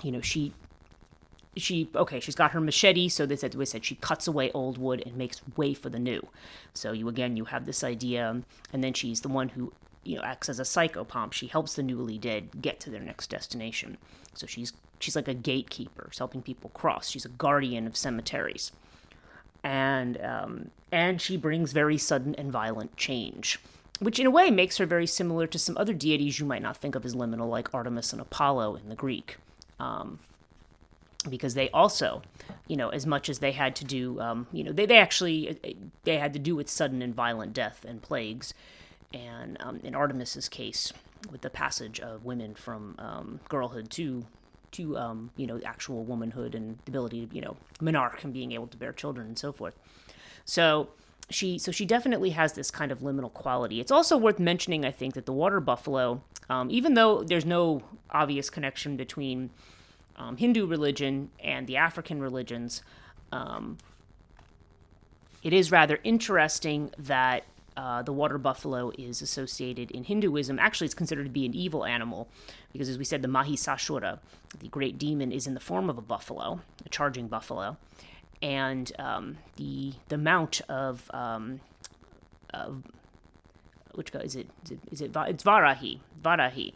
you 0.01 0.11
know, 0.11 0.21
she 0.21 0.53
she 1.57 1.89
okay 1.95 2.19
she's 2.19 2.35
got 2.35 2.51
her 2.51 2.59
machete 2.59 3.07
so 3.07 3.25
they 3.25 3.35
said 3.35 3.55
we 3.55 3.65
said 3.65 3.85
she 3.85 3.95
cuts 3.95 4.27
away 4.27 4.51
old 4.51 4.77
wood 4.77 5.01
and 5.05 5.15
makes 5.15 5.41
way 5.55 5.73
for 5.73 5.89
the 5.89 5.99
new 5.99 6.25
so 6.73 6.91
you 6.91 7.07
again 7.07 7.37
you 7.37 7.45
have 7.45 7.65
this 7.65 7.83
idea 7.83 8.41
and 8.73 8.83
then 8.83 8.93
she's 8.93 9.21
the 9.21 9.29
one 9.29 9.49
who 9.49 9.71
you 10.05 10.15
know 10.15 10.23
acts 10.23 10.49
as 10.49 10.59
a 10.59 10.63
psychopomp. 10.63 11.33
She 11.33 11.47
helps 11.47 11.75
the 11.75 11.83
newly 11.83 12.17
dead 12.17 12.61
get 12.61 12.79
to 12.81 12.89
their 12.89 13.01
next 13.01 13.29
destination. 13.29 13.97
So 14.33 14.47
she's 14.47 14.73
she's 14.99 15.15
like 15.15 15.27
a 15.27 15.33
gatekeeper 15.33 16.09
she's 16.11 16.19
helping 16.19 16.41
people 16.41 16.69
cross. 16.73 17.09
She's 17.09 17.25
a 17.25 17.29
guardian 17.29 17.87
of 17.87 17.97
cemeteries. 17.97 18.71
And 19.63 20.21
um, 20.21 20.71
and 20.91 21.21
she 21.21 21.37
brings 21.37 21.73
very 21.73 21.97
sudden 21.97 22.35
and 22.35 22.51
violent 22.51 22.95
change 22.95 23.59
which 23.99 24.19
in 24.19 24.25
a 24.25 24.31
way 24.31 24.51
makes 24.51 24.77
her 24.77 24.85
very 24.85 25.07
similar 25.07 25.47
to 25.47 25.59
some 25.59 25.77
other 25.77 25.93
deities 25.93 26.39
you 26.39 26.45
might 26.45 26.61
not 26.61 26.77
think 26.77 26.95
of 26.95 27.05
as 27.05 27.15
liminal 27.15 27.49
like 27.49 27.73
artemis 27.73 28.11
and 28.11 28.21
apollo 28.21 28.75
in 28.75 28.89
the 28.89 28.95
greek. 28.95 29.37
Um, 29.79 30.19
because 31.29 31.55
they 31.55 31.69
also, 31.71 32.21
you 32.67 32.77
know, 32.77 32.89
as 32.89 33.05
much 33.05 33.29
as 33.29 33.39
they 33.39 33.51
had 33.51 33.75
to 33.77 33.85
do, 33.85 34.19
um, 34.19 34.47
you 34.51 34.63
know, 34.63 34.71
they, 34.71 34.85
they 34.85 34.97
actually 34.97 35.57
they 36.03 36.17
had 36.17 36.33
to 36.33 36.39
do 36.39 36.55
with 36.55 36.69
sudden 36.69 37.01
and 37.01 37.15
violent 37.15 37.53
death 37.53 37.83
and 37.87 38.01
plagues, 38.01 38.53
and 39.15 39.57
um, 39.61 39.79
in 39.83 39.95
Artemis's 39.95 40.49
case, 40.49 40.91
with 41.31 41.41
the 41.41 41.49
passage 41.49 41.99
of 41.99 42.25
women 42.25 42.53
from 42.53 42.95
um, 42.99 43.39
girlhood 43.49 43.89
to 43.91 44.25
to 44.71 44.97
um, 44.97 45.31
you 45.37 45.47
know 45.47 45.59
actual 45.65 46.03
womanhood 46.03 46.53
and 46.53 46.77
the 46.85 46.91
ability 46.91 47.25
to 47.25 47.35
you 47.35 47.41
know 47.41 47.55
menarche 47.81 48.23
and 48.23 48.33
being 48.33 48.51
able 48.51 48.67
to 48.67 48.77
bear 48.77 48.91
children 48.91 49.27
and 49.27 49.39
so 49.39 49.51
forth. 49.51 49.75
So 50.43 50.89
she 51.29 51.57
so 51.57 51.71
she 51.71 51.85
definitely 51.85 52.31
has 52.31 52.53
this 52.53 52.69
kind 52.69 52.91
of 52.91 52.99
liminal 52.99 53.33
quality. 53.33 53.79
It's 53.79 53.91
also 53.91 54.17
worth 54.17 54.37
mentioning, 54.37 54.85
I 54.85 54.91
think, 54.91 55.13
that 55.15 55.25
the 55.25 55.33
water 55.33 55.59
buffalo, 55.59 56.21
um, 56.49 56.69
even 56.69 56.93
though 56.93 57.23
there's 57.23 57.45
no 57.45 57.81
obvious 58.11 58.49
connection 58.49 58.97
between 58.97 59.49
um, 60.17 60.37
Hindu 60.37 60.67
religion 60.67 61.31
and 61.43 61.67
the 61.67 61.77
African 61.77 62.21
religions, 62.21 62.83
um, 63.31 63.77
it 65.41 65.53
is 65.53 65.71
rather 65.71 65.99
interesting 66.03 66.91
that 66.97 67.45
uh, 67.77 68.01
the 68.01 68.13
water 68.13 68.37
buffalo 68.37 68.91
is 68.97 69.21
associated 69.21 69.91
in 69.91 70.03
Hinduism. 70.03 70.59
Actually, 70.59 70.85
it's 70.85 70.93
considered 70.93 71.25
to 71.25 71.29
be 71.29 71.45
an 71.45 71.53
evil 71.53 71.85
animal 71.85 72.27
because, 72.71 72.89
as 72.89 72.97
we 72.97 73.05
said, 73.05 73.21
the 73.21 73.27
Mahishasura, 73.27 74.19
the 74.59 74.67
great 74.67 74.97
demon, 74.97 75.31
is 75.31 75.47
in 75.47 75.53
the 75.53 75.59
form 75.59 75.89
of 75.89 75.97
a 75.97 76.01
buffalo, 76.01 76.61
a 76.85 76.89
charging 76.89 77.27
buffalo, 77.27 77.77
and 78.41 78.91
um, 78.99 79.37
the 79.57 79.93
the 80.07 80.17
mount 80.17 80.61
of, 80.69 81.09
um, 81.13 81.61
of 82.53 82.83
which 83.93 84.11
is 84.15 84.35
it? 84.35 84.49
Is 84.63 84.71
it? 84.71 84.79
Is 84.91 85.01
it? 85.01 85.11
It's 85.15 85.43
Varahi. 85.43 85.99
Varahi 86.21 86.73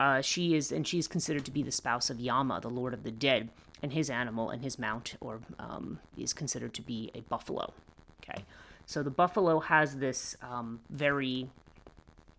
uh, 0.00 0.22
she 0.22 0.54
is, 0.54 0.72
and 0.72 0.88
she 0.88 0.98
is 0.98 1.06
considered 1.06 1.44
to 1.44 1.50
be 1.50 1.62
the 1.62 1.70
spouse 1.70 2.08
of 2.08 2.18
Yama, 2.18 2.58
the 2.60 2.70
lord 2.70 2.94
of 2.94 3.04
the 3.04 3.10
dead, 3.10 3.50
and 3.82 3.92
his 3.92 4.08
animal 4.08 4.48
and 4.48 4.62
his 4.62 4.78
mount, 4.78 5.16
or 5.20 5.40
um, 5.58 6.00
is 6.16 6.32
considered 6.32 6.72
to 6.74 6.82
be 6.82 7.10
a 7.14 7.20
buffalo. 7.20 7.74
Okay, 8.22 8.44
so 8.90 9.04
the 9.04 9.10
buffalo 9.10 9.60
has 9.60 9.98
this 9.98 10.36
um, 10.42 10.80
very, 10.90 11.48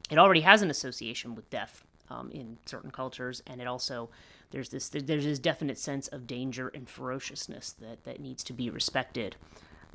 it 0.10 0.18
already 0.18 0.42
has 0.42 0.62
an 0.62 0.70
association 0.70 1.34
with 1.34 1.50
death 1.50 1.86
um, 2.10 2.30
in 2.30 2.58
certain 2.66 2.92
cultures, 2.92 3.42
and 3.48 3.62
it 3.62 3.68
also 3.68 4.10
there's 4.52 4.68
this 4.68 4.90
there's 4.90 5.24
this 5.24 5.40
definite 5.40 5.80
sense 5.80 6.10
of 6.10 6.28
danger 6.28 6.68
and 6.68 6.90
ferociousness 6.90 7.72
that 7.80 8.04
that 8.04 8.20
needs 8.20 8.44
to 8.44 8.52
be 8.52 8.70
respected. 8.70 9.38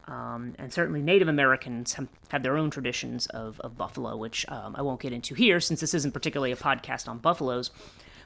Um, 0.09 0.55
and 0.59 0.73
certainly 0.73 1.03
Native 1.03 1.29
Americans 1.29 1.93
have, 1.93 2.09
have, 2.31 2.43
their 2.43 2.57
own 2.57 2.71
traditions 2.71 3.27
of, 3.27 3.61
of 3.61 3.77
buffalo, 3.77 4.17
which 4.17 4.49
um, 4.49 4.75
I 4.79 4.83
won't 4.83 5.01
get 5.01 5.13
into 5.13 5.35
here 5.35 5.61
since 5.61 5.81
this 5.81 5.93
isn't 5.93 6.13
particularly 6.13 6.53
a 6.53 6.57
podcast 6.57 7.07
on 7.07 7.19
buffaloes, 7.19 7.71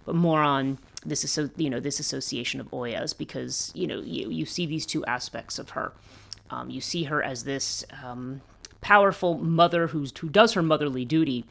but 0.05 0.14
more 0.14 0.43
on 0.43 0.78
this 1.05 1.37
you 1.57 1.68
know 1.68 1.81
this 1.81 1.99
association 1.99 2.61
of 2.61 2.70
Oyas 2.70 3.12
because 3.18 3.72
you 3.74 3.89
know 3.89 4.01
you, 4.01 4.31
you 4.31 4.47
see 4.47 4.66
these 4.66 4.87
two 4.87 5.05
aspects 5.07 5.59
of 5.59 5.70
her. 5.70 5.95
Um, 6.51 6.70
you 6.70 6.80
see 6.80 7.05
her 7.05 7.22
as 7.22 7.44
this 7.44 7.84
um, 8.03 8.40
powerful 8.80 9.34
mother 9.38 9.88
who's 9.88 10.12
who 10.18 10.28
does 10.28 10.55
her 10.55 10.62
motherly 10.62 11.05
duty 11.05 11.44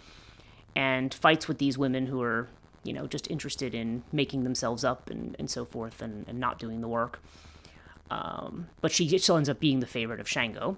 and 0.75 1.13
fights 1.13 1.47
with 1.47 1.57
these 1.57 1.77
women 1.77 2.07
who 2.07 2.21
are 2.21 2.47
you 2.83 2.93
know 2.93 3.07
just 3.07 3.29
interested 3.29 3.73
in 3.73 4.03
making 4.11 4.43
themselves 4.43 4.83
up 4.83 5.09
and, 5.09 5.35
and 5.39 5.49
so 5.49 5.65
forth 5.65 6.01
and, 6.01 6.27
and 6.27 6.39
not 6.39 6.59
doing 6.59 6.81
the 6.81 6.87
work. 6.87 7.21
Um, 8.11 8.67
but 8.81 8.91
she 8.91 9.15
still 9.19 9.37
ends 9.37 9.49
up 9.49 9.59
being 9.59 9.79
the 9.79 9.87
favorite 9.87 10.19
of 10.19 10.27
Shango. 10.27 10.77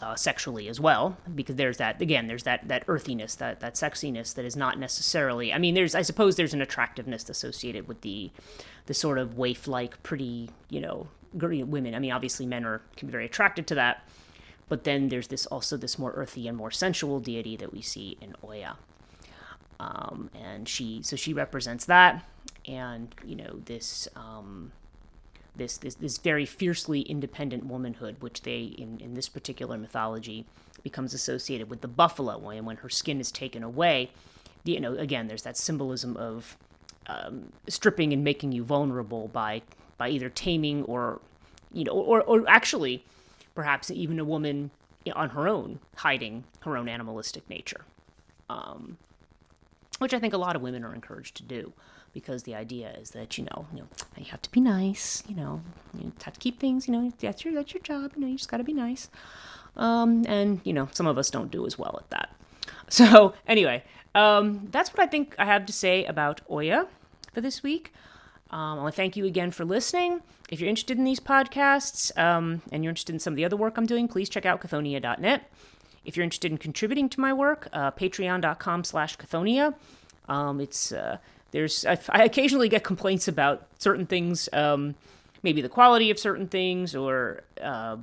Uh, 0.00 0.14
sexually 0.14 0.68
as 0.68 0.78
well, 0.78 1.16
because 1.34 1.56
there's 1.56 1.78
that 1.78 2.00
again, 2.00 2.28
there's 2.28 2.44
that 2.44 2.68
that 2.68 2.84
earthiness, 2.86 3.34
that 3.34 3.58
that 3.58 3.74
sexiness 3.74 4.32
that 4.32 4.44
is 4.44 4.54
not 4.54 4.78
necessarily. 4.78 5.52
I 5.52 5.58
mean, 5.58 5.74
there's 5.74 5.92
I 5.92 6.02
suppose 6.02 6.36
there's 6.36 6.54
an 6.54 6.62
attractiveness 6.62 7.28
associated 7.28 7.88
with 7.88 8.02
the 8.02 8.30
the 8.86 8.94
sort 8.94 9.18
of 9.18 9.36
waif-like, 9.36 10.00
pretty, 10.04 10.50
you 10.70 10.80
know, 10.80 11.08
women. 11.32 11.94
I 11.94 11.98
mean, 11.98 12.12
obviously 12.12 12.46
men 12.46 12.64
are 12.64 12.82
can 12.96 13.08
be 13.08 13.12
very 13.12 13.26
attracted 13.26 13.66
to 13.68 13.74
that, 13.76 14.08
but 14.68 14.84
then 14.84 15.08
there's 15.08 15.28
this 15.28 15.46
also 15.46 15.76
this 15.76 15.98
more 15.98 16.12
earthy 16.12 16.48
and 16.48 16.56
more 16.56 16.70
sensual 16.70 17.20
deity 17.20 17.56
that 17.56 17.72
we 17.72 17.82
see 17.82 18.16
in 18.20 18.34
Oya. 18.44 18.76
Um, 19.80 20.30
and 20.34 20.68
she 20.68 21.02
so 21.02 21.16
she 21.16 21.32
represents 21.32 21.84
that, 21.86 22.24
and 22.66 23.14
you 23.24 23.36
know 23.36 23.60
this. 23.64 24.08
Um, 24.16 24.72
this, 25.56 25.76
this 25.76 25.96
this 25.96 26.18
very 26.18 26.46
fiercely 26.46 27.00
independent 27.00 27.66
womanhood, 27.66 28.16
which 28.20 28.42
they 28.42 28.60
in, 28.60 29.00
in 29.00 29.14
this 29.14 29.28
particular 29.28 29.76
mythology 29.76 30.46
becomes 30.84 31.12
associated 31.12 31.68
with 31.68 31.80
the 31.80 31.88
buffalo, 31.88 32.48
and 32.50 32.64
when 32.64 32.76
her 32.76 32.88
skin 32.88 33.18
is 33.18 33.32
taken 33.32 33.64
away, 33.64 34.10
you 34.64 34.80
know, 34.80 34.94
again, 34.94 35.26
there's 35.26 35.42
that 35.42 35.56
symbolism 35.56 36.16
of 36.16 36.56
um, 37.08 37.52
stripping 37.68 38.12
and 38.12 38.22
making 38.22 38.52
you 38.52 38.62
vulnerable 38.62 39.28
by 39.28 39.62
by 39.98 40.08
either 40.08 40.30
taming 40.30 40.84
or 40.84 41.20
you 41.72 41.84
know, 41.84 41.92
or 41.92 42.22
or 42.22 42.48
actually, 42.48 43.04
perhaps 43.54 43.90
even 43.90 44.18
a 44.18 44.24
woman 44.24 44.70
on 45.14 45.30
her 45.30 45.48
own 45.48 45.80
hiding 45.96 46.44
her 46.60 46.76
own 46.76 46.88
animalistic 46.88 47.48
nature, 47.48 47.82
um, 48.48 48.96
which 49.98 50.14
I 50.14 50.18
think 50.18 50.32
a 50.34 50.38
lot 50.38 50.56
of 50.56 50.62
women 50.62 50.84
are 50.84 50.94
encouraged 50.94 51.36
to 51.38 51.42
do 51.42 51.72
because 52.12 52.44
the 52.44 52.54
idea 52.54 52.90
is 52.98 53.10
that 53.10 53.36
you 53.38 53.44
know, 53.44 53.66
you 53.72 53.80
know, 53.80 53.86
you 54.16 54.26
have 54.26 54.42
to 54.42 54.50
be 54.50 54.60
nice. 54.60 55.22
You 55.28 55.36
know, 55.36 55.62
you 55.98 56.12
have 56.24 56.34
to 56.34 56.40
keep 56.40 56.58
things. 56.58 56.88
You 56.88 56.94
know, 56.94 57.12
that's 57.20 57.44
your 57.44 57.54
that's 57.54 57.74
your 57.74 57.82
job. 57.82 58.12
You 58.14 58.22
know, 58.22 58.26
you 58.28 58.36
just 58.36 58.50
got 58.50 58.58
to 58.58 58.64
be 58.64 58.72
nice. 58.72 59.08
Um, 59.76 60.24
and 60.26 60.60
you 60.64 60.72
know, 60.72 60.88
some 60.92 61.06
of 61.06 61.18
us 61.18 61.30
don't 61.30 61.50
do 61.50 61.66
as 61.66 61.78
well 61.78 61.96
at 62.00 62.10
that. 62.10 62.34
So 62.90 63.34
anyway, 63.46 63.84
um, 64.14 64.68
that's 64.70 64.94
what 64.94 65.00
I 65.00 65.06
think 65.06 65.34
I 65.38 65.44
have 65.44 65.66
to 65.66 65.74
say 65.74 66.06
about 66.06 66.40
Oya 66.50 66.86
for 67.34 67.42
this 67.42 67.62
week. 67.62 67.92
Um, 68.50 68.78
I 68.78 68.82
want 68.82 68.94
to 68.94 68.96
thank 68.96 69.16
you 69.16 69.26
again 69.26 69.50
for 69.50 69.64
listening. 69.64 70.22
If 70.50 70.60
you're 70.60 70.70
interested 70.70 70.96
in 70.96 71.04
these 71.04 71.20
podcasts 71.20 72.16
um, 72.18 72.62
and 72.72 72.82
you're 72.82 72.90
interested 72.90 73.14
in 73.14 73.20
some 73.20 73.34
of 73.34 73.36
the 73.36 73.44
other 73.44 73.56
work 73.56 73.76
I'm 73.76 73.86
doing, 73.86 74.08
please 74.08 74.28
check 74.28 74.46
out 74.46 74.60
chthonia.net. 74.60 75.50
If 76.04 76.16
you're 76.16 76.24
interested 76.24 76.50
in 76.50 76.58
contributing 76.58 77.10
to 77.10 77.20
my 77.20 77.32
work, 77.32 77.68
uh, 77.72 77.90
patreon.com 77.90 78.84
slash 78.84 79.18
chthonia. 79.18 79.74
Um, 80.28 80.60
it's 80.60 80.92
uh, 80.92 81.18
there's 81.50 81.84
I, 81.84 81.98
I, 82.08 82.24
occasionally 82.24 82.68
get 82.68 82.84
complaints 82.84 83.28
about 83.28 83.66
certain 83.78 84.06
things, 84.06 84.48
um, 84.52 84.94
maybe 85.42 85.60
the 85.60 85.68
quality 85.68 86.10
of 86.10 86.18
certain 86.18 86.48
things 86.48 86.94
or 86.94 87.42
uh, 87.60 87.96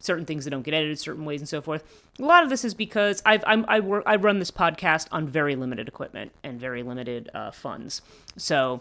certain 0.00 0.24
things 0.24 0.44
that 0.44 0.50
don't 0.50 0.62
get 0.62 0.74
edited 0.74 0.98
certain 0.98 1.24
ways 1.24 1.40
and 1.40 1.48
so 1.48 1.60
forth. 1.60 1.84
A 2.18 2.22
lot 2.22 2.44
of 2.44 2.50
this 2.50 2.64
is 2.64 2.74
because 2.74 3.22
I've 3.26 3.44
I'm, 3.46 3.64
I 3.68 3.80
work 3.80 4.04
I 4.06 4.16
run 4.16 4.38
this 4.38 4.50
podcast 4.50 5.08
on 5.12 5.26
very 5.26 5.56
limited 5.56 5.88
equipment 5.88 6.32
and 6.42 6.58
very 6.58 6.82
limited 6.82 7.30
uh, 7.34 7.50
funds, 7.50 8.02
so 8.36 8.80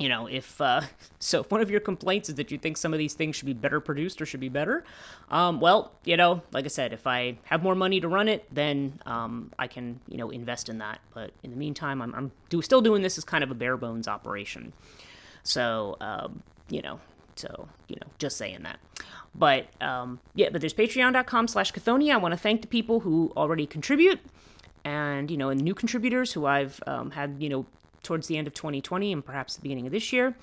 you 0.00 0.08
know, 0.08 0.26
if 0.26 0.60
uh, 0.60 0.80
so, 1.20 1.42
if 1.42 1.50
one 1.50 1.60
of 1.60 1.70
your 1.70 1.80
complaints 1.80 2.28
is 2.30 2.34
that 2.36 2.50
you 2.50 2.58
think 2.58 2.76
some 2.78 2.92
of 2.92 2.98
these 2.98 3.14
things 3.14 3.36
should 3.36 3.46
be 3.46 3.52
better 3.52 3.80
produced 3.80 4.20
or 4.20 4.26
should 4.26 4.40
be 4.40 4.48
better, 4.48 4.82
um, 5.30 5.60
well, 5.60 5.92
you 6.04 6.16
know, 6.16 6.42
like 6.52 6.64
I 6.64 6.68
said, 6.68 6.92
if 6.92 7.06
I 7.06 7.38
have 7.44 7.62
more 7.62 7.74
money 7.74 8.00
to 8.00 8.08
run 8.08 8.26
it, 8.26 8.52
then 8.52 8.98
um, 9.04 9.52
I 9.58 9.68
can, 9.68 10.00
you 10.08 10.16
know, 10.16 10.30
invest 10.30 10.68
in 10.70 10.78
that. 10.78 11.00
But 11.14 11.32
in 11.42 11.50
the 11.50 11.56
meantime, 11.56 12.00
I'm, 12.00 12.14
I'm 12.14 12.32
do, 12.48 12.62
still 12.62 12.80
doing 12.80 13.02
this 13.02 13.18
as 13.18 13.24
kind 13.24 13.44
of 13.44 13.50
a 13.50 13.54
bare 13.54 13.76
bones 13.76 14.08
operation. 14.08 14.72
So, 15.42 15.96
um, 16.00 16.42
you 16.70 16.80
know, 16.80 16.98
so 17.36 17.68
you 17.88 17.96
know, 17.96 18.06
just 18.18 18.38
saying 18.38 18.62
that. 18.62 18.80
But 19.34 19.68
um, 19.82 20.18
yeah, 20.34 20.48
but 20.50 20.62
there's 20.62 20.74
Patreon.com/slash 20.74 21.72
Chthonia. 21.72 22.14
I 22.14 22.16
want 22.16 22.32
to 22.32 22.40
thank 22.40 22.62
the 22.62 22.68
people 22.68 23.00
who 23.00 23.32
already 23.36 23.66
contribute, 23.66 24.18
and 24.82 25.30
you 25.30 25.36
know, 25.36 25.50
and 25.50 25.60
new 25.60 25.74
contributors 25.74 26.32
who 26.32 26.46
I've 26.46 26.82
um, 26.86 27.10
had, 27.10 27.36
you 27.38 27.50
know 27.50 27.66
towards 28.02 28.26
the 28.26 28.36
end 28.36 28.46
of 28.46 28.54
2020 28.54 29.12
and 29.12 29.24
perhaps 29.24 29.56
the 29.56 29.62
beginning 29.62 29.86
of 29.86 29.92
this 29.92 30.12
year. 30.12 30.34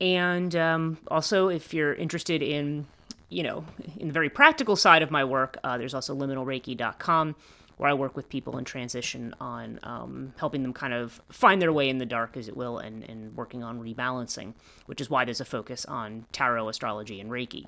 And 0.00 0.54
um, 0.56 0.98
also, 1.08 1.48
if 1.48 1.74
you're 1.74 1.92
interested 1.92 2.42
in 2.42 2.86
you 3.30 3.44
know, 3.44 3.64
in 3.96 4.08
the 4.08 4.12
very 4.12 4.28
practical 4.28 4.76
side 4.76 5.02
of 5.02 5.10
my 5.10 5.24
work, 5.24 5.56
uh, 5.64 5.78
there's 5.78 5.94
also 5.94 6.14
liminalreiki.com 6.14 7.36
where 7.76 7.88
I 7.88 7.94
work 7.94 8.14
with 8.14 8.28
people 8.28 8.58
in 8.58 8.64
transition 8.66 9.34
on 9.40 9.80
um, 9.84 10.34
helping 10.36 10.62
them 10.62 10.74
kind 10.74 10.92
of 10.92 11.22
find 11.30 11.62
their 11.62 11.72
way 11.72 11.88
in 11.88 11.96
the 11.96 12.04
dark, 12.04 12.36
as 12.36 12.46
it 12.46 12.54
will, 12.54 12.76
and, 12.76 13.02
and 13.04 13.34
working 13.34 13.62
on 13.62 13.80
rebalancing, 13.80 14.52
which 14.84 15.00
is 15.00 15.08
why 15.08 15.24
there's 15.24 15.40
a 15.40 15.46
focus 15.46 15.86
on 15.86 16.26
tarot, 16.30 16.68
astrology, 16.68 17.20
and 17.20 17.30
Reiki. 17.30 17.64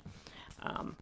Um, 0.61 0.97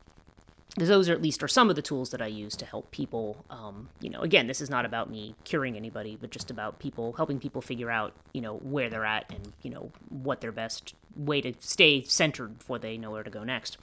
those 0.78 1.10
are 1.10 1.14
at 1.14 1.22
least 1.22 1.44
are 1.44 1.48
some 1.50 1.70
of 1.70 1.76
the 1.76 1.82
tools 1.82 2.12
that 2.12 2.22
I 2.22 2.28
use 2.28 2.56
to 2.58 2.66
help 2.66 2.92
people. 2.92 3.44
Um, 3.50 3.90
you 4.00 4.10
know, 4.10 4.22
again, 4.22 4.48
this 4.48 4.62
is 4.62 4.70
not 4.70 4.86
about 4.86 5.10
me 5.10 5.36
curing 5.44 5.76
anybody, 5.76 6.18
but 6.20 6.30
just 6.30 6.50
about 6.50 6.80
people 6.80 7.14
helping 7.14 7.40
people 7.40 7.62
figure 7.62 7.92
out, 7.92 8.14
you 8.34 8.42
know, 8.42 8.56
where 8.58 8.90
they're 8.90 9.06
at 9.06 9.30
and 9.32 9.52
you 9.62 9.70
know 9.70 9.92
what 10.10 10.40
their 10.42 10.52
best 10.52 10.96
way 11.16 11.42
to 11.42 11.54
stay 11.60 12.04
centered 12.04 12.60
before 12.60 12.80
they 12.80 12.98
know 12.98 13.12
where 13.12 13.24
to 13.24 13.30
go 13.30 13.44
next. 13.44 13.78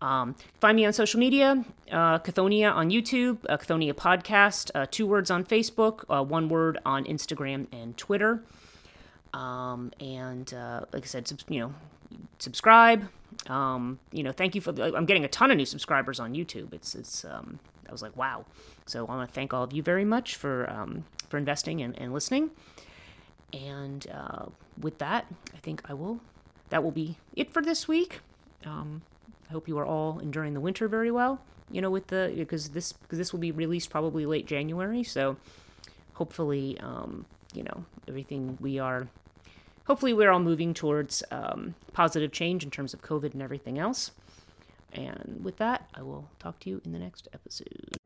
Um, 0.00 0.34
find 0.60 0.76
me 0.76 0.84
on 0.84 0.92
social 0.92 1.20
media, 1.20 1.64
uh, 1.90 2.18
Chthonia 2.18 2.74
on 2.74 2.90
YouTube, 2.90 3.38
uh, 3.48 3.56
Chthonia 3.56 3.92
Podcast, 3.94 4.70
uh, 4.74 4.86
two 4.90 5.06
words 5.06 5.30
on 5.30 5.44
Facebook, 5.44 6.04
uh, 6.10 6.22
one 6.22 6.48
word 6.48 6.78
on 6.84 7.04
Instagram 7.04 7.66
and 7.72 7.96
Twitter. 7.96 8.42
Um, 9.32 9.92
and 10.00 10.52
uh, 10.52 10.82
like 10.92 11.04
I 11.04 11.06
said, 11.06 11.28
sub- 11.28 11.40
you 11.48 11.60
know, 11.60 11.74
subscribe. 12.38 13.08
Um, 13.48 13.98
you 14.12 14.22
know, 14.22 14.32
thank 14.32 14.54
you 14.54 14.60
for. 14.60 14.72
The, 14.72 14.94
I'm 14.96 15.06
getting 15.06 15.24
a 15.24 15.28
ton 15.28 15.50
of 15.50 15.56
new 15.56 15.66
subscribers 15.66 16.20
on 16.20 16.34
YouTube. 16.34 16.72
It's 16.72 16.94
it's. 16.94 17.24
Um, 17.24 17.58
I 17.88 17.92
was 17.92 18.02
like, 18.02 18.16
wow. 18.16 18.46
So 18.86 19.00
I 19.00 19.02
want 19.02 19.28
to 19.28 19.34
thank 19.34 19.52
all 19.52 19.62
of 19.62 19.72
you 19.72 19.82
very 19.82 20.04
much 20.04 20.36
for 20.36 20.70
um, 20.70 21.04
for 21.28 21.36
investing 21.36 21.80
and, 21.82 21.98
and 21.98 22.12
listening. 22.12 22.50
And 23.52 24.06
uh, 24.10 24.46
with 24.80 24.98
that, 24.98 25.26
I 25.54 25.58
think 25.58 25.82
I 25.88 25.94
will. 25.94 26.20
That 26.70 26.82
will 26.82 26.90
be 26.90 27.18
it 27.34 27.52
for 27.52 27.62
this 27.62 27.86
week. 27.86 28.20
Um, 28.64 29.02
I 29.48 29.52
hope 29.52 29.68
you 29.68 29.78
are 29.78 29.84
all 29.84 30.18
enduring 30.18 30.54
the 30.54 30.60
winter 30.60 30.88
very 30.88 31.10
well. 31.10 31.40
You 31.70 31.80
know, 31.80 31.90
with 31.90 32.08
the 32.08 32.32
because 32.36 32.70
this 32.70 32.92
because 32.92 33.18
this 33.18 33.32
will 33.32 33.40
be 33.40 33.52
released 33.52 33.90
probably 33.90 34.26
late 34.26 34.46
January, 34.46 35.02
so 35.02 35.36
hopefully, 36.14 36.78
um, 36.80 37.26
you 37.52 37.62
know, 37.62 37.84
everything 38.08 38.58
we 38.60 38.78
are. 38.78 39.08
Hopefully, 39.86 40.14
we're 40.14 40.30
all 40.30 40.40
moving 40.40 40.72
towards 40.74 41.22
um, 41.30 41.74
positive 41.92 42.32
change 42.32 42.64
in 42.64 42.70
terms 42.70 42.94
of 42.94 43.02
COVID 43.02 43.32
and 43.34 43.42
everything 43.42 43.78
else. 43.78 44.12
And 44.92 45.40
with 45.42 45.56
that, 45.58 45.88
I 45.94 46.02
will 46.02 46.30
talk 46.38 46.60
to 46.60 46.70
you 46.70 46.80
in 46.84 46.92
the 46.92 46.98
next 46.98 47.28
episode. 47.34 47.98